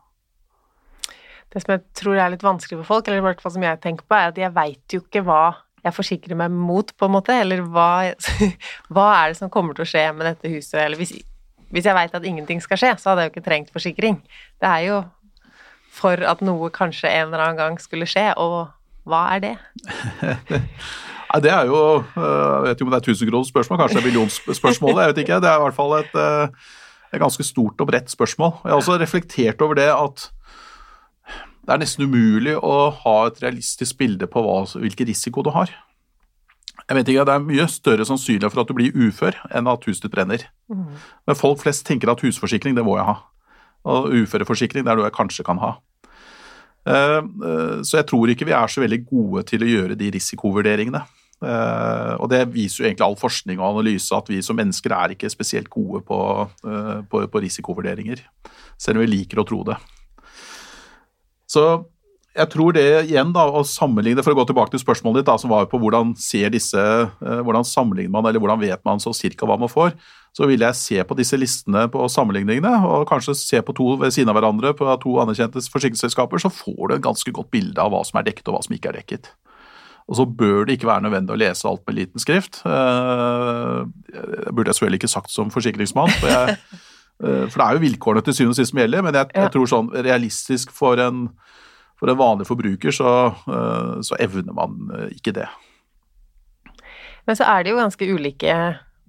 Det 1.54 1.62
som 1.62 1.76
jeg 1.76 1.84
tror 1.94 2.18
er 2.18 2.32
litt 2.32 2.42
vanskelig 2.42 2.80
for 2.80 2.96
folk, 2.96 3.08
eller 3.08 3.22
i 3.22 3.26
hvert 3.28 3.42
fall 3.42 3.54
som 3.54 3.64
jeg 3.64 3.80
tenker 3.82 4.06
på, 4.08 4.16
er 4.18 4.32
at 4.32 4.40
jeg 4.40 4.54
veit 4.56 4.96
jo 4.96 5.02
ikke 5.04 5.22
hva 5.26 5.44
jeg 5.84 5.94
forsikrer 5.94 6.38
meg 6.40 6.52
mot, 6.52 6.88
på 6.96 7.06
en 7.06 7.12
måte, 7.12 7.34
eller 7.36 7.60
hva, 7.68 7.88
hva 8.94 9.08
er 9.20 9.32
det 9.32 9.38
som 9.38 9.52
kommer 9.52 9.76
til 9.76 9.84
å 9.84 9.88
skje 9.88 10.04
med 10.16 10.26
dette 10.30 10.50
huset, 10.50 10.78
eller 10.82 11.00
hvis, 11.00 11.12
hvis 11.74 11.88
jeg 11.88 11.96
veit 11.96 12.16
at 12.16 12.26
ingenting 12.26 12.62
skal 12.64 12.80
skje, 12.80 12.94
så 13.00 13.12
hadde 13.12 13.26
jeg 13.26 13.30
jo 13.30 13.34
ikke 13.34 13.48
trengt 13.48 13.74
forsikring. 13.74 14.18
Det 14.62 14.70
er 14.70 14.86
jo 14.88 15.02
for 15.94 16.24
at 16.26 16.40
noe 16.42 16.72
kanskje 16.74 17.10
en 17.10 17.28
eller 17.28 17.44
annen 17.44 17.60
gang 17.60 17.76
skulle 17.82 18.08
skje, 18.10 18.32
og 18.40 18.72
hva 19.06 19.26
er 19.36 19.44
det? 19.44 19.56
Nei, 21.34 21.40
Det 21.42 21.50
er 21.50 21.66
jo 21.66 21.78
øh, 21.98 22.22
Jeg 22.22 22.62
vet 22.64 22.78
ikke 22.78 22.86
om 22.86 22.92
det 22.94 22.98
er 23.00 23.06
tusenkronersspørsmål, 23.08 23.78
kanskje 23.80 23.98
det 23.98 24.02
er 24.02 24.08
millionspørsmålet. 24.08 25.00
Jeg 25.02 25.12
vet 25.12 25.22
ikke. 25.24 25.38
Det 25.42 25.50
er 25.50 25.58
i 25.58 25.62
hvert 25.64 25.76
fall 25.76 25.94
et, 25.98 26.14
øh, 26.14 26.70
et 27.12 27.22
ganske 27.22 27.46
stort 27.46 27.82
og 27.82 27.90
bredt 27.90 28.10
spørsmål. 28.10 28.52
Jeg 28.64 28.70
har 28.70 28.80
også 28.80 28.98
reflektert 29.02 29.62
over 29.66 29.78
det 29.78 29.88
at 29.90 30.28
det 31.64 31.72
er 31.72 31.80
nesten 31.80 32.04
umulig 32.04 32.54
å 32.60 32.90
ha 33.00 33.16
et 33.28 33.40
realistisk 33.40 33.96
bilde 34.00 34.28
på 34.28 34.42
hva, 34.44 34.60
hvilken 34.76 35.08
risiko 35.08 35.44
du 35.44 35.50
har. 35.54 35.72
Jeg 36.84 36.98
vet 36.98 37.08
ikke, 37.08 37.24
Det 37.24 37.34
er 37.34 37.46
mye 37.46 37.66
større 37.72 38.04
sannsynlighet 38.04 38.52
for 38.52 38.60
at 38.60 38.68
du 38.68 38.76
blir 38.76 38.92
ufør 38.92 39.38
enn 39.50 39.70
at 39.70 39.86
huset 39.88 40.04
ditt 40.04 40.12
brenner. 40.12 40.44
Mm. 40.68 40.98
Men 41.26 41.38
folk 41.38 41.62
flest 41.62 41.86
tenker 41.86 42.10
at 42.12 42.20
husforsikring, 42.20 42.76
det 42.76 42.84
må 42.84 42.98
jeg 42.98 43.08
ha. 43.08 43.16
Og 43.88 44.12
uføreforsikring, 44.12 44.84
det 44.84 44.92
er 44.92 45.00
noe 45.00 45.08
jeg 45.08 45.16
kanskje 45.16 45.46
kan 45.46 45.60
ha. 45.62 45.78
Eh, 46.84 47.20
eh, 47.24 47.76
så 47.80 48.02
jeg 48.02 48.08
tror 48.10 48.28
ikke 48.28 48.48
vi 48.48 48.56
er 48.56 48.68
så 48.68 48.84
veldig 48.84 49.00
gode 49.08 49.46
til 49.48 49.64
å 49.64 49.70
gjøre 49.70 49.96
de 49.96 50.10
risikovurderingene. 50.12 51.00
Eh, 51.44 52.12
og 52.20 52.28
det 52.32 52.44
viser 52.52 52.82
jo 52.82 52.88
egentlig 52.90 53.06
all 53.08 53.16
forskning 53.20 53.60
og 53.60 53.70
analyse 53.70 54.12
at 54.16 54.28
vi 54.28 54.42
som 54.44 54.60
mennesker 54.60 54.92
er 54.92 55.16
ikke 55.16 55.32
spesielt 55.32 55.72
gode 55.72 56.04
på, 56.04 56.18
på, 57.08 57.24
på 57.32 57.44
risikovurderinger. 57.46 58.20
Selv 58.76 59.00
om 59.00 59.06
vi 59.06 59.12
liker 59.14 59.40
å 59.40 59.48
tro 59.48 59.62
det. 59.64 59.80
Så 61.54 61.64
jeg 62.34 62.50
tror 62.50 62.74
det 62.74 62.84
igjen, 63.06 63.30
da, 63.34 63.44
å 63.46 63.62
sammenligne, 63.66 64.22
For 64.26 64.34
å 64.34 64.40
gå 64.40 64.48
tilbake 64.48 64.74
til 64.74 64.82
spørsmålet 64.82 65.22
ditt, 65.22 65.28
da, 65.28 65.36
som 65.38 65.52
var 65.52 65.68
på 65.70 65.78
hvordan 65.78 66.16
ser 66.18 66.50
disse, 66.50 66.82
eh, 66.82 67.40
hvordan 67.46 67.66
sammenligner 67.68 68.10
man, 68.10 68.26
eller 68.26 68.42
hvordan 68.42 68.62
vet 68.62 68.82
man 68.86 69.02
så 69.02 69.14
cirka 69.14 69.46
hva 69.46 69.58
man 69.60 69.70
får, 69.70 69.94
så 70.34 70.48
vil 70.50 70.64
jeg 70.66 70.74
se 70.74 71.04
på 71.06 71.14
disse 71.14 71.38
listene 71.38 71.86
på 71.92 72.08
sammenligningene, 72.10 72.72
og 72.90 73.06
kanskje 73.06 73.36
se 73.38 73.60
på 73.62 73.74
to 73.78 73.92
ved 74.00 74.16
siden 74.16 74.32
av 74.32 74.40
hverandre 74.40 74.74
på 74.74 74.88
to 75.04 75.14
anerkjente 75.22 75.62
forsikringsselskaper, 75.70 76.42
så 76.42 76.50
får 76.50 76.82
du 76.88 76.96
et 76.96 77.06
ganske 77.06 77.34
godt 77.36 77.52
bilde 77.54 77.78
av 77.78 77.94
hva 77.94 78.02
som 78.06 78.18
er 78.18 78.26
dekket 78.26 78.50
og 78.50 78.58
hva 78.58 78.64
som 78.66 78.74
ikke 78.74 78.90
er 78.90 78.98
dekket. 78.98 79.30
Og 80.10 80.18
så 80.18 80.26
bør 80.26 80.66
det 80.66 80.74
ikke 80.76 80.90
være 80.90 81.06
nødvendig 81.06 81.32
å 81.32 81.38
lese 81.38 81.68
alt 81.70 81.86
med 81.86 81.96
liten 82.00 82.20
skrift. 82.20 82.58
Eh, 82.66 83.78
det 84.10 84.50
burde 84.50 84.68
jeg 84.68 84.80
selvfølgelig 84.80 85.04
ikke 85.04 85.14
sagt 85.14 85.32
som 85.32 85.54
forsikringsmann. 85.54 86.12
for 86.18 86.34
jeg 86.34 86.58
for 87.22 87.60
det 87.60 87.66
er 87.66 87.76
jo 87.76 87.84
vilkårene 87.84 88.24
til 88.26 88.36
syvende 88.36 88.56
og 88.56 88.58
sist 88.58 88.72
som 88.72 88.80
gjelder, 88.82 89.04
men 89.06 89.16
jeg, 89.16 89.30
jeg, 89.36 89.52
tror 89.54 89.70
sånn 89.70 89.90
realistisk 89.94 90.72
for 90.74 91.00
en, 91.00 91.28
for 92.00 92.10
en 92.10 92.18
vanlig 92.18 92.48
forbruker 92.48 92.94
så, 92.94 93.12
eh, 93.48 93.92
så, 94.06 94.18
evner 94.22 94.56
man 94.56 94.80
eh, 94.96 95.14
ikke 95.14 95.34
det. 95.36 95.46
Men 97.24 97.38
så 97.38 97.46
er 97.48 97.64
det 97.64 97.72
jo 97.72 97.78
ganske 97.80 98.10
ulike 98.10 98.56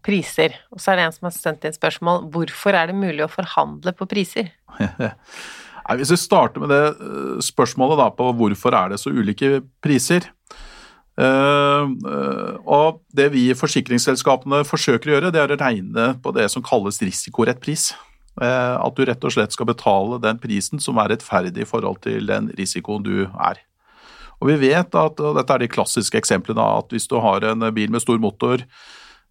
priser, 0.05 0.53
og 0.71 0.79
så 0.79 0.93
er 0.93 0.99
det 0.99 1.07
en 1.07 1.15
som 1.15 1.27
har 1.27 1.35
sendt 1.35 1.65
inn 1.65 1.75
spørsmål 1.75 2.27
hvorfor 2.31 2.77
er 2.77 2.91
det 2.91 2.99
mulig 2.99 3.25
å 3.25 3.31
forhandle 3.31 3.95
på 3.97 4.07
priser? 4.09 4.53
Hvis 5.85 6.13
vi 6.13 6.17
starter 6.17 6.63
med 6.63 6.71
det 6.73 7.41
spørsmålet 7.45 7.99
da, 7.99 8.07
på 8.13 8.31
hvorfor 8.37 8.73
er 8.73 8.93
det 8.93 8.97
så 9.01 9.11
ulike 9.13 9.59
priser, 9.85 10.25
og 11.15 12.97
Det 13.15 13.29
vi 13.31 13.45
i 13.47 13.55
forsikringsselskapene 13.55 14.65
forsøker 14.67 15.09
å 15.09 15.13
gjøre, 15.15 15.31
det 15.31 15.39
er 15.39 15.53
å 15.53 15.59
regne 15.59 16.09
på 16.19 16.33
det 16.35 16.49
som 16.51 16.63
kalles 16.65 16.99
risikorett 17.03 17.61
pris. 17.63 17.93
Uh, 18.35 18.75
at 18.83 18.97
du 18.97 19.05
rett 19.07 19.23
og 19.23 19.31
slett 19.31 19.55
skal 19.55 19.69
betale 19.69 20.19
den 20.19 20.35
prisen 20.43 20.81
som 20.83 20.97
er 20.99 21.13
rettferdig 21.13 21.63
i 21.63 21.69
forhold 21.69 22.01
til 22.03 22.27
den 22.27 22.49
risikoen 22.57 23.05
du 23.05 23.29
er. 23.31 23.61
Og 24.43 24.49
vi 24.49 24.57
vet 24.59 24.91
at, 24.91 25.21
og 25.23 25.37
Dette 25.37 25.55
er 25.55 25.63
de 25.63 25.71
klassiske 25.71 26.19
eksemplene 26.19 26.59
at 26.59 26.91
hvis 26.91 27.07
du 27.07 27.15
har 27.23 27.45
en 27.47 27.63
bil 27.71 27.93
med 27.93 28.03
stor 28.03 28.19
motor 28.19 28.65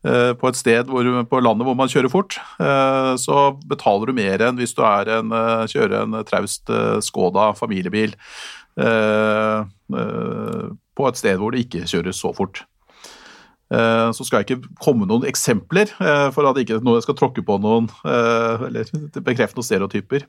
på 0.05 0.49
et 0.51 0.57
sted 0.57 0.89
hvor, 0.89 1.05
på 1.28 1.41
landet 1.41 1.64
hvor 1.64 1.76
man 1.76 1.89
kjører 1.89 2.12
fort, 2.12 2.37
så 3.20 3.37
betaler 3.68 4.11
du 4.11 4.16
mer 4.16 4.43
enn 4.45 4.59
hvis 4.61 4.74
du 4.76 4.82
en, 4.85 5.32
kjører 5.68 5.95
en 6.03 6.18
traust 6.28 6.68
Skoda 7.05 7.47
familiebil 7.57 8.12
på 10.95 11.09
et 11.09 11.18
sted 11.18 11.40
hvor 11.40 11.55
det 11.55 11.66
ikke 11.66 11.86
kjøres 11.90 12.22
så 12.22 12.32
fort. 12.36 12.64
Eh, 13.72 14.11
så 14.12 14.26
skal 14.26 14.42
jeg 14.42 14.49
ikke 14.49 14.74
komme 14.82 15.09
noen 15.09 15.24
eksempler 15.28 15.88
eh, 15.88 16.28
for 16.34 16.47
at 16.49 16.59
ikke 16.61 16.82
noe 16.84 16.99
jeg 16.99 17.07
skal 17.07 17.16
tråkke 17.18 17.45
på 17.47 17.57
noen 17.62 17.88
eh, 18.05 18.66
eller 18.68 18.92
bekrefte 19.24 19.59
noen 19.59 19.66
stereotyper. 19.66 20.26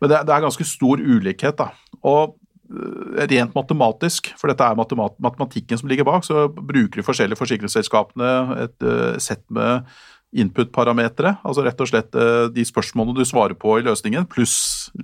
Men 0.00 0.12
det 0.12 0.20
er 0.20 0.44
ganske 0.44 0.64
stor 0.64 1.00
ulikhet. 1.00 1.58
da. 1.60 1.72
Og 2.08 2.36
rent 2.70 3.56
matematisk, 3.56 4.30
for 4.38 4.48
dette 4.48 4.64
er 4.64 4.78
matematikken 4.78 5.80
som 5.80 5.90
ligger 5.90 6.06
bak, 6.06 6.22
så 6.24 6.46
bruker 6.48 7.00
de 7.00 7.04
forskjellige 7.04 7.36
forsikringsselskapene 7.40 8.30
et 8.62 8.86
sett 9.20 9.42
med 9.50 9.88
input-parametere, 10.30 11.34
altså 11.42 11.64
rett 11.66 11.82
og 11.82 11.90
slett 11.90 12.16
de 12.54 12.64
spørsmålene 12.64 13.18
du 13.18 13.26
svarer 13.26 13.58
på 13.58 13.74
i 13.76 13.84
løsningen, 13.84 14.28
pluss 14.30 14.54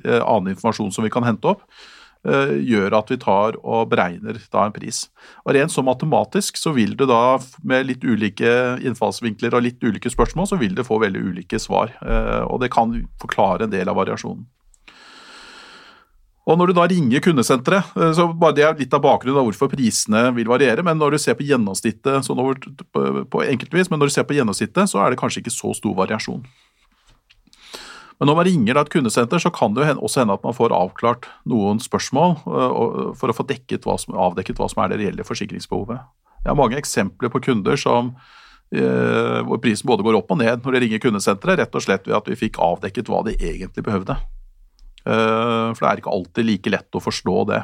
annen 0.07 0.55
informasjon 0.55 0.95
som 0.95 1.05
vi 1.05 1.13
kan 1.13 1.27
hente 1.27 1.51
opp. 1.51 1.67
Eh, 2.27 2.57
gjør 2.67 2.97
at 2.99 3.11
vi 3.13 3.19
tar 3.23 3.55
og 3.63 3.91
beregner 3.93 4.41
da 4.51 4.65
en 4.67 4.75
pris. 4.75 5.05
Og 5.45 5.55
Rent 5.55 5.71
så 5.71 5.85
matematisk 5.87 6.59
så 6.59 6.73
vil 6.75 6.97
du 6.99 7.05
da, 7.07 7.39
med 7.63 7.87
litt 7.87 8.03
ulike 8.03 8.81
innfallsvinkler 8.83 9.55
og 9.55 9.63
litt 9.63 9.85
ulike 9.85 10.11
spørsmål, 10.11 10.49
så 10.51 10.59
vil 10.59 10.75
det 10.75 10.89
få 10.89 10.99
veldig 11.05 11.23
ulike 11.23 11.61
svar. 11.63 11.95
Eh, 12.03 12.43
og 12.49 12.59
det 12.65 12.73
kan 12.75 12.97
forklare 13.23 13.69
en 13.69 13.75
del 13.75 13.93
av 13.93 14.01
variasjonen. 14.01 14.47
Og 16.47 16.59
Når 16.59 16.71
du 16.71 16.77
da 16.79 16.87
ringer 16.87 17.23
kundesenteret, 17.23 17.95
eh, 17.95 18.13
så 18.15 18.27
bare 18.35 18.59
det 18.59 18.67
er 18.67 18.77
litt 18.79 18.95
av 18.95 19.03
bakgrunnen 19.07 19.39
av 19.39 19.47
hvorfor 19.47 19.71
prisene 19.71 20.29
vil 20.35 20.51
variere, 20.51 20.83
men 20.83 20.99
når 20.99 21.15
du 21.15 21.19
ser 21.23 21.39
på 21.39 21.47
gjennomsnittet 21.47 22.27
sånn 22.27 22.43
over, 22.43 22.59
på 23.31 23.47
enkeltvis, 23.47 23.91
men 23.91 24.03
når 24.03 24.11
du 24.11 24.15
ser 24.19 24.27
på 24.27 24.35
gjennomsnittet, 24.35 24.91
så 24.91 25.03
er 25.03 25.11
det 25.11 25.23
kanskje 25.23 25.45
ikke 25.45 25.55
så 25.55 25.75
stor 25.79 25.95
variasjon. 25.95 26.43
Men 28.17 28.31
når 28.31 28.39
man 28.39 28.49
ringer 28.49 28.79
et 28.81 28.93
kundesenter, 28.93 29.41
så 29.43 29.53
kan 29.53 29.75
det 29.77 29.85
jo 29.85 29.99
også 30.07 30.23
hende 30.23 30.37
at 30.39 30.45
man 30.47 30.57
får 30.57 30.73
avklart 30.73 31.29
noen 31.49 31.83
spørsmål 31.85 32.39
øh, 32.49 33.11
for 33.19 33.29
å 33.29 33.37
få 33.37 33.45
hva 33.45 33.99
som, 34.01 34.17
avdekket 34.17 34.61
hva 34.61 34.71
som 34.73 34.83
er 34.83 34.93
det 34.93 35.01
reelle 35.03 35.27
forsikringsbehovet. 35.27 36.01
Jeg 36.41 36.49
har 36.49 36.57
mange 36.57 36.79
eksempler 36.81 37.33
på 37.33 37.43
kunder 37.45 37.77
som, 37.77 38.15
øh, 38.73 39.43
hvor 39.45 39.61
prisen 39.61 39.89
både 39.91 40.07
går 40.07 40.17
opp 40.23 40.33
og 40.33 40.41
ned 40.41 40.65
når 40.65 40.79
de 40.79 40.83
ringer 40.87 41.03
kundesenteret, 41.03 41.61
rett 41.61 41.77
og 41.77 41.85
slett 41.85 42.09
ved 42.09 42.17
at 42.17 42.33
vi 42.33 42.41
fikk 42.47 42.63
avdekket 42.63 43.13
hva 43.13 43.21
de 43.27 43.37
egentlig 43.37 43.85
behøvde. 43.85 44.17
Øh, 45.07 45.77
for 45.77 45.83
det 45.83 45.91
er 45.91 46.01
ikke 46.01 46.17
alltid 46.17 46.49
like 46.49 46.73
lett 46.73 46.97
å 46.97 47.05
forstå 47.05 47.37
det. 47.53 47.61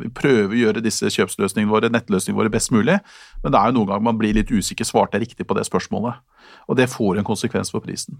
Vi 0.00 0.14
prøver 0.16 0.56
å 0.56 0.62
gjøre 0.62 0.86
disse 0.86 1.12
kjøpsløsningene 1.12 1.74
våre, 1.74 1.92
nettløsningene 1.92 2.40
våre 2.40 2.56
best 2.56 2.72
mulig, 2.72 2.96
men 3.44 3.52
det 3.52 3.60
er 3.60 3.68
jo 3.68 3.82
noen 3.82 3.92
ganger 3.92 4.08
man 4.08 4.18
blir 4.24 4.40
litt 4.40 4.48
usikker. 4.48 4.88
Svarte 4.88 5.20
jeg 5.20 5.28
riktig 5.28 5.46
på 5.46 5.60
det 5.60 5.68
spørsmålet? 5.68 6.24
Og 6.72 6.80
det 6.80 6.88
får 6.88 7.20
en 7.20 7.28
konsekvens 7.28 7.74
for 7.74 7.84
prisen. 7.84 8.16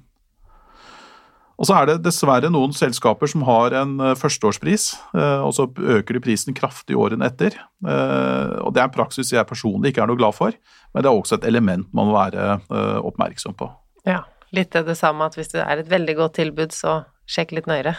Og 1.59 1.67
så 1.67 1.75
er 1.75 1.89
det 1.89 1.97
dessverre 2.05 2.51
noen 2.55 2.75
selskaper 2.77 3.31
som 3.31 3.43
har 3.49 3.75
en 3.81 3.97
eh, 3.99 4.15
førsteårspris, 4.19 4.85
eh, 5.19 5.41
og 5.43 5.51
så 5.57 5.67
øker 5.67 6.15
de 6.15 6.23
prisen 6.23 6.55
kraftig 6.55 6.95
årene 6.99 7.27
etter. 7.27 7.57
Eh, 7.83 8.53
og 8.63 8.71
Det 8.75 8.83
er 8.83 8.87
en 8.87 8.95
praksis 8.95 9.33
jeg 9.35 9.49
personlig 9.49 9.91
ikke 9.91 10.05
er 10.05 10.11
noe 10.11 10.21
glad 10.21 10.37
for, 10.39 10.55
men 10.95 11.05
det 11.05 11.11
er 11.11 11.19
også 11.19 11.41
et 11.41 11.49
element 11.51 11.89
man 11.95 12.11
må 12.11 12.15
være 12.15 12.61
oppmerksom 13.03 13.57
på. 13.59 13.69
Ja, 14.07 14.23
litt 14.55 14.73
det 14.73 14.97
samme 14.97 15.27
at 15.27 15.35
hvis 15.37 15.51
det 15.51 15.65
er 15.65 15.83
et 15.83 15.91
veldig 15.91 16.15
godt 16.21 16.39
tilbud, 16.39 16.75
så 16.75 17.01
sjekk 17.29 17.57
litt 17.59 17.67
nøyere. 17.69 17.97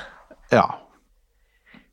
Ja. 0.55 0.65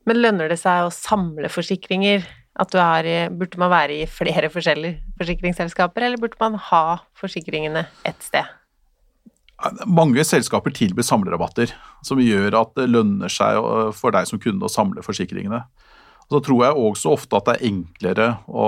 Men 0.07 0.23
lønner 0.23 0.49
det 0.49 0.61
seg 0.61 0.87
å 0.87 0.93
samle 0.93 1.51
forsikringer? 1.51 2.23
At 2.57 2.71
du 2.73 2.79
er 2.81 3.29
burde 3.29 3.59
man 3.61 3.69
være 3.69 3.99
i 3.99 4.07
flere 4.09 4.49
forskjellige 4.49 5.19
forsikringsselskaper, 5.19 6.07
eller 6.07 6.17
burde 6.17 6.39
man 6.41 6.55
ha 6.71 7.03
forsikringene 7.19 7.83
ett 8.07 8.23
sted? 8.25 8.47
Mange 9.89 10.21
selskaper 10.21 10.73
tilbyr 10.75 11.05
samlerabatter, 11.05 11.71
som 12.05 12.19
gjør 12.21 12.59
at 12.59 12.75
det 12.77 12.91
lønner 12.93 13.31
seg 13.31 13.57
øh, 13.57 13.89
for 13.95 14.13
deg 14.13 14.29
som 14.29 14.41
kunde 14.41 14.67
å 14.67 14.69
samle 14.69 15.01
forsikringene. 15.01 15.63
Og 16.27 16.35
så 16.35 16.41
tror 16.45 16.61
jeg 16.61 16.83
også 16.83 17.13
ofte 17.15 17.39
at 17.39 17.47
det 17.47 17.55
er 17.55 17.69
enklere 17.71 18.27
å 18.45 18.67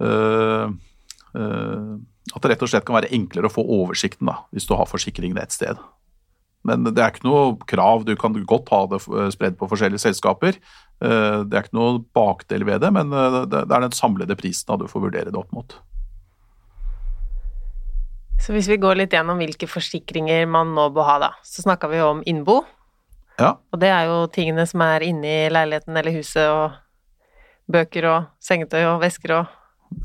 øh, 0.00 0.72
øh, 1.36 1.92
At 2.30 2.40
det 2.40 2.52
rett 2.54 2.64
og 2.64 2.72
slett 2.72 2.86
kan 2.88 2.96
være 2.96 3.12
enklere 3.12 3.50
å 3.50 3.52
få 3.52 3.66
oversikten 3.82 4.30
da, 4.30 4.38
hvis 4.54 4.68
du 4.70 4.72
har 4.78 4.88
forsikringene 4.88 5.44
et 5.44 5.52
sted. 5.52 5.76
Men 6.64 6.86
det 6.86 6.96
er 6.96 7.12
ikke 7.12 7.28
noe 7.28 7.58
krav. 7.68 8.06
Du 8.08 8.14
kan 8.20 8.32
godt 8.32 8.72
ha 8.72 8.84
det 8.88 9.00
spredd 9.34 9.60
på 9.60 9.68
forskjellige 9.68 10.04
selskaper. 10.04 10.56
Det 11.00 11.56
er 11.56 11.64
ikke 11.64 11.78
noe 11.78 12.02
bakdel 12.14 12.66
ved 12.68 12.84
det, 12.84 12.90
men 12.92 13.08
det 13.48 13.64
er 13.64 13.86
den 13.86 13.96
samlede 13.96 14.36
prisen 14.36 14.68
da 14.68 14.76
du 14.76 14.84
får 14.92 15.06
vurdere 15.08 15.32
det 15.32 15.40
opp 15.40 15.56
mot. 15.56 15.72
Så 18.40 18.54
hvis 18.56 18.68
vi 18.70 18.80
går 18.80 18.96
litt 18.96 19.14
gjennom 19.14 19.40
hvilke 19.40 19.68
forsikringer 19.68 20.46
man 20.48 20.72
nå 20.76 20.88
bør 20.94 21.08
ha, 21.08 21.16
da, 21.20 21.30
så 21.44 21.64
snakka 21.64 21.90
vi 21.92 22.00
jo 22.00 22.10
om 22.14 22.22
innbo. 22.28 22.62
Ja. 23.40 23.54
Og 23.72 23.80
det 23.80 23.90
er 23.92 24.08
jo 24.08 24.22
tingene 24.32 24.64
som 24.68 24.82
er 24.84 25.04
inni 25.04 25.34
leiligheten 25.52 25.96
eller 25.96 26.16
huset, 26.16 26.48
og 26.48 27.70
bøker 27.70 28.08
og 28.10 28.30
sengetøy 28.42 28.82
og 28.84 29.00
vesker 29.04 29.38
og 29.38 29.56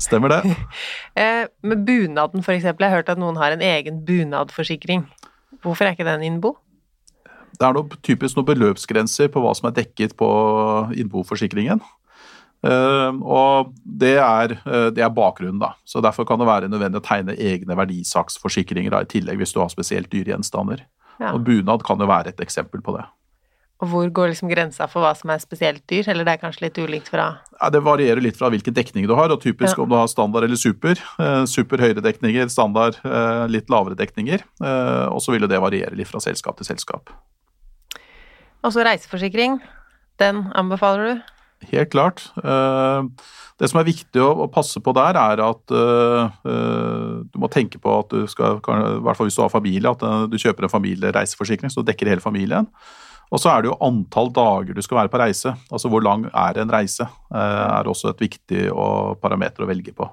Stemmer 0.02 0.32
det. 0.32 0.56
eh, 1.22 1.46
med 1.62 1.84
bunaden, 1.86 2.42
for 2.42 2.56
eksempel. 2.56 2.82
Jeg 2.82 2.90
har 2.90 2.98
hørt 3.04 3.10
at 3.12 3.20
noen 3.22 3.36
har 3.38 3.54
en 3.54 3.62
egen 3.62 4.00
bunadforsikring. 4.02 5.04
Hvorfor 5.62 5.86
er 5.86 5.94
ikke 5.94 6.08
den 6.08 6.24
innbo? 6.26 6.56
Det 7.54 7.62
er 7.62 7.76
noe, 7.76 8.00
typisk 8.02 8.34
noen 8.34 8.48
beløpsgrenser 8.48 9.30
på 9.30 9.44
hva 9.44 9.52
som 9.54 9.70
er 9.70 9.76
dekket 9.78 10.16
på 10.18 10.26
innboforsikringen. 10.98 11.78
Uh, 12.66 13.22
og 13.22 13.72
det 13.84 14.16
er, 14.18 14.56
uh, 14.66 14.88
det 14.94 15.04
er, 15.04 15.12
bakgrunnen, 15.14 15.60
da. 15.62 15.74
Så 15.86 16.02
Derfor 16.04 16.26
kan 16.28 16.40
det 16.42 16.48
være 16.48 16.70
nødvendig 16.72 17.00
å 17.00 17.06
tegne 17.06 17.36
egne 17.38 17.78
verdisaksforsikringer 17.78 18.94
da, 18.94 19.04
i 19.04 19.10
tillegg 19.10 19.38
hvis 19.42 19.54
du 19.54 19.60
har 19.62 19.70
spesielt 19.72 20.10
dyre 20.12 20.34
gjenstander. 20.34 20.82
Ja. 21.20 21.32
Og 21.32 21.44
bunad 21.46 21.84
kan 21.86 22.00
jo 22.02 22.08
være 22.10 22.34
et 22.34 22.42
eksempel 22.44 22.82
på 22.84 22.96
det. 22.98 23.06
Og 23.76 23.90
hvor 23.92 24.08
går 24.08 24.30
liksom 24.32 24.48
grensa 24.48 24.86
for 24.88 25.04
hva 25.04 25.10
som 25.16 25.30
er 25.32 25.40
spesielt 25.42 25.82
dyr, 25.90 26.06
eller 26.08 26.24
det 26.24 26.36
er 26.36 26.40
kanskje 26.40 26.64
litt 26.64 26.78
ulikt 26.80 27.10
fra 27.12 27.26
ja, 27.58 27.68
Det 27.72 27.82
varierer 27.84 28.22
litt 28.24 28.38
fra 28.38 28.48
hvilken 28.52 28.72
dekning 28.76 29.04
du 29.08 29.12
har, 29.18 29.28
og 29.32 29.42
typisk 29.42 29.76
ja. 29.76 29.84
om 29.84 29.90
du 29.90 29.96
har 29.98 30.08
standard 30.08 30.46
eller 30.46 30.60
super. 30.60 30.96
Eh, 31.20 31.42
super 31.50 31.84
høyere 31.84 32.04
dekninger, 32.04 32.48
standard 32.52 32.96
eh, 33.04 33.44
litt 33.52 33.68
lavere 33.72 33.98
dekninger. 33.98 34.44
Eh, 34.64 35.06
og 35.10 35.20
så 35.20 35.34
vil 35.34 35.44
jo 35.44 35.52
det 35.52 35.60
variere 35.60 35.96
litt 35.98 36.08
fra 36.08 36.22
selskap 36.24 36.56
til 36.56 36.70
selskap. 36.70 37.12
Og 38.64 38.72
så 38.72 38.86
reiseforsikring. 38.86 39.60
Den 40.16 40.46
anbefaler 40.56 41.10
du? 41.10 41.35
Helt 41.72 41.90
klart. 41.90 42.22
Eh, 42.44 43.06
det 43.58 43.70
som 43.70 43.80
er 43.80 43.88
viktig 43.88 44.22
å 44.22 44.46
passe 44.52 44.80
på 44.82 44.92
der, 44.96 45.18
er 45.18 45.42
at 45.42 45.74
eh, 45.74 46.36
eh, 46.50 47.16
du 47.26 47.40
må 47.42 47.50
tenke 47.52 47.80
på 47.82 47.96
at 48.02 48.12
du 48.12 48.28
skal, 48.30 48.60
i 48.60 49.00
hvert 49.02 49.18
fall 49.18 49.30
hvis 49.30 49.38
du 49.38 49.42
har 49.42 49.52
familie, 49.52 49.90
at 49.90 50.30
du 50.30 50.38
kjøper 50.38 50.66
en 50.66 50.74
familiereiseforsikring 50.76 51.72
så 51.72 51.82
du 51.82 51.90
dekker 51.90 52.12
hele 52.12 52.24
familien. 52.24 52.68
Og 53.34 53.42
så 53.42 53.50
er 53.50 53.64
det 53.64 53.72
jo 53.72 53.80
antall 53.82 54.30
dager 54.30 54.76
du 54.76 54.84
skal 54.84 55.00
være 55.00 55.10
på 55.10 55.18
reise. 55.18 55.56
Altså 55.66 55.90
hvor 55.90 56.04
lang 56.04 56.28
er 56.30 56.60
en 56.62 56.70
reise, 56.70 57.08
er 57.34 57.88
også 57.90 58.12
et 58.12 58.22
viktig 58.22 58.68
parameter 59.18 59.64
å 59.64 59.66
velge 59.66 59.90
på. 59.96 60.06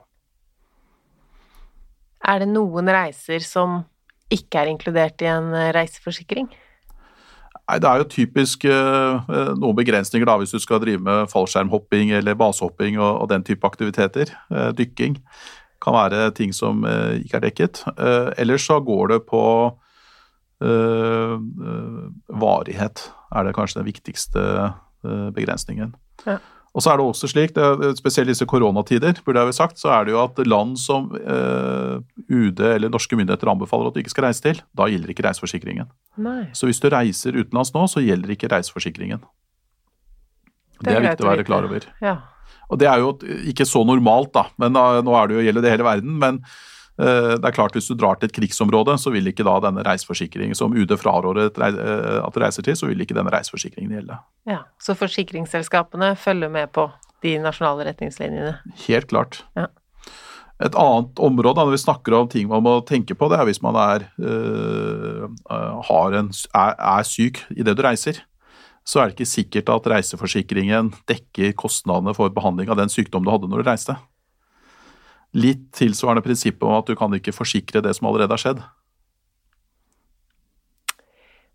Er 2.25 2.41
det 2.41 2.49
noen 2.49 2.89
reiser 2.89 3.43
som 3.45 3.83
ikke 4.33 4.63
er 4.63 4.71
inkludert 4.71 5.21
i 5.21 5.29
en 5.29 5.51
reiseforsikring? 5.75 6.49
Nei, 7.69 7.79
Det 7.79 7.89
er 7.89 8.01
jo 8.01 8.09
typisk 8.11 8.65
eh, 8.67 9.33
noen 9.55 9.77
begrensninger 9.77 10.27
da, 10.27 10.37
hvis 10.41 10.51
du 10.51 10.59
skal 10.59 10.81
drive 10.83 10.99
med 11.03 11.29
fallskjermhopping 11.31 12.11
eller 12.19 12.35
basehopping 12.39 12.99
og, 12.99 13.21
og 13.23 13.29
den 13.31 13.43
type 13.47 13.67
aktiviteter. 13.67 14.33
dykking 14.77 15.19
kan 15.83 15.93
være 15.95 16.31
ting 16.31 16.53
som 16.55 16.85
ikke 16.85 17.37
er 17.37 17.43
dekket. 17.43 17.83
ellers 18.39 18.63
så 18.63 18.79
går 18.79 19.07
det 19.11 19.25
på 19.27 19.41
varighet 22.31 23.01
er 23.35 23.43
det 23.43 23.55
kanskje 23.55 23.81
den 23.81 23.89
viktigste 23.89 24.43
begrensningen. 25.35 25.91
Ja. 26.25 26.37
Og 26.73 26.81
så 26.81 26.89
er 26.89 26.97
det 26.97 27.05
også 27.05 27.29
slik, 27.29 27.53
det 27.53 27.91
spesielt 27.99 28.31
i 28.31 28.33
disse 28.33 28.47
koronatider, 28.49 29.19
burde 29.25 29.43
jeg 29.43 29.49
vel 29.51 29.55
sagt, 29.55 29.77
så 29.77 29.91
er 29.93 30.07
det 30.07 30.15
jo 30.15 30.23
at 30.23 30.41
land 30.47 30.73
som 30.81 31.11
eh, 31.19 31.99
UD 32.33 32.63
eller 32.65 32.89
norske 32.89 33.17
myndigheter 33.19 33.51
anbefaler 33.51 33.91
at 33.91 33.97
du 33.97 34.01
ikke 34.01 34.15
skal 34.15 34.27
reise 34.27 34.41
til, 34.41 34.63
da 34.73 34.89
gjelder 34.89 35.13
ikke 35.13 35.27
reiseforsikringen. 35.27 35.91
Nei. 36.25 36.47
Så 36.57 36.69
hvis 36.69 36.81
du 36.81 36.89
reiser 36.89 37.37
utenlands 37.37 37.75
nå, 37.77 37.85
så 37.91 38.01
gjelder 38.01 38.33
ikke 38.33 38.49
reiseforsikringen. 38.55 39.21
Det, 40.81 40.89
det 40.89 40.97
er, 40.97 41.05
viktig 41.11 41.27
å 41.27 41.29
være 41.29 41.47
klar 41.47 41.69
over. 41.69 41.85
Ja. 42.01 42.17
Og 42.73 42.81
det 42.81 42.89
er 42.89 43.03
jo 43.03 43.13
ikke 43.53 43.69
så 43.69 43.85
normalt, 43.85 44.33
da, 44.33 44.47
men 44.57 44.73
nå 44.73 45.13
er 45.13 45.29
det 45.29 45.37
jo, 45.37 45.45
gjelder 45.45 45.67
det 45.67 45.75
hele 45.77 45.91
verden. 45.93 46.17
men 46.17 46.41
Eh, 46.41 46.57
det 46.97 47.47
er 47.47 47.55
klart 47.55 47.73
Hvis 47.73 47.87
du 47.89 47.95
drar 47.97 48.19
til 48.19 48.29
et 48.29 48.35
krigsområde, 48.35 48.97
så 49.01 49.09
vil 49.13 49.27
ikke 49.31 49.45
da 49.47 49.55
denne 49.63 49.81
reiseforsikringen 49.85 50.57
som 50.57 50.75
UD 50.77 50.93
fraråder 51.01 51.49
eh, 51.49 52.19
at 52.21 52.35
du 52.35 52.41
reiser 52.43 52.65
til, 52.65 52.77
så 52.77 52.89
vil 52.89 53.01
ikke 53.01 53.17
denne 53.17 53.33
reiseforsikringen 53.33 53.95
gjelde. 53.97 54.19
Ja, 54.49 54.63
Så 54.77 54.93
forsikringsselskapene 54.97 56.13
følger 56.15 56.53
med 56.53 56.69
på 56.71 56.91
de 57.23 57.37
nasjonale 57.41 57.87
retningslinjene? 57.89 58.59
Helt 58.85 59.09
klart. 59.09 59.41
Ja. 59.57 59.71
Et 60.63 60.75
annet 60.77 61.17
område 61.19 61.63
når 61.63 61.73
vi 61.73 61.81
snakker 61.81 62.13
om 62.13 62.29
ting 62.29 62.47
man 62.51 62.63
må 62.63 62.77
tenke 62.85 63.17
på, 63.17 63.27
det 63.31 63.39
er 63.39 63.47
hvis 63.49 63.63
man 63.63 63.75
er, 63.79 64.05
øh, 64.21 65.25
en, 65.49 66.29
er, 66.53 66.75
er 66.77 67.03
syk 67.07 67.41
idet 67.57 67.75
du 67.77 67.83
reiser. 67.83 68.21
Så 68.85 68.99
er 68.99 69.09
det 69.09 69.15
ikke 69.15 69.31
sikkert 69.31 69.69
at 69.71 69.87
reiseforsikringen 69.87 70.91
dekker 71.07 71.55
kostnadene 71.55 72.13
for 72.15 72.29
behandling 72.35 72.69
av 72.69 72.77
den 72.77 72.91
sykdom 72.91 73.23
du 73.23 73.31
hadde 73.31 73.47
når 73.49 73.63
du 73.63 73.69
reiste. 73.69 73.95
Litt 75.33 75.65
tilsvarende 75.73 76.23
prinsippet 76.25 76.63
om 76.67 76.75
at 76.77 76.89
du 76.89 76.95
kan 76.97 77.13
ikke 77.17 77.33
forsikre 77.35 77.81
det 77.81 77.95
som 77.97 78.09
allerede 78.09 78.35
har 78.35 78.41
skjedd. 78.41 78.63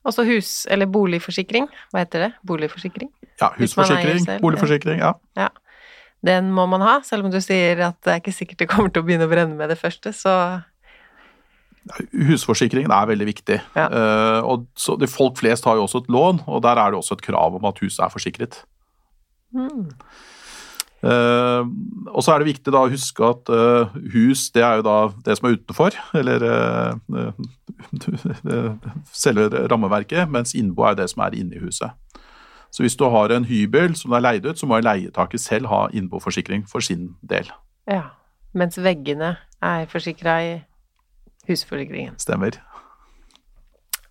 Også 0.08 0.24
hus- 0.24 0.66
eller 0.70 0.88
boligforsikring, 0.90 1.68
hva 1.92 2.02
heter 2.02 2.26
det? 2.26 2.30
Boligforsikring? 2.46 3.10
Ja, 3.40 3.52
husforsikring, 3.58 4.24
boligforsikring, 4.42 5.02
ja. 5.02 5.12
ja. 5.38 5.48
Den 6.26 6.50
må 6.54 6.64
man 6.66 6.82
ha, 6.82 6.96
selv 7.06 7.26
om 7.26 7.30
du 7.30 7.38
sier 7.42 7.78
at 7.86 7.98
det 8.02 8.14
er 8.14 8.22
ikke 8.22 8.34
sikkert 8.34 8.64
det 8.64 8.70
kommer 8.70 8.90
til 8.90 9.04
å 9.04 9.06
begynne 9.06 9.28
å 9.28 9.30
brenne 9.30 9.58
med 9.58 9.70
det 9.70 9.78
første, 9.78 10.14
så 10.16 10.34
Husforsikringen 12.12 12.92
er 12.92 13.06
veldig 13.08 13.26
viktig. 13.30 13.56
Ja. 13.76 13.86
Uh, 13.88 14.40
og 14.44 14.66
så, 14.76 14.98
folk 15.08 15.38
flest 15.40 15.64
har 15.64 15.78
jo 15.78 15.86
også 15.86 16.02
et 16.02 16.10
lån, 16.12 16.42
og 16.44 16.60
der 16.66 16.76
er 16.76 16.92
det 16.92 16.98
også 17.00 17.16
et 17.16 17.24
krav 17.24 17.56
om 17.56 17.68
at 17.68 17.80
huset 17.80 18.02
er 18.04 18.12
forsikret. 18.12 18.58
Mm. 19.56 19.86
Uh, 20.98 21.62
og 22.10 22.24
så 22.26 22.32
er 22.32 22.42
det 22.42 22.48
viktig 22.48 22.72
da 22.74 22.80
å 22.82 22.90
huske 22.90 23.22
at 23.22 23.50
uh, 23.54 23.92
hus 24.10 24.48
det 24.50 24.64
er 24.66 24.80
jo 24.80 24.86
da 24.88 24.96
det 25.26 25.36
som 25.38 25.46
er 25.46 25.54
utenfor, 25.54 25.94
eller 26.18 26.42
uh, 26.42 27.30
selve 29.24 29.46
rammeverket, 29.70 30.26
mens 30.32 30.56
innbo 30.58 30.88
er 30.88 30.98
det 30.98 31.06
som 31.12 31.22
er 31.22 31.38
inni 31.38 31.62
huset. 31.62 31.94
Så 32.74 32.82
hvis 32.84 32.98
du 32.98 33.06
har 33.08 33.32
en 33.32 33.46
hybel 33.48 33.94
som 33.96 34.12
er 34.12 34.24
leid 34.24 34.48
ut, 34.48 34.58
så 34.58 34.66
må 34.68 34.80
leietaker 34.82 35.40
selv 35.40 35.70
ha 35.70 35.86
innboforsikring 35.94 36.66
for 36.68 36.84
sin 36.84 37.14
del. 37.24 37.48
Ja, 37.88 38.10
mens 38.52 38.76
veggene 38.82 39.36
er 39.64 39.86
forsikra 39.88 40.34
i 40.44 40.50
husforsikringen. 41.48 42.18
Stemmer. 42.20 42.58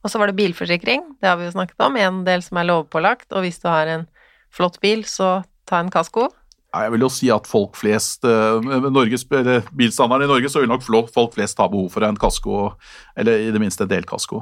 Og 0.02 0.10
så 0.10 0.22
var 0.22 0.32
det 0.32 0.40
bilforsikring, 0.40 1.04
det 1.22 1.30
har 1.30 1.38
vi 1.38 1.46
jo 1.50 1.54
snakket 1.54 1.84
om, 1.84 2.00
en 2.00 2.24
del 2.26 2.42
som 2.46 2.58
er 2.62 2.70
lovpålagt, 2.70 3.28
og 3.34 3.44
hvis 3.44 3.60
du 3.60 3.68
har 3.68 3.90
en 3.92 4.08
flott 4.54 4.80
bil, 4.82 5.04
så 5.06 5.42
ta 5.68 5.82
en 5.84 5.92
kasko. 5.92 6.30
Jeg 6.76 6.92
vil 6.92 7.06
jo 7.06 7.10
si 7.12 7.30
at 7.32 7.48
folk 7.48 7.78
flest 7.80 8.26
eh, 8.28 8.60
med 8.60 8.92
Norges, 8.92 9.24
bilstandarden 9.26 10.28
i 10.28 10.32
Norge, 10.34 10.52
så 10.52 10.62
vil 10.62 10.70
nok 10.70 10.84
folk 10.84 11.34
flest 11.38 11.60
ha 11.64 11.70
behov 11.72 11.94
for 11.94 12.04
en 12.04 12.20
kasko, 12.20 12.74
eller 13.18 13.48
i 13.48 13.54
det 13.56 13.62
minste 13.64 13.86
en 13.86 13.92
delkasko. 13.92 14.42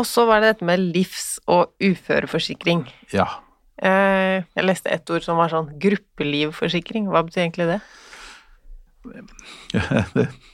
Og 0.00 0.06
så 0.08 0.24
var 0.24 0.40
det 0.40 0.54
dette 0.54 0.68
med 0.68 0.80
livs- 0.94 1.40
og 1.50 1.74
uføreforsikring. 1.82 2.86
Ja. 3.12 3.26
Eh, 3.82 4.40
jeg 4.56 4.66
leste 4.66 4.92
et 4.92 5.12
ord 5.12 5.26
som 5.26 5.40
var 5.40 5.52
sånn 5.52 5.68
gruppelivforsikring. 5.82 7.10
Hva 7.12 7.24
betyr 7.26 7.44
egentlig 7.44 7.68
det? 7.74 7.80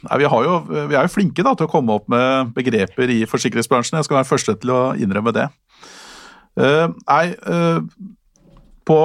Nei, 0.07 0.19
vi, 0.19 0.27
jo, 0.27 0.59
vi, 0.71 0.95
er 0.95 1.07
jo 1.07 1.13
flinke 1.13 1.47
da, 1.47 1.55
til 1.59 1.67
å 1.67 1.71
komme 1.71 1.95
opp 1.99 2.11
med 2.11 2.53
begreper 2.57 3.11
i 3.15 3.23
forsikringsbransjen. 3.31 4.01
Jeg 4.01 4.09
skal 4.09 4.21
være 4.21 4.31
første 4.31 4.59
til 4.63 4.75
å 4.75 4.83
innrømme 4.99 5.35
det. 5.37 5.49
Uh, 6.57 6.89
nei, 7.05 7.35
på 8.89 8.99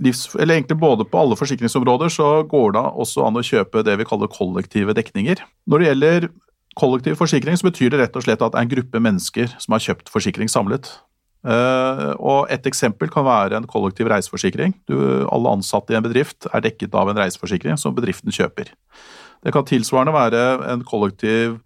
livs, 0.00 0.28
eller 0.34 0.56
egentlig 0.56 0.78
både 0.80 1.06
på 1.08 1.20
alle 1.20 1.36
forsikringsområder 1.38 2.12
så 2.12 2.28
går 2.48 2.74
det 2.76 2.84
også 3.04 3.26
an 3.26 3.38
å 3.40 3.44
kjøpe 3.44 3.84
det 3.86 3.98
vi 4.00 4.08
kaller 4.08 4.32
kollektive 4.32 4.96
dekninger. 4.96 5.42
Når 5.70 5.82
det 5.82 5.90
gjelder 5.90 6.28
kollektiv 6.80 7.18
forsikring, 7.20 7.58
så 7.58 7.68
betyr 7.68 7.92
det 7.92 8.00
rett 8.02 8.16
og 8.16 8.24
slett 8.24 8.42
at 8.42 8.54
det 8.54 8.60
er 8.60 8.66
en 8.66 8.74
gruppe 8.74 9.02
mennesker 9.02 9.54
som 9.58 9.76
har 9.76 9.84
kjøpt 9.84 10.12
forsikring 10.12 10.50
samlet. 10.50 10.90
Uh, 11.40 12.12
og 12.20 12.50
Et 12.52 12.66
eksempel 12.68 13.08
kan 13.08 13.24
være 13.24 13.56
en 13.56 13.68
kollektiv 13.68 14.10
reiseforsikring. 14.12 14.74
Du, 14.88 14.96
alle 15.24 15.54
ansatte 15.56 15.94
i 15.94 15.96
en 15.96 16.04
bedrift 16.04 16.48
er 16.52 16.64
dekket 16.64 16.94
av 16.94 17.08
en 17.08 17.16
reiseforsikring 17.16 17.80
som 17.80 17.96
bedriften 17.96 18.32
kjøper. 18.32 18.74
Det 19.40 19.54
kan 19.54 19.64
tilsvarende 19.64 20.12
være 20.12 20.42
en 20.68 20.84
kollektiv 20.84 21.56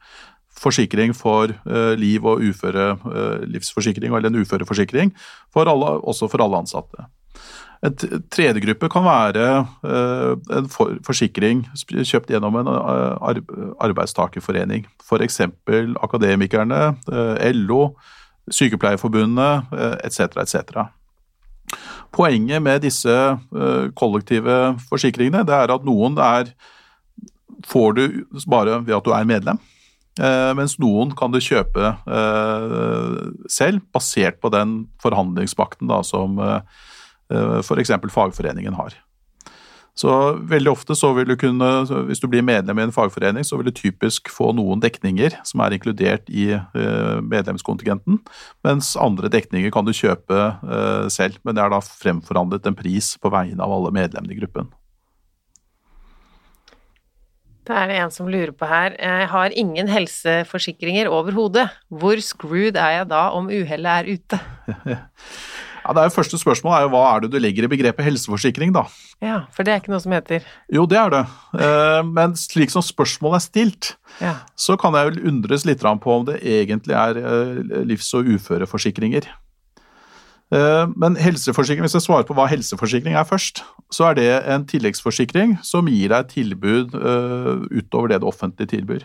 forsikring 0.54 1.10
for 1.18 1.50
uh, 1.66 1.92
liv 1.98 2.22
og 2.22 2.44
uføre, 2.46 2.94
uh, 3.02 3.42
livsforsikring 3.50 4.14
eller 4.14 4.30
en 4.30 4.44
uføreforsikring, 4.44 5.10
for 5.52 5.66
alle, 5.66 5.98
også 6.06 6.30
for 6.30 6.44
alle 6.44 6.62
ansatte. 6.62 7.10
En 7.84 7.96
tredje 8.32 8.62
gruppe 8.64 8.88
kan 8.92 9.04
være 9.04 9.46
eh, 9.84 10.32
en 10.56 10.68
forsikring 11.04 11.64
kjøpt 11.92 12.30
gjennom 12.32 12.56
en 12.62 12.70
eh, 12.72 13.40
arbeidstakerforening. 13.84 14.86
F.eks. 15.04 15.40
Akademikerne, 16.00 16.82
eh, 17.12 17.50
LO, 17.52 17.94
Sykepleierforbundet 18.52 19.72
etc. 20.04 20.36
etc. 20.42 20.82
Poenget 22.12 22.60
med 22.60 22.82
disse 22.84 23.14
kollektive 23.96 24.74
forsikringene 24.90 25.40
det 25.48 25.54
er 25.56 25.72
at 25.72 25.86
noen 25.88 26.18
er, 26.20 26.50
får 27.64 27.96
du 27.96 28.02
bare 28.44 28.82
ved 28.84 28.98
at 28.98 29.08
du 29.08 29.14
er 29.16 29.24
medlem. 29.24 29.62
mens 30.60 30.76
noen 30.78 31.16
kan 31.16 31.32
du 31.32 31.40
kjøpe 31.40 31.94
selv, 33.48 33.80
basert 33.96 34.36
på 34.44 34.52
den 34.52 34.76
forhandlingsmakten 35.00 35.88
da, 35.88 36.02
som 36.04 36.36
f.eks. 37.62 37.92
fagforeningen 38.14 38.76
har. 38.78 38.96
Så 39.94 40.10
veldig 40.50 40.72
ofte 40.72 40.96
så 40.98 41.12
vil 41.14 41.28
du 41.30 41.36
kunne, 41.38 41.68
hvis 42.08 42.18
du 42.18 42.26
blir 42.30 42.42
medlem 42.42 42.80
i 42.80 42.86
en 42.88 42.94
fagforening, 42.94 43.46
så 43.46 43.60
vil 43.60 43.68
du 43.70 43.76
typisk 43.78 44.30
få 44.32 44.50
noen 44.56 44.82
dekninger 44.82 45.36
som 45.46 45.62
er 45.62 45.76
inkludert 45.76 46.26
i 46.26 46.48
eh, 46.56 47.18
medlemskontingenten, 47.22 48.18
mens 48.66 48.94
andre 48.98 49.30
dekninger 49.30 49.70
kan 49.74 49.86
du 49.86 49.94
kjøpe 49.94 50.40
eh, 50.50 51.06
selv. 51.14 51.38
Men 51.46 51.54
det 51.54 51.62
er 51.62 51.70
da 51.70 51.78
fremforhandlet 51.86 52.66
en 52.66 52.78
pris 52.78 53.14
på 53.22 53.30
vegne 53.30 53.62
av 53.62 53.76
alle 53.76 53.94
medlemmene 53.94 54.34
i 54.34 54.40
gruppen. 54.42 54.72
Da 57.64 57.78
er 57.80 57.88
det 57.88 58.00
en 58.02 58.10
som 58.12 58.26
lurer 58.28 58.52
på 58.52 58.66
her. 58.68 58.98
Jeg 58.98 59.28
har 59.30 59.54
ingen 59.56 59.88
helseforsikringer 59.88 61.08
overhodet. 61.08 61.70
Hvor 61.88 62.18
screwed 62.20 62.76
er 62.76 62.98
jeg 62.98 63.06
da 63.14 63.28
om 63.32 63.46
uhellet 63.48 64.02
er 64.02 64.10
ute? 64.18 64.42
Ja, 65.84 65.92
det 65.92 66.00
er 66.00 66.08
jo 66.08 66.14
Første 66.14 66.40
spørsmål 66.40 66.74
er 66.74 66.86
jo 66.86 66.92
hva 66.94 67.02
er 67.10 67.24
det 67.24 67.30
du 67.34 67.38
legger 67.42 67.66
i 67.66 67.68
begrepet 67.68 68.06
helseforsikring, 68.06 68.72
da? 68.72 68.86
Ja, 69.20 69.44
For 69.52 69.66
det 69.66 69.74
er 69.74 69.82
ikke 69.82 69.92
noe 69.92 70.00
som 70.00 70.14
heter 70.16 70.44
Jo, 70.72 70.86
det 70.88 70.98
er 70.98 71.12
det. 71.12 71.22
Eh, 71.60 72.00
men 72.08 72.36
slik 72.40 72.72
som 72.72 72.84
spørsmålet 72.84 73.42
er 73.42 73.44
stilt, 73.44 73.94
ja. 74.22 74.34
så 74.56 74.78
kan 74.80 74.96
jeg 74.96 75.12
vel 75.12 75.22
undres 75.28 75.66
litt 75.68 75.84
på 75.84 76.18
om 76.18 76.24
det 76.28 76.40
egentlig 76.40 76.96
er 76.96 77.20
eh, 77.20 77.82
livs- 77.84 78.14
og 78.16 78.30
uføreforsikringer. 78.32 79.28
Eh, 80.54 80.84
men 80.96 81.20
helseforsikring, 81.20 81.84
hvis 81.84 81.98
jeg 81.98 82.06
svarer 82.06 82.24
på 82.24 82.36
hva 82.36 82.48
helseforsikring 82.48 83.18
er 83.20 83.28
først, 83.28 83.60
så 83.92 84.08
er 84.10 84.16
det 84.16 84.30
en 84.48 84.64
tilleggsforsikring 84.64 85.58
som 85.62 85.90
gir 85.92 86.08
deg 86.14 86.32
tilbud 86.32 86.96
utover 86.96 88.14
det 88.14 88.22
det 88.22 88.32
offentlige 88.32 88.72
tilbyr. 88.72 89.04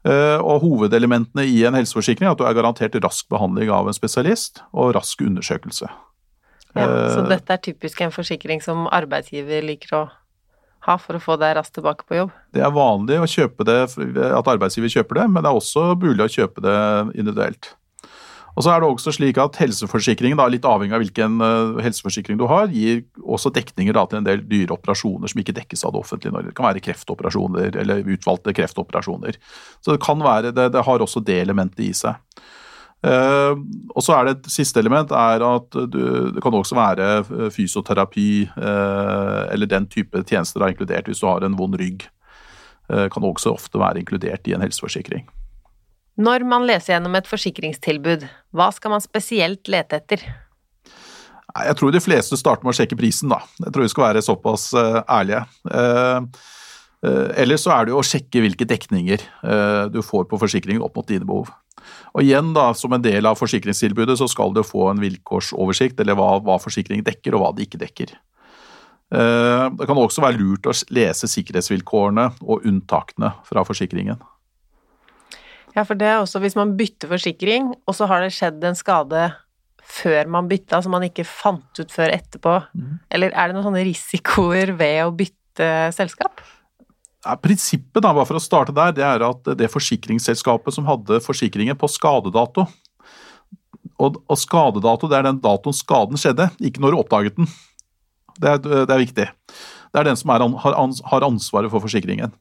Eh, 0.00 0.38
og 0.40 0.62
Hovedelementene 0.64 1.44
i 1.44 1.58
en 1.68 1.76
helseforsikring 1.76 2.28
er 2.28 2.32
at 2.32 2.40
du 2.40 2.46
er 2.48 2.56
garantert 2.56 2.96
rask 3.04 3.26
behandling 3.28 3.72
av 3.74 3.90
en 3.90 3.96
spesialist 3.96 4.62
og 4.72 4.94
rask 4.96 5.20
undersøkelse. 5.26 5.90
Ja, 6.72 6.86
Så 6.86 7.20
eh, 7.20 7.28
dette 7.28 7.52
er 7.52 7.60
typisk 7.60 8.00
en 8.00 8.14
forsikring 8.14 8.62
som 8.64 8.86
arbeidsgiver 8.88 9.66
liker 9.66 9.96
å 9.98 10.02
ha 10.86 10.96
for 10.96 11.18
å 11.18 11.20
få 11.20 11.36
deg 11.40 11.52
raskt 11.58 11.74
tilbake 11.76 12.06
på 12.08 12.16
jobb? 12.16 12.32
Det 12.56 12.62
er 12.64 12.72
vanlig 12.72 13.18
å 13.20 13.28
kjøpe 13.28 13.66
det, 13.68 13.80
at 14.30 14.48
arbeidsgiver 14.48 14.94
kjøper 14.94 15.20
det, 15.20 15.26
men 15.34 15.44
det 15.44 15.50
er 15.50 15.60
også 15.60 15.90
mulig 16.00 16.24
å 16.24 16.32
kjøpe 16.32 16.64
det 16.64 16.78
individuelt. 17.20 17.74
Og 18.60 18.64
så 18.66 18.74
er 18.74 18.82
det 18.82 18.90
også 18.90 19.14
slik 19.16 19.38
at 19.40 19.56
Helseforsikringen, 19.56 20.36
da, 20.36 20.44
litt 20.52 20.66
avhengig 20.68 20.92
av 20.92 21.00
hvilken 21.00 21.40
uh, 21.40 21.78
helseforsikring 21.80 22.36
du 22.36 22.44
har, 22.50 22.66
gir 22.68 23.06
også 23.24 23.48
dekninger 23.56 23.96
da, 23.96 24.02
til 24.04 24.20
en 24.20 24.26
del 24.26 24.42
dyre 24.44 24.76
operasjoner 24.76 25.32
som 25.32 25.40
ikke 25.40 25.54
dekkes 25.56 25.86
av 25.88 25.94
det 25.94 26.02
offentlige 26.02 26.42
Det 26.44 26.52
kan 26.58 26.68
være 26.68 26.82
kreftoperasjoner 26.84 27.78
eller 27.80 28.04
utvalgte 28.04 28.52
kreftoperasjoner. 28.58 29.40
Så 29.80 29.96
det 29.96 30.02
kan 30.04 30.20
være, 30.20 30.52
det, 30.52 30.68
det 30.76 30.84
har 30.84 31.06
også 31.06 31.24
det 31.24 31.38
elementet 31.40 31.86
i 31.86 31.88
seg. 31.96 32.20
Uh, 33.00 33.56
og 33.96 34.04
så 34.04 34.18
er 34.18 34.28
det 34.28 34.36
et 34.36 34.52
siste 34.52 34.84
element 34.84 35.08
er 35.16 35.40
at 35.40 35.80
du, 35.88 36.00
det 36.36 36.44
kan 36.44 36.52
også 36.52 36.76
være 36.76 37.10
eh, 37.22 37.46
fysioterapi 37.48 38.28
uh, 38.60 39.48
eller 39.48 39.72
den 39.72 39.88
type 39.88 40.20
tjenester 40.28 40.60
er 40.60 40.74
inkludert 40.74 41.08
hvis 41.08 41.24
du 41.24 41.30
har 41.30 41.48
en 41.48 41.56
vond 41.56 41.80
rygg. 41.80 42.04
kan 42.90 43.22
også 43.22 43.52
ofte 43.54 43.78
være 43.78 44.00
inkludert 44.02 44.48
i 44.50 44.52
en 44.52 44.64
helseforsikring. 44.66 45.22
Når 46.18 46.44
man 46.48 46.66
leser 46.68 46.96
gjennom 46.96 47.14
et 47.18 47.28
forsikringstilbud, 47.28 48.26
hva 48.56 48.70
skal 48.74 48.94
man 48.94 49.02
spesielt 49.04 49.70
lete 49.70 50.00
etter? 50.00 50.24
Jeg 51.50 51.76
tror 51.78 51.92
de 51.94 52.02
fleste 52.02 52.38
starter 52.38 52.66
med 52.66 52.74
å 52.74 52.78
sjekke 52.78 52.98
prisen, 52.98 53.32
da. 53.32 53.40
Jeg 53.64 53.74
tror 53.74 53.86
vi 53.86 53.92
skal 53.92 54.06
være 54.08 54.24
såpass 54.24 54.70
uh, 54.76 55.00
ærlige. 55.10 55.42
Uh, 55.66 56.26
uh, 57.06 57.28
Ellers 57.40 57.64
så 57.66 57.74
er 57.74 57.86
det 57.86 57.94
jo 57.94 58.00
å 58.02 58.06
sjekke 58.06 58.44
hvilke 58.44 58.68
dekninger 58.68 59.26
du 59.90 60.00
får 60.04 60.28
på 60.30 60.38
forsikringen 60.40 60.84
opp 60.84 60.98
mot 60.98 61.08
dine 61.08 61.26
behov. 61.26 61.50
Og 62.12 62.22
igjen 62.22 62.52
da, 62.54 62.70
Som 62.76 62.92
en 62.92 63.02
del 63.02 63.26
av 63.26 63.38
forsikringstilbudet 63.40 64.18
så 64.20 64.28
skal 64.28 64.52
du 64.54 64.60
få 64.66 64.90
en 64.90 65.00
vilkårsoversikt, 65.02 66.00
eller 66.02 66.18
hva, 66.18 66.34
hva 66.44 66.58
forsikringen 66.60 67.06
dekker 67.06 67.34
og 67.34 67.42
hva 67.42 67.54
det 67.56 67.66
ikke 67.66 67.80
dekker. 67.80 68.12
Det 69.10 69.86
kan 69.88 69.98
også 69.98 70.22
være 70.22 70.38
lurt 70.38 70.68
å 70.70 70.74
lese 70.94 71.26
sikkerhetsvilkårene 71.32 72.28
og 72.44 72.68
unntakene 72.68 73.32
fra 73.48 73.64
forsikringen. 73.66 74.20
Ja, 75.76 75.84
for 75.86 75.98
det 75.98 76.08
er 76.08 76.18
også 76.18 76.40
hvis 76.42 76.56
man 76.58 76.74
bytter 76.78 77.10
forsikring, 77.12 77.70
og 77.86 77.96
så 77.96 78.08
har 78.10 78.24
det 78.24 78.32
skjedd 78.34 78.64
en 78.66 78.78
skade 78.78 79.28
før 79.90 80.28
man 80.30 80.48
bytta, 80.50 80.80
som 80.82 80.94
man 80.94 81.04
ikke 81.06 81.26
fant 81.26 81.80
ut 81.80 81.92
før 81.92 82.12
etterpå. 82.14 82.56
Mm. 82.78 82.96
Eller 83.10 83.34
er 83.34 83.50
det 83.50 83.56
noen 83.56 83.68
sånne 83.68 83.84
risikoer 83.86 84.74
ved 84.78 85.02
å 85.04 85.14
bytte 85.14 85.70
selskap? 85.96 86.42
Ja, 87.24 87.34
prinsippet, 87.36 88.00
da, 88.00 88.14
bare 88.14 88.28
for 88.28 88.38
å 88.38 88.42
starte 88.42 88.74
der, 88.76 88.94
det 88.96 89.04
er 89.04 89.24
at 89.26 89.50
det 89.58 89.68
forsikringsselskapet 89.72 90.72
som 90.72 90.86
hadde 90.88 91.20
forsikringen 91.20 91.76
på 91.76 91.90
skadedato 91.92 92.64
Og, 94.00 94.16
og 94.24 94.38
skadedato 94.40 95.10
det 95.10 95.18
er 95.18 95.26
den 95.26 95.42
datoen 95.44 95.76
skaden 95.76 96.20
skjedde, 96.20 96.46
ikke 96.64 96.80
når 96.80 96.94
du 96.94 97.00
oppdaget 97.02 97.36
den. 97.36 97.50
Det 98.40 98.54
er, 98.54 98.62
det 98.62 98.94
er 98.94 99.02
viktig. 99.02 99.26
Det 99.90 100.00
er 100.00 100.06
den 100.08 100.16
som 100.16 100.32
er, 100.32 100.46
har 100.64 101.26
ansvaret 101.26 101.68
for 101.68 101.84
forsikringen. 101.84 102.32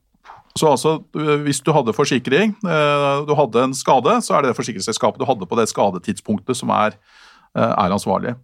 Så 0.57 0.67
altså, 0.71 0.95
hvis 1.43 1.61
du 1.61 1.71
hadde 1.75 1.93
forsikring, 1.93 2.55
eh, 2.65 3.23
du 3.27 3.33
hadde 3.37 3.63
en 3.67 3.75
skade, 3.77 4.17
så 4.25 4.35
er 4.35 4.43
det 4.43 4.53
det 4.53 4.57
forsikringsselskapet 4.57 5.21
du 5.21 5.27
hadde 5.29 5.47
på 5.47 5.57
det 5.59 5.69
skadetidspunktet 5.69 6.57
som 6.57 6.71
er, 6.73 6.97
eh, 7.55 7.63
er 7.69 7.95
ansvarlig. 7.95 8.35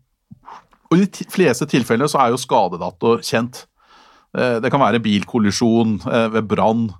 Og 0.91 0.97
I 0.99 1.05
de 1.05 1.25
fleste 1.33 1.65
tilfeller 1.65 2.07
så 2.07 2.21
er 2.21 2.29
jo 2.29 2.41
skadedato 2.41 3.17
kjent. 3.25 3.65
Eh, 4.37 4.59
det 4.59 4.71
kan 4.71 4.79
være 4.79 5.01
bilkollisjon 5.01 5.99
ved 6.05 6.47
brann. 6.47 6.91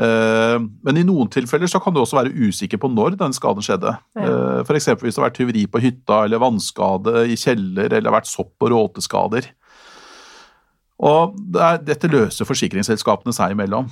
Men 0.00 0.96
i 0.96 1.02
noen 1.04 1.28
tilfeller 1.28 1.68
så 1.68 1.80
kan 1.82 1.92
du 1.92 2.00
også 2.00 2.16
være 2.16 2.32
usikker 2.32 2.78
på 2.80 2.88
når 2.88 3.18
den 3.18 3.34
skaden 3.36 3.60
skjedde. 3.60 3.98
Ja. 4.16 4.62
F.eks. 4.62 4.86
hvis 4.86 5.14
det 5.14 5.20
har 5.20 5.28
vært 5.28 5.36
tyveri 5.36 5.66
på 5.66 5.82
hytta, 5.82 6.24
eller 6.24 6.40
vannskade 6.40 7.26
i 7.28 7.36
kjeller, 7.36 7.92
eller 7.92 8.14
vært 8.14 8.30
sopp- 8.30 8.64
og 8.64 8.70
råteskader. 8.72 9.50
Og 11.04 11.36
Dette 11.84 12.08
løser 12.08 12.48
forsikringsselskapene 12.48 13.34
seg 13.34 13.52
imellom. 13.52 13.90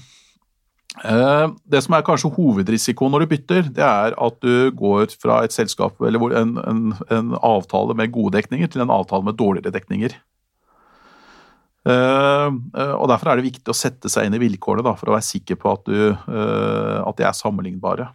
Eh, 1.04 1.46
det 1.70 1.82
som 1.84 1.94
er 1.94 2.06
kanskje 2.06 2.30
hovedrisiko 2.34 3.08
når 3.10 3.24
du 3.24 3.32
bytter, 3.34 3.68
det 3.74 3.84
er 3.84 4.16
at 4.18 4.38
du 4.42 4.70
går 4.74 5.14
fra 5.20 5.42
et 5.46 5.54
selskap 5.54 6.00
eller 6.02 6.38
en, 6.40 6.56
en, 6.58 6.82
en 7.14 7.36
avtale 7.38 7.94
med 7.98 8.12
gode 8.14 8.38
dekninger 8.38 8.72
til 8.72 8.82
en 8.82 8.94
avtale 8.94 9.26
med 9.26 9.38
dårligere 9.38 9.74
dekninger. 9.74 10.16
Eh, 11.88 12.48
eh, 12.48 12.94
og 12.96 13.08
Derfor 13.12 13.30
er 13.30 13.38
det 13.38 13.48
viktig 13.50 13.70
å 13.70 13.76
sette 13.76 14.10
seg 14.10 14.26
inn 14.26 14.38
i 14.38 14.42
vilkårene 14.42 14.86
da, 14.86 14.96
for 14.98 15.10
å 15.10 15.18
være 15.18 15.28
sikker 15.28 15.60
på 15.60 15.76
at, 15.76 15.86
du, 15.86 16.00
at 16.14 17.20
de 17.20 17.28
er 17.28 17.36
sammenlignbare. 17.36 18.10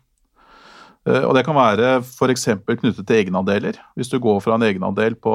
Og 1.04 1.34
Det 1.36 1.42
kan 1.44 1.58
være 1.58 1.98
f.eks. 2.00 2.46
knyttet 2.64 3.02
til 3.04 3.18
egenandeler. 3.18 3.76
Hvis 4.00 4.08
du 4.08 4.22
går 4.24 4.38
fra 4.40 4.56
en 4.56 4.64
egenandel 4.64 5.18
på 5.20 5.34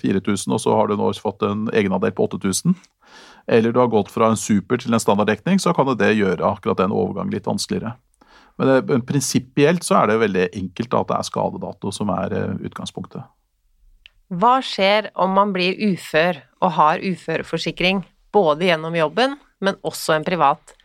4000 0.00 0.54
og 0.56 0.62
så 0.62 0.72
har 0.72 0.88
du 0.88 0.94
nå 0.96 1.10
fått 1.20 1.44
en 1.44 1.66
egenandel 1.76 2.14
på 2.16 2.24
8000, 2.24 2.72
eller 3.50 3.74
du 3.74 3.80
har 3.82 3.90
gått 3.90 4.12
fra 4.14 4.30
en 4.30 4.38
super 4.38 4.78
til 4.78 4.94
en 4.94 5.02
standarddekning, 5.02 5.58
så 5.58 5.74
kan 5.74 5.90
det 5.98 6.12
gjøre 6.14 6.46
akkurat 6.46 6.78
den 6.78 6.94
overgangen 6.94 7.34
litt 7.34 7.48
vanskeligere. 7.50 7.96
Men, 8.60 8.70
det, 8.70 9.00
prinsipielt 9.08 9.86
så 9.86 10.00
er 10.00 10.10
det 10.10 10.20
veldig 10.22 10.46
enkelt 10.60 10.94
at 10.94 11.10
det 11.10 11.18
er 11.18 11.26
skadedato 11.26 11.92
som 11.94 12.12
er 12.14 12.34
eh, 12.36 12.56
utgangspunktet. 12.68 13.26
Hva 14.30 14.60
skjer 14.62 15.10
om 15.18 15.32
man 15.34 15.54
blir 15.54 15.74
ufør 15.90 16.38
og 16.62 16.76
har 16.76 17.02
uføreforsikring 17.02 18.04
både 18.30 18.68
gjennom 18.68 18.94
jobben, 18.94 19.34
men 19.58 19.80
også 19.82 20.14
en 20.14 20.26
privat? 20.26 20.76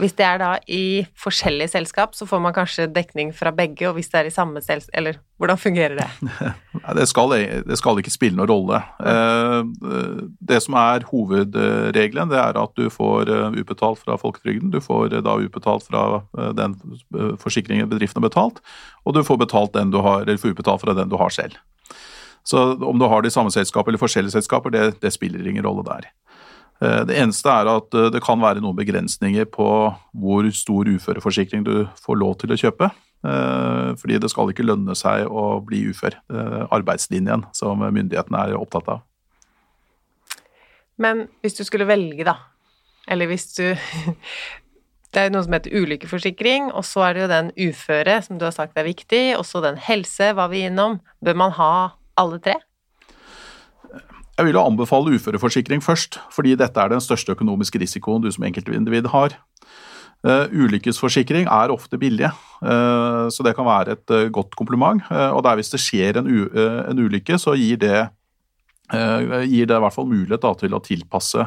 Hvis 0.00 0.14
det 0.16 0.24
er 0.24 0.38
da 0.40 0.50
i 0.70 1.02
forskjellige 1.20 1.74
selskap, 1.74 2.14
så 2.16 2.26
får 2.28 2.40
man 2.42 2.54
kanskje 2.56 2.88
dekning 2.90 3.34
fra 3.36 3.52
begge, 3.54 3.88
og 3.88 3.98
hvis 3.98 4.08
det 4.12 4.20
er 4.20 4.30
i 4.30 4.32
samme 4.34 4.62
selskap 4.64 4.96
Eller 4.96 5.18
hvordan 5.40 5.58
fungerer 5.60 5.96
det? 5.98 6.08
det, 6.98 7.06
skal, 7.08 7.34
det 7.68 7.78
skal 7.78 8.00
ikke 8.00 8.12
spille 8.12 8.38
noen 8.38 8.50
rolle. 8.50 8.80
Eh, 9.00 10.30
det 10.52 10.60
som 10.64 10.76
er 10.80 11.06
hovedregelen, 11.10 12.32
det 12.32 12.40
er 12.40 12.60
at 12.60 12.74
du 12.76 12.88
får 12.92 13.32
eh, 13.32 13.60
utbetalt 13.60 14.02
fra 14.04 14.18
folketrygden. 14.20 14.72
Du 14.72 14.80
får 14.84 15.14
eh, 15.14 15.24
da 15.24 15.36
utbetalt 15.40 15.88
fra 15.88 16.04
den 16.56 16.76
forsikringen 17.40 17.88
bedriften 17.90 18.22
har 18.22 18.28
betalt, 18.28 18.60
og 19.04 19.16
du 19.16 19.22
får, 19.24 19.40
betalt 19.44 19.76
den 19.76 19.92
du 19.92 20.00
har, 20.04 20.24
eller 20.24 20.40
får 20.40 20.54
utbetalt 20.54 20.84
fra 20.84 20.96
den 20.96 21.12
du 21.12 21.16
har 21.20 21.32
selv. 21.34 21.56
Så 22.44 22.72
om 22.74 22.98
du 22.98 23.06
har 23.08 23.22
det 23.22 23.30
i 23.32 23.36
samme 23.36 23.52
selskap 23.52 23.88
eller 23.88 24.00
forskjellige 24.00 24.38
selskaper, 24.38 24.72
det, 24.72 25.00
det 25.02 25.12
spiller 25.12 25.46
ingen 25.46 25.64
rolle 25.64 25.84
der. 25.86 26.08
Eh, 26.80 27.02
det 27.04 27.16
eneste 27.20 27.52
er 27.52 27.68
at 27.68 27.96
eh, 27.96 28.08
det 28.14 28.22
kan 28.24 28.40
være 28.40 28.62
noen 28.64 28.78
begrensninger 28.78 29.48
på 29.52 29.68
hvor 30.16 30.50
stor 30.56 30.88
uføreforsikring 30.88 31.64
du 31.66 31.74
får 32.00 32.20
lov 32.20 32.38
til 32.40 32.54
å 32.54 32.60
kjøpe. 32.60 32.88
Eh, 33.20 33.90
fordi 34.00 34.20
det 34.22 34.30
skal 34.32 34.52
ikke 34.52 34.64
lønne 34.64 34.96
seg 34.96 35.28
å 35.28 35.60
bli 35.64 35.84
ufør. 35.92 36.16
Arbeidslinjen 36.72 37.44
som 37.56 37.84
myndighetene 37.84 38.46
er 38.46 38.56
opptatt 38.60 38.88
av. 38.96 39.04
Men 41.00 41.26
hvis 41.44 41.56
du 41.56 41.62
skulle 41.64 41.88
velge, 41.88 42.24
da, 42.28 42.36
eller 43.08 43.30
hvis 43.30 43.52
du 43.56 43.64
Det 45.10 45.24
er 45.24 45.32
noe 45.34 45.42
som 45.42 45.56
heter 45.56 45.72
ulykkeforsikring, 45.74 46.68
og 46.70 46.84
så 46.86 47.00
er 47.02 47.16
det 47.16 47.22
jo 47.24 47.30
den 47.32 47.48
uføre, 47.58 48.20
som 48.22 48.38
du 48.38 48.44
har 48.46 48.52
sagt 48.54 48.78
er 48.78 48.86
viktig, 48.86 49.32
og 49.34 49.42
så 49.42 49.58
den 49.64 49.80
helse, 49.82 50.28
var 50.38 50.52
vi 50.52 50.60
innom. 50.68 51.00
Bør 51.18 51.34
man 51.34 51.56
ha 51.56 51.72
alle 52.14 52.38
tre? 52.38 52.54
Jeg 54.40 54.46
vil 54.48 54.56
jo 54.56 54.62
anbefale 54.64 55.12
uføreforsikring 55.18 55.82
først, 55.84 56.16
fordi 56.32 56.54
dette 56.56 56.80
er 56.80 56.88
den 56.88 57.02
største 57.04 57.34
økonomiske 57.34 57.76
risikoen 57.82 58.22
du 58.24 58.30
som 58.32 58.46
enkeltindivid 58.48 59.10
har. 59.12 59.34
Uh, 60.24 60.48
ulykkesforsikring 60.64 61.44
er 61.44 61.72
ofte 61.74 61.98
billige, 62.00 62.30
uh, 62.64 63.28
så 63.28 63.44
det 63.44 63.52
kan 63.58 63.68
være 63.68 63.98
et 63.98 64.14
uh, 64.16 64.30
godt 64.32 64.56
kompliment. 64.56 65.02
og 65.10 65.44
der 65.44 65.60
Hvis 65.60 65.68
det 65.74 65.80
skjer 65.80 66.22
en, 66.22 66.30
en 66.88 67.02
ulykke, 67.04 67.36
så 67.36 67.52
gir 67.52 67.76
det, 67.76 68.08
gir 68.90 69.68
det, 69.68 69.76
i 69.76 69.84
hvert 69.84 69.94
fall 69.94 70.08
mulighet 70.08 70.40
da, 70.40 70.54
til 70.56 70.72
å 70.72 70.80
tilpasse 70.80 71.46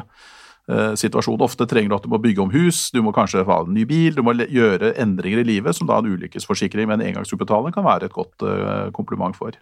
situasjonen. 0.94 1.42
Ofte 1.44 1.66
trenger 1.66 1.90
du 1.90 1.96
at 1.98 2.06
du 2.06 2.14
må 2.14 2.22
bygge 2.22 2.46
om 2.46 2.54
hus, 2.54 2.92
du 2.94 3.02
må 3.02 3.10
kanskje 3.12 3.42
ha 3.44 3.58
en 3.64 3.74
ny 3.74 3.82
bil, 3.84 4.14
du 4.14 4.22
må 4.22 4.38
gjøre 4.38 4.94
endringer 5.02 5.42
i 5.42 5.48
livet 5.50 5.76
som 5.76 5.90
da 5.90 5.98
en 5.98 6.14
ulykkesforsikring 6.14 6.86
med 6.88 7.02
en 7.02 7.10
engangsutbetaling 7.10 7.74
kan 7.74 7.84
være 7.84 8.06
et 8.06 8.16
godt 8.16 8.46
kompliment 8.94 9.34
for. 9.36 9.58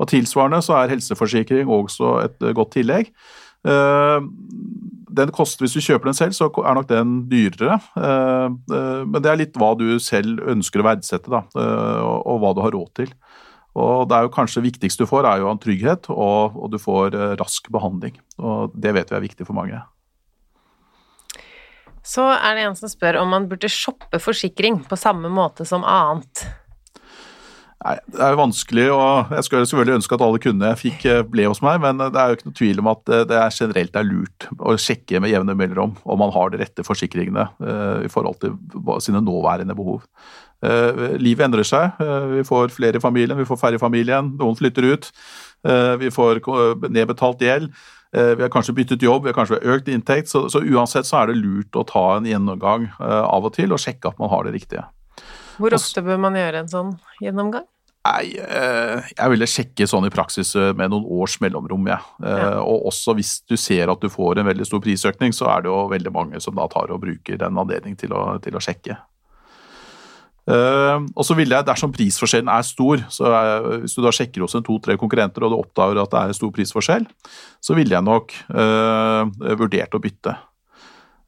Og 0.00 0.08
Tilsvarende 0.08 0.62
så 0.64 0.78
er 0.78 0.94
helseforsikring 0.94 1.68
også 1.68 2.16
et 2.24 2.50
godt 2.56 2.74
tillegg. 2.78 3.12
Eh, 3.68 4.20
den 5.10 5.32
koster, 5.34 5.64
Hvis 5.64 5.74
du 5.74 5.80
kjøper 5.84 6.08
den 6.08 6.16
selv, 6.16 6.32
så 6.32 6.48
er 6.48 6.74
nok 6.74 6.88
den 6.88 7.28
dyrere. 7.28 7.80
Eh, 7.96 8.48
eh, 8.48 9.04
men 9.04 9.20
det 9.20 9.30
er 9.30 9.40
litt 9.40 9.58
hva 9.58 9.74
du 9.76 9.98
selv 10.00 10.40
ønsker 10.48 10.80
å 10.80 10.88
verdsette, 10.88 11.28
da, 11.28 11.44
og 12.00 12.40
hva 12.40 12.54
du 12.54 12.62
har 12.64 12.72
råd 12.72 12.94
til. 12.94 13.14
Og 13.76 14.08
det 14.08 14.16
er 14.16 14.26
jo 14.26 14.34
kanskje 14.34 14.64
viktigste 14.64 15.04
du 15.04 15.10
får, 15.10 15.26
er 15.28 15.42
jo 15.42 15.50
en 15.50 15.60
trygghet, 15.60 16.08
og, 16.10 16.70
du 16.72 16.78
får 16.78 17.14
rask 17.38 17.70
behandling. 17.70 18.16
Og 18.38 18.72
Det 18.74 18.94
vet 18.94 19.10
vi 19.10 19.16
er 19.16 19.28
viktig 19.28 19.46
for 19.46 19.54
mange. 19.54 19.78
Så 22.02 22.24
er 22.24 22.56
det 22.56 22.64
en 22.64 22.74
som 22.74 22.88
spør 22.88 23.20
om 23.20 23.28
man 23.28 23.46
burde 23.46 23.68
shoppe 23.68 24.18
forsikring 24.18 24.80
på 24.88 24.96
samme 24.98 25.28
måte 25.28 25.66
som 25.68 25.84
annet. 25.84 26.48
Nei, 27.80 27.94
Det 28.12 28.20
er 28.20 28.34
jo 28.34 28.40
vanskelig, 28.42 28.86
og 28.92 29.30
jeg 29.32 29.44
skulle 29.46 29.68
selvfølgelig 29.68 29.94
ønske 30.02 30.16
at 30.16 30.22
alle 30.26 30.40
kundene 30.44 30.72
jeg 30.74 30.80
fikk, 30.82 31.04
eh, 31.08 31.22
ble 31.24 31.46
hos 31.48 31.62
meg, 31.64 31.78
men 31.80 31.96
det 32.02 32.12
er 32.12 32.28
jo 32.28 32.36
ikke 32.36 32.48
noe 32.50 32.58
tvil 32.58 32.82
om 32.82 32.90
at 32.92 33.08
eh, 33.08 33.24
det 33.30 33.38
er 33.40 33.56
generelt 33.56 33.96
er 33.96 34.04
lurt 34.04 34.48
å 34.60 34.74
sjekke 34.76 35.22
med 35.24 35.32
jevne 35.32 35.56
mellomrom 35.56 35.94
om 36.04 36.20
man 36.20 36.34
har 36.34 36.52
de 36.52 36.60
rette 36.60 36.84
forsikringene 36.84 37.46
uh, 37.64 38.04
i 38.04 38.10
forhold 38.12 38.36
til 38.42 38.58
sine 39.00 39.22
nåværende 39.24 39.76
behov. 39.78 40.04
Uh, 40.60 41.16
livet 41.16 41.46
endrer 41.46 41.64
seg. 41.64 41.96
Uh, 41.96 42.28
vi 42.34 42.44
får 42.44 42.76
flere 42.76 43.00
i 43.00 43.04
familien, 43.06 43.38
vi 43.40 43.48
får 43.48 43.62
færre 43.62 43.80
i 43.80 43.82
familien, 43.82 44.34
noen 44.36 44.60
flytter 44.60 44.90
ut. 44.90 45.10
vi 46.00 46.08
får 46.08 46.40
nedbetalt 46.88 47.42
gjeld. 47.44 47.72
Vi 48.12 48.42
har 48.42 48.48
kanskje 48.52 48.72
byttet 48.74 49.02
jobb, 49.04 49.24
vi 49.24 49.28
har 49.28 49.36
kanskje 49.36 49.60
økt 49.60 49.88
inntekt. 49.92 50.28
Så, 50.32 50.48
så 50.48 50.62
uansett 50.64 51.04
så 51.04 51.20
er 51.20 51.28
det 51.28 51.40
lurt 51.40 51.76
å 51.76 51.84
ta 51.84 52.16
en 52.16 52.24
gjennomgang 52.24 52.88
av 52.98 53.44
og 53.44 53.52
til 53.56 53.76
og 53.76 53.80
sjekke 53.80 54.08
at 54.08 54.16
man 54.18 54.32
har 54.32 54.48
det 54.48 54.54
riktige. 54.56 54.86
Hvor 55.60 55.76
ofte 55.76 56.00
bør 56.00 56.16
man 56.24 56.38
gjøre 56.40 56.64
en 56.64 56.72
sånn 56.72 56.96
gjennomgang? 57.20 57.68
Nei, 58.00 58.32
eh, 58.32 59.08
jeg 59.12 59.32
ville 59.34 59.48
sjekke 59.50 59.84
sånn 59.88 60.06
i 60.08 60.12
praksis 60.12 60.54
eh, 60.56 60.70
med 60.76 60.88
noen 60.88 61.04
års 61.20 61.36
mellomrom, 61.44 61.84
jeg. 61.90 62.00
Ja. 62.24 62.38
Ja. 62.40 62.48
og 62.64 62.88
også 62.88 63.12
hvis 63.18 63.34
du 63.44 63.58
ser 63.60 63.92
at 63.92 64.00
du 64.00 64.08
får 64.08 64.40
en 64.40 64.48
veldig 64.48 64.64
stor 64.64 64.80
prisøkning, 64.80 65.36
så 65.36 65.50
er 65.52 65.66
det 65.66 65.72
jo 65.72 65.84
veldig 65.92 66.12
mange 66.14 66.40
som 66.40 66.56
da 66.56 66.64
tar 66.72 66.94
og 66.94 67.02
bruker 67.04 67.40
den 67.40 67.60
anledning 67.60 67.98
til 68.00 68.16
å, 68.16 68.38
til 68.40 68.56
å 68.56 68.64
sjekke. 68.64 68.96
og 70.50 71.22
så 71.22 71.34
ville 71.38 71.54
jeg, 71.54 71.66
dersom 71.68 71.92
prisforskjellen 71.94 72.48
er 72.50 72.64
stor, 72.66 73.04
så 73.12 73.28
hvis 73.84 73.92
du 73.94 74.00
da 74.02 74.10
sjekker 74.10 74.42
hos 74.42 74.56
en 74.58 74.64
to-tre 74.66 74.96
konkurrenter 74.98 75.44
og 75.46 75.52
du 75.52 75.58
oppdager 75.60 76.00
at 76.00 76.10
det 76.10 76.18
er 76.22 76.32
en 76.32 76.38
stor 76.40 76.50
prisforskjell, 76.56 77.04
så 77.62 77.76
ville 77.76 77.94
jeg 77.94 78.02
nok 78.02 78.34
uh, 78.50 79.28
vurdert 79.60 79.94
å 79.94 80.00
bytte. 80.02 80.34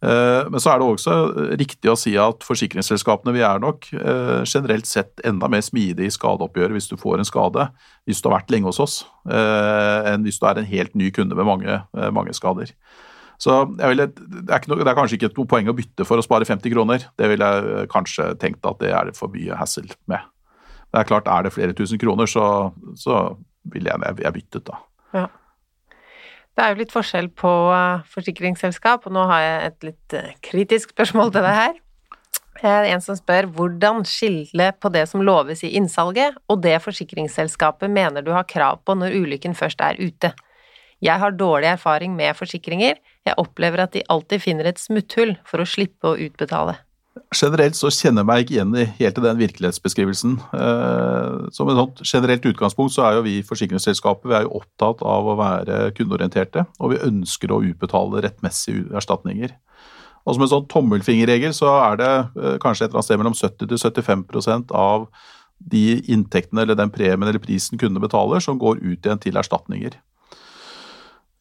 Eh, 0.02 0.48
men 0.50 0.58
så 0.58 0.72
er 0.72 0.80
det 0.80 0.86
også 0.88 1.12
riktig 1.60 1.90
å 1.92 1.98
si 1.98 2.16
at 2.18 2.42
forsikringsselskapene 2.42 3.34
vi 3.36 3.44
er 3.46 3.60
nok 3.62 3.86
eh, 3.94 4.42
generelt 4.42 4.88
sett 4.90 5.22
enda 5.26 5.46
mer 5.52 5.62
smidige 5.62 6.08
i 6.08 6.14
skadeoppgjøret 6.14 6.74
hvis 6.74 6.90
du 6.90 6.96
får 6.98 7.22
en 7.22 7.28
skade, 7.28 7.68
hvis 8.08 8.22
du 8.22 8.26
har 8.28 8.40
vært 8.40 8.50
lenge 8.50 8.66
hos 8.66 8.82
oss, 8.82 8.96
eh, 9.30 10.10
enn 10.10 10.26
hvis 10.26 10.40
du 10.42 10.48
er 10.50 10.58
en 10.58 10.66
helt 10.72 10.96
ny 10.98 11.12
kunde 11.14 11.38
med 11.38 11.46
mange, 11.46 11.78
mange 12.14 12.34
skader. 12.34 12.74
Så 13.42 13.60
vil, 13.74 14.02
det, 14.02 14.10
er 14.54 14.66
noe, 14.70 14.82
det, 14.82 14.90
er 14.90 14.98
kanskje 14.98 15.18
ikke 15.18 15.32
noe 15.36 15.50
poeng 15.50 15.70
å 15.70 15.74
bytte 15.74 16.06
for 16.06 16.18
å 16.18 16.24
spare 16.24 16.46
50 16.46 16.74
kroner. 16.74 17.06
Det 17.18 17.30
ville 17.30 17.46
jeg 17.46 17.88
kanskje 17.90 18.28
tenkt 18.42 18.66
at 18.68 18.78
det 18.82 18.92
er 18.94 19.10
for 19.18 19.34
mye 19.34 19.58
hassle 19.58 19.98
med. 20.10 20.22
Det 20.92 21.00
er 21.00 21.08
klart, 21.08 21.30
er 21.30 21.46
det 21.46 21.54
flere 21.54 21.74
tusen 21.74 21.98
kroner, 21.98 22.30
så, 22.30 22.44
så 22.98 23.22
ville 23.72 23.90
jeg, 23.90 24.18
jeg 24.22 24.36
byttet, 24.36 24.66
da. 24.68 24.78
Ja. 25.16 25.24
Det 26.52 26.64
er 26.64 26.74
jo 26.74 26.82
litt 26.82 26.92
forskjell 26.92 27.30
på 27.38 27.50
eh, 27.72 28.04
forsikringsselskap, 28.12 29.06
og 29.08 29.14
nå 29.16 29.24
har 29.30 29.40
jeg 29.40 29.70
et 29.70 29.86
litt 29.88 30.16
eh, 30.18 30.34
kritisk 30.44 30.92
spørsmål 30.92 31.32
til 31.32 31.46
deg 31.46 31.58
her. 31.58 31.78
Er 32.62 32.86
en 32.92 33.02
som 33.02 33.16
spør 33.18 33.48
hvordan 33.56 34.04
skille 34.06 34.68
på 34.78 34.90
det 34.92 35.06
som 35.10 35.24
loves 35.24 35.64
i 35.64 35.72
innsalget, 35.80 36.36
og 36.52 36.60
det 36.62 36.76
forsikringsselskapet 36.84 37.90
mener 37.90 38.22
du 38.22 38.30
har 38.36 38.46
krav 38.46 38.82
på 38.84 38.94
når 38.98 39.16
ulykken 39.16 39.56
først 39.58 39.80
er 39.82 39.98
ute. 39.98 40.34
Jeg 41.02 41.18
har 41.18 41.34
dårlig 41.34 41.72
erfaring 41.72 42.12
med 42.14 42.36
forsikringer, 42.38 43.00
jeg 43.26 43.40
opplever 43.40 43.82
at 43.82 43.96
de 43.96 44.04
alltid 44.12 44.44
finner 44.44 44.68
et 44.70 44.78
smutthull 44.78 45.34
for 45.48 45.64
å 45.64 45.66
slippe 45.66 46.12
å 46.12 46.18
utbetale. 46.28 46.76
Generelt 47.32 47.76
så 47.78 47.88
kjenner 47.88 48.20
jeg 48.20 48.28
meg 48.28 48.42
ikke 48.42 48.54
igjen 48.56 48.74
i 48.76 48.84
helt 48.98 49.18
i 49.18 49.24
den 49.24 49.38
virkelighetsbeskrivelsen. 49.40 50.34
Eh, 50.58 51.36
som 51.56 51.70
et 51.70 51.78
sånt 51.78 52.02
generelt 52.04 52.46
utgangspunkt 52.50 52.92
så 52.92 53.06
er 53.06 53.16
jo 53.16 53.24
vi 53.24 53.38
forsikringsselskapet 53.46 54.28
vi 54.28 54.36
er 54.36 54.46
jo 54.46 54.58
opptatt 54.60 55.00
av 55.06 55.30
å 55.30 55.36
være 55.40 55.78
kundeorienterte, 55.96 56.66
og 56.78 56.92
vi 56.92 57.00
ønsker 57.06 57.54
å 57.54 57.62
utbetale 57.64 58.24
rettmessige 58.26 58.90
erstatninger. 59.00 59.54
Og 60.22 60.36
Som 60.36 60.44
en 60.44 60.52
sånn 60.52 60.68
tommelfingerregel 60.70 61.54
så 61.56 61.72
er 61.80 62.00
det 62.02 62.12
eh, 62.12 62.58
kanskje 62.62 62.86
et 62.86 62.90
eller 62.90 63.00
annet 63.00 63.08
sted 63.08 63.22
mellom 63.22 63.38
70 63.38 63.80
75% 63.80 64.76
av 64.76 65.08
de 65.72 66.02
inntektene 66.10 66.64
eller 66.64 66.78
den 66.78 66.90
premien 66.90 67.28
eller 67.28 67.42
prisen 67.42 67.78
kundene 67.78 68.02
betaler, 68.02 68.42
som 68.42 68.58
går 68.58 68.82
ut 68.82 69.06
igjen 69.06 69.22
til 69.22 69.38
erstatninger. 69.38 69.96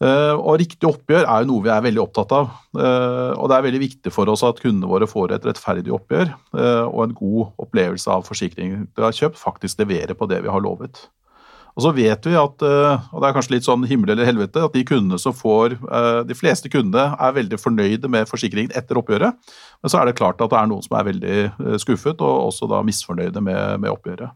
Eh, 0.02 0.34
og 0.34 0.58
Riktig 0.58 0.88
oppgjør 0.89 1.28
er 1.28 1.43
jo 1.43 1.49
noe 1.52 1.66
vi 1.68 1.72
er 1.74 1.86
veldig 1.86 2.02
opptatt 2.02 2.34
av. 2.34 2.52
Eh, 2.74 3.32
og 3.38 3.49
Det 3.52 3.58
er 3.58 3.66
veldig 3.68 3.82
viktig 3.84 4.14
for 4.14 4.30
oss 4.34 4.43
at 4.47 4.62
kundene 4.64 4.89
våre 4.89 5.08
får 5.10 5.36
et 5.36 5.47
rettferdig 5.52 5.93
oppgjør 5.93 6.32
eh, 6.32 6.86
og 6.88 7.02
en 7.06 7.18
god 7.18 7.66
opplevelse 7.68 8.10
av 8.10 8.26
forsikringen 8.26 8.88
de 8.89 9.06
har 9.06 9.14
kjøpt, 9.14 9.38
faktisk 9.38 9.84
leverer 9.84 10.18
på 10.18 10.30
det 10.32 10.41
vi 10.41 10.49
har 10.49 10.64
lovet. 10.64 11.06
Og 11.72 11.86
så 11.86 11.93
vet 11.95 12.26
vi 12.28 12.34
at, 12.36 12.64
og 12.68 13.22
det 13.24 13.28
er 13.30 13.36
kanskje 13.38 13.54
litt 13.54 13.64
sånn 13.64 13.86
himmel 13.88 14.12
eller 14.12 14.28
helvete, 14.28 14.60
at 14.60 14.74
de 14.76 14.82
kundene 14.84 15.16
som 15.16 15.32
får 15.32 15.78
De 16.28 16.36
fleste 16.36 16.68
kundene 16.68 17.16
er 17.16 17.38
veldig 17.38 17.56
fornøyde 17.64 18.12
med 18.12 18.28
forsikringen 18.28 18.76
etter 18.76 18.99
oppgjøret, 18.99 19.39
men 19.80 19.93
så 19.93 20.02
er 20.02 20.10
det 20.10 20.18
klart 20.20 20.43
at 20.43 20.52
det 20.52 20.60
er 20.60 20.68
noen 20.68 20.84
som 20.84 20.97
er 20.99 21.08
veldig 21.08 21.80
skuffet 21.80 22.20
og 22.20 22.49
også 22.49 22.68
da 22.68 22.84
misfornøyde 22.84 23.39
med, 23.47 23.80
med 23.86 23.93
oppgjøret. 23.93 24.36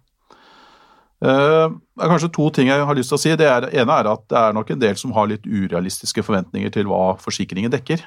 Eh, 1.24 1.68
det 1.96 2.04
er 2.04 2.12
kanskje 2.12 2.34
to 2.36 2.50
ting 2.54 2.70
jeg 2.70 2.88
har 2.88 2.98
lyst 2.98 3.14
til 3.14 3.20
å 3.20 3.22
si. 3.22 3.32
Det, 3.40 3.48
er, 3.48 3.70
ene 3.72 4.02
er 4.02 4.12
at 4.12 4.26
det 4.32 4.42
er 4.42 4.58
nok 4.58 4.74
en 4.74 4.84
del 4.84 5.00
som 5.00 5.16
har 5.16 5.30
litt 5.32 5.48
urealistiske 5.48 6.26
forventninger 6.26 6.74
til 6.76 6.90
hva 6.92 7.16
forsikringen 7.22 7.74
dekker. 7.74 8.04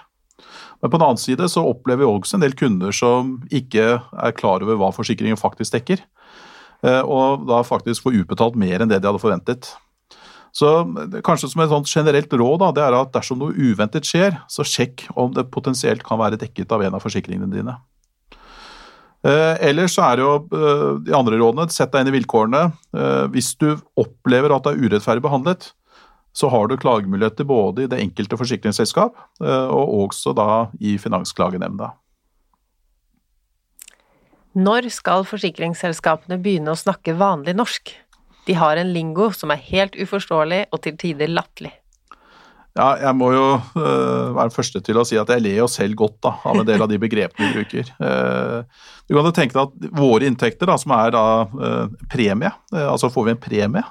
Men 0.79 0.93
på 0.93 0.99
den 0.99 1.07
annen 1.09 1.21
side 1.21 1.49
så 1.51 1.65
opplever 1.67 2.05
vi 2.05 2.13
også 2.13 2.39
en 2.39 2.45
del 2.45 2.55
kunder 2.59 2.95
som 2.95 3.39
ikke 3.51 3.99
er 3.99 4.37
klar 4.39 4.63
over 4.63 4.79
hva 4.79 4.93
forsikringen 4.95 5.41
faktisk 5.41 5.75
dekker. 5.75 6.05
Eh, 6.87 7.03
og 7.03 7.49
da 7.49 7.65
faktisk 7.67 8.07
får 8.07 8.23
utbetalt 8.23 8.59
mer 8.61 8.83
enn 8.83 8.91
det 8.91 9.01
de 9.03 9.11
hadde 9.11 9.23
forventet. 9.23 9.73
Så 10.55 10.69
kanskje 11.27 11.51
som 11.53 11.61
et 11.63 11.71
sånt 11.71 11.91
generelt 11.91 12.33
råd 12.33 12.63
da, 12.63 12.71
det 12.75 12.85
er 12.87 12.97
at 12.97 13.13
dersom 13.15 13.41
noe 13.43 13.55
uventet 13.55 14.07
skjer, 14.09 14.39
så 14.51 14.65
sjekk 14.67 15.05
om 15.19 15.35
det 15.37 15.51
potensielt 15.55 16.03
kan 16.07 16.19
være 16.21 16.41
dekket 16.41 16.73
av 16.75 16.83
en 16.87 16.97
av 16.97 17.05
forsikringene 17.05 17.51
dine. 17.53 17.77
Eh, 19.27 19.57
ellers 19.67 19.97
så 19.97 20.05
er 20.07 20.19
det 20.19 20.25
jo 20.25 20.35
eh, 20.55 20.91
de 21.09 21.15
andre 21.17 21.39
rådene, 21.41 21.67
sett 21.75 21.91
deg 21.95 22.05
inn 22.05 22.13
i 22.13 22.17
vilkårene. 22.21 22.63
Eh, 22.95 23.25
hvis 23.35 23.55
du 23.59 23.73
opplever 23.99 24.55
at 24.55 24.67
du 24.67 24.71
er 24.71 24.83
urettferdig 24.85 25.25
behandlet, 25.25 25.73
så 26.39 26.51
har 26.53 26.69
du 26.71 26.77
klagemuligheter 26.79 27.49
både 27.49 27.85
i 27.85 27.91
det 27.91 27.99
enkelte 27.99 28.37
forsikringsselskap 28.39 29.17
og 29.43 29.95
også 30.05 30.31
da 30.37 30.69
i 30.79 30.93
Finansklagenemnda. 31.01 31.89
Når 34.55 34.87
skal 34.95 35.27
forsikringsselskapene 35.27 36.39
begynne 36.39 36.77
å 36.77 36.79
snakke 36.79 37.17
vanlig 37.19 37.57
norsk? 37.59 37.91
De 38.47 38.55
har 38.55 38.79
en 38.79 38.93
lingo 38.95 39.33
som 39.35 39.51
er 39.51 39.65
helt 39.73 39.99
uforståelig 39.99 40.69
og 40.71 40.85
til 40.85 41.01
tider 41.01 41.33
latterlig. 41.33 41.73
Ja, 42.79 42.93
jeg 43.03 43.17
må 43.19 43.33
jo 43.35 43.45
uh, 43.59 44.35
være 44.37 44.47
den 44.47 44.55
første 44.55 44.81
til 44.87 45.01
å 45.01 45.05
si 45.07 45.19
at 45.19 45.31
jeg 45.33 45.43
ler 45.43 45.59
jo 45.65 45.67
selv 45.71 45.99
godt 45.99 46.19
da, 46.23 46.35
av 46.47 46.61
en 46.61 46.69
del 46.69 46.85
av 46.85 46.91
de 46.91 47.01
begrepene 47.03 47.49
vi 47.49 47.59
bruker. 47.59 47.91
Uh, 47.99 48.63
du 49.09 49.17
kan 49.17 49.27
jo 49.27 49.35
tenke 49.35 49.57
deg 49.57 49.65
at 49.65 49.99
våre 49.99 50.29
inntekter, 50.29 50.71
da, 50.71 50.77
som 50.79 50.95
er 50.95 51.13
da 51.17 51.25
uh, 51.49 51.91
premie, 52.13 52.53
altså 52.79 53.11
får 53.11 53.27
vi 53.27 53.35
en 53.35 53.43
premie 53.49 53.85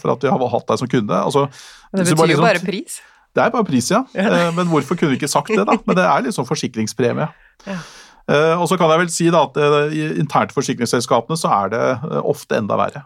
for 0.00 0.14
at 0.14 0.24
vi 0.24 0.32
har 0.32 0.54
hatt 0.54 0.70
deg 0.70 0.80
som 0.80 0.90
kunde 0.90 1.18
altså, 1.18 1.44
Det 1.92 2.06
betyr 2.08 2.16
jo 2.16 2.30
liksom, 2.32 2.46
bare 2.48 2.64
pris? 2.64 2.98
Det 3.34 3.42
er 3.42 3.52
bare 3.54 3.66
pris, 3.68 3.90
ja. 3.92 4.02
men 4.56 4.70
hvorfor 4.70 4.98
kunne 4.98 5.14
vi 5.14 5.20
ikke 5.20 5.30
sagt 5.30 5.52
det, 5.54 5.66
da? 5.68 5.78
Men 5.86 5.98
det 5.98 6.06
er 6.08 6.26
liksom 6.26 6.48
forsikringspremie. 6.48 7.30
Ja. 7.68 7.78
og 8.58 8.66
så 8.70 8.76
kan 8.80 8.90
jeg 8.90 9.04
vel 9.04 9.10
si 9.14 9.28
da 9.32 9.44
at 9.46 9.58
internt 10.18 10.54
forsikringsselskapene 10.56 11.38
så 11.38 11.52
er 11.62 11.74
det 11.74 11.84
ofte 12.24 12.58
enda 12.58 12.78
verre. 12.80 13.04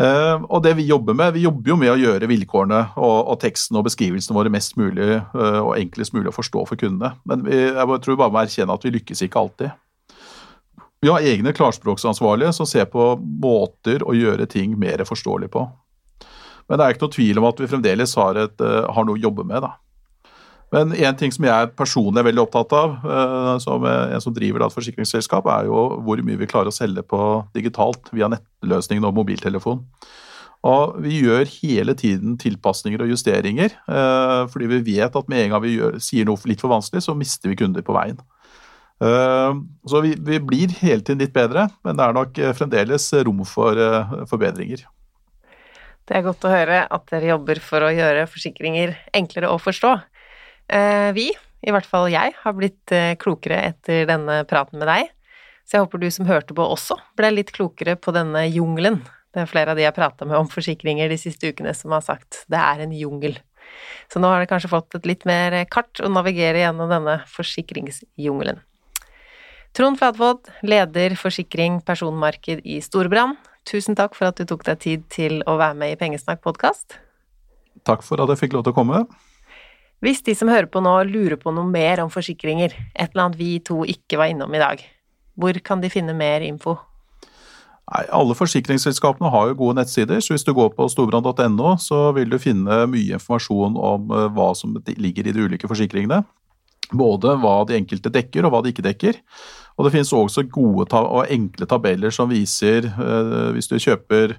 Uh, 0.00 0.40
og 0.48 0.62
det 0.64 0.72
Vi 0.78 0.86
jobber 0.88 1.12
med, 1.14 1.34
vi 1.34 1.44
jobber 1.44 1.68
jo 1.68 1.76
med 1.76 1.92
å 1.92 1.98
gjøre 2.00 2.28
vilkårene 2.30 2.78
og, 2.96 3.16
og 3.28 3.36
teksten 3.42 3.76
og 3.76 3.84
beskrivelsene 3.84 4.36
våre 4.38 4.52
mest 4.52 4.78
mulig 4.80 5.18
uh, 5.20 5.60
og 5.60 5.76
enklest 5.76 6.14
mulig 6.16 6.30
å 6.30 6.36
forstå 6.36 6.64
for 6.70 6.80
kundene. 6.80 7.12
Men 7.28 7.44
vi, 7.44 7.58
jeg 7.68 8.00
tror 8.06 8.18
bare 8.20 8.32
må 8.32 8.40
erkjenne 8.40 8.72
at 8.72 8.86
vi 8.86 8.94
lykkes 8.94 9.24
ikke 9.26 9.42
alltid. 9.42 9.76
Vi 11.02 11.10
har 11.10 11.24
egne 11.26 11.52
klarspråksansvarlige 11.52 12.54
som 12.56 12.68
ser 12.68 12.86
på 12.88 13.12
måter 13.20 14.04
å 14.06 14.14
gjøre 14.16 14.46
ting 14.48 14.78
mer 14.80 15.02
forståelig 15.04 15.50
på. 15.52 15.66
Men 16.70 16.78
det 16.78 16.84
er 16.84 16.94
ikke 16.94 17.04
noe 17.08 17.16
tvil 17.18 17.40
om 17.42 17.48
at 17.50 17.60
vi 17.60 17.68
fremdeles 17.68 18.16
har, 18.16 18.38
et, 18.38 18.64
uh, 18.64 18.88
har 18.88 19.04
noe 19.04 19.18
å 19.20 19.24
jobbe 19.28 19.44
med. 19.44 19.60
da. 19.66 19.74
Men 20.72 20.94
en 20.96 21.16
ting 21.20 21.32
som 21.34 21.44
jeg 21.44 21.70
personlig 21.76 22.22
er 22.22 22.28
veldig 22.30 22.46
opptatt 22.46 22.72
av, 22.76 22.94
eh, 23.04 23.54
som 23.60 23.84
en 23.84 24.24
som 24.24 24.32
driver 24.32 24.64
et 24.64 24.72
forsikringsselskap, 24.72 25.48
er 25.52 25.68
jo 25.68 25.84
hvor 26.00 26.20
mye 26.24 26.40
vi 26.40 26.48
klarer 26.48 26.72
å 26.72 26.74
selge 26.74 27.04
på 27.04 27.20
digitalt 27.52 28.08
via 28.16 28.30
nettløsningen 28.32 29.04
og 29.04 29.18
mobiltelefon. 29.18 29.82
Og 30.64 30.94
vi 31.02 31.18
gjør 31.24 31.44
hele 31.58 31.92
tiden 31.98 32.38
tilpasninger 32.40 33.02
og 33.04 33.10
justeringer, 33.12 33.74
eh, 33.74 34.46
fordi 34.48 34.70
vi 34.70 34.96
vet 34.96 35.18
at 35.18 35.28
med 35.28 35.44
en 35.44 35.50
gang 35.50 35.62
vi 35.62 35.76
gjør, 35.76 35.98
sier 36.00 36.24
noe 36.24 36.40
litt 36.48 36.62
for 36.62 36.72
vanskelig, 36.72 37.02
så 37.04 37.16
mister 37.18 37.52
vi 37.52 37.58
kunder 37.58 37.84
på 37.84 37.92
veien. 37.92 38.16
Eh, 39.02 39.52
så 39.90 40.00
vi, 40.00 40.14
vi 40.16 40.38
blir 40.40 40.72
hele 40.80 41.02
tiden 41.02 41.20
litt 41.20 41.34
bedre, 41.36 41.68
men 41.84 41.98
det 41.98 42.06
er 42.06 42.16
nok 42.16 42.40
fremdeles 42.56 43.10
rom 43.26 43.44
for 43.44 43.76
forbedringer. 44.30 44.86
Det 46.08 46.16
er 46.16 46.24
godt 46.24 46.46
å 46.48 46.50
høre 46.50 46.86
at 46.88 47.04
dere 47.12 47.34
jobber 47.34 47.60
for 47.62 47.84
å 47.84 47.92
gjøre 47.92 48.24
forsikringer 48.30 48.96
enklere 49.12 49.52
å 49.52 49.60
forstå. 49.60 49.92
Eh, 50.72 51.10
vi, 51.12 51.28
i 51.62 51.72
hvert 51.74 51.88
fall 51.88 52.08
jeg, 52.12 52.32
har 52.42 52.54
blitt 52.56 52.94
eh, 52.94 53.12
klokere 53.20 53.60
etter 53.72 54.06
denne 54.08 54.42
praten 54.48 54.80
med 54.80 54.88
deg. 54.88 55.10
Så 55.68 55.76
jeg 55.76 55.84
håper 55.84 56.00
du 56.00 56.08
som 56.10 56.28
hørte 56.28 56.56
på 56.56 56.64
også 56.64 56.96
ble 57.18 57.30
litt 57.36 57.52
klokere 57.54 57.94
på 58.00 58.14
denne 58.16 58.46
jungelen. 58.48 59.02
Det 59.32 59.44
er 59.44 59.48
flere 59.48 59.72
av 59.72 59.78
de 59.78 59.84
jeg 59.84 59.96
prata 59.96 60.26
med 60.28 60.36
om 60.36 60.50
forsikringer 60.50 61.12
de 61.12 61.16
siste 61.20 61.52
ukene 61.52 61.72
som 61.76 61.94
har 61.94 62.02
sagt 62.04 62.42
det 62.52 62.60
er 62.60 62.82
en 62.84 62.92
jungel. 62.96 63.38
Så 64.12 64.20
nå 64.20 64.28
har 64.28 64.42
dere 64.42 64.50
kanskje 64.50 64.72
fått 64.72 64.98
et 64.98 65.08
litt 65.08 65.24
mer 65.28 65.54
kart 65.72 66.02
å 66.02 66.10
navigere 66.12 66.64
gjennom 66.64 66.90
denne 66.90 67.20
forsikringsjungelen. 67.30 68.60
Trond 69.72 69.96
Flatvold, 69.96 70.50
leder 70.68 71.14
forsikring 71.16 71.78
personmarked 71.86 72.60
i 72.68 72.82
Storbrann. 72.84 73.38
Tusen 73.68 73.96
takk 73.96 74.18
for 74.18 74.28
at 74.28 74.36
du 74.36 74.44
tok 74.48 74.66
deg 74.66 74.80
tid 74.82 75.06
til 75.12 75.40
å 75.48 75.56
være 75.56 75.78
med 75.78 75.94
i 75.94 76.00
Pengesnakk 76.00 76.42
podkast. 76.44 76.98
Takk 77.88 78.04
for 78.04 78.20
at 78.20 78.34
jeg 78.34 78.42
fikk 78.42 78.58
lov 78.58 78.66
til 78.66 78.74
å 78.74 78.80
komme. 78.82 79.06
Hvis 80.02 80.24
de 80.26 80.34
som 80.34 80.50
hører 80.50 80.66
på 80.66 80.82
nå 80.82 80.96
lurer 81.06 81.38
på 81.38 81.52
noe 81.54 81.68
mer 81.70 82.00
om 82.02 82.10
forsikringer, 82.10 82.72
et 82.74 83.12
eller 83.12 83.28
annet 83.28 83.38
vi 83.38 83.52
to 83.62 83.84
ikke 83.86 84.18
var 84.18 84.32
innom 84.32 84.50
i 84.54 84.62
dag, 84.62 84.82
hvor 85.38 85.58
kan 85.62 85.82
de 85.82 85.90
finne 85.92 86.14
mer 86.18 86.42
info? 86.42 86.74
Nei, 87.92 88.02
Alle 88.10 88.34
forsikringsselskapene 88.34 89.30
har 89.30 89.52
jo 89.52 89.58
gode 89.60 89.78
nettsider, 89.78 90.18
så 90.18 90.34
hvis 90.34 90.46
du 90.46 90.50
går 90.58 90.72
på 90.74 90.88
storbrann.no, 90.90 91.76
så 91.78 92.08
vil 92.16 92.34
du 92.34 92.38
finne 92.42 92.82
mye 92.90 93.18
informasjon 93.18 93.78
om 93.78 94.10
eh, 94.10 94.28
hva 94.34 94.52
som 94.58 94.74
ligger 94.90 95.28
i 95.28 95.34
de 95.34 95.46
ulike 95.46 95.70
forsikringene. 95.70 96.22
Både 96.92 97.36
hva 97.40 97.60
de 97.68 97.78
enkelte 97.78 98.10
dekker 98.12 98.44
og 98.44 98.52
hva 98.52 98.64
de 98.64 98.74
ikke 98.74 98.84
dekker. 98.84 99.22
Og 99.78 99.86
det 99.86 99.94
finnes 99.94 100.12
også 100.12 100.44
gode 100.50 100.90
og 100.98 101.30
enkle 101.30 101.68
tabeller 101.70 102.12
som 102.12 102.30
viser, 102.32 102.90
eh, 102.90 103.48
hvis 103.54 103.70
du 103.70 103.78
kjøper 103.78 104.34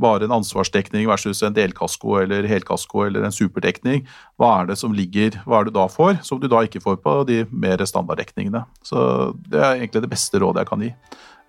bare 0.00 0.26
en 0.26 0.34
ansvarsdekning 0.40 1.06
versus 1.10 1.42
en 1.46 1.54
delkasko 1.56 2.16
eller 2.22 2.48
helkasko 2.50 3.04
eller 3.06 3.26
en 3.26 3.34
superdekning. 3.34 4.04
Hva 4.40 4.52
er 4.60 4.70
det 4.70 4.78
som 4.80 4.94
ligger, 4.96 5.38
hva 5.46 5.60
er 5.60 5.68
det 5.68 5.74
du 5.74 5.78
da 5.78 5.86
får, 5.90 6.20
som 6.26 6.40
du 6.40 6.48
da 6.50 6.64
ikke 6.66 6.82
får 6.82 7.00
på 7.04 7.16
de 7.28 7.42
mer 7.50 7.84
standarddekningene. 7.86 8.64
Så 8.82 9.34
Det 9.50 9.60
er 9.60 9.78
egentlig 9.78 10.02
det 10.02 10.12
beste 10.12 10.40
rådet 10.40 10.64
jeg 10.64 10.72
kan 10.72 10.82
gi. 10.86 10.92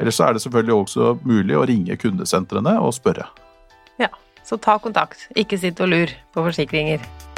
Ellers 0.01 0.17
så 0.17 0.28
er 0.28 0.34
det 0.34 0.41
selvfølgelig 0.41 0.78
også 0.78 1.11
mulig 1.24 1.57
å 1.57 1.65
ringe 1.69 1.97
kundesentrene 1.97 2.78
og 2.82 2.93
spørre. 2.97 3.28
Ja, 4.01 4.09
så 4.43 4.57
ta 4.57 4.80
kontakt. 4.82 5.28
Ikke 5.38 5.59
sitt 5.61 5.82
og 5.82 5.93
lur 5.93 6.15
på 6.34 6.47
forsikringer. 6.47 7.30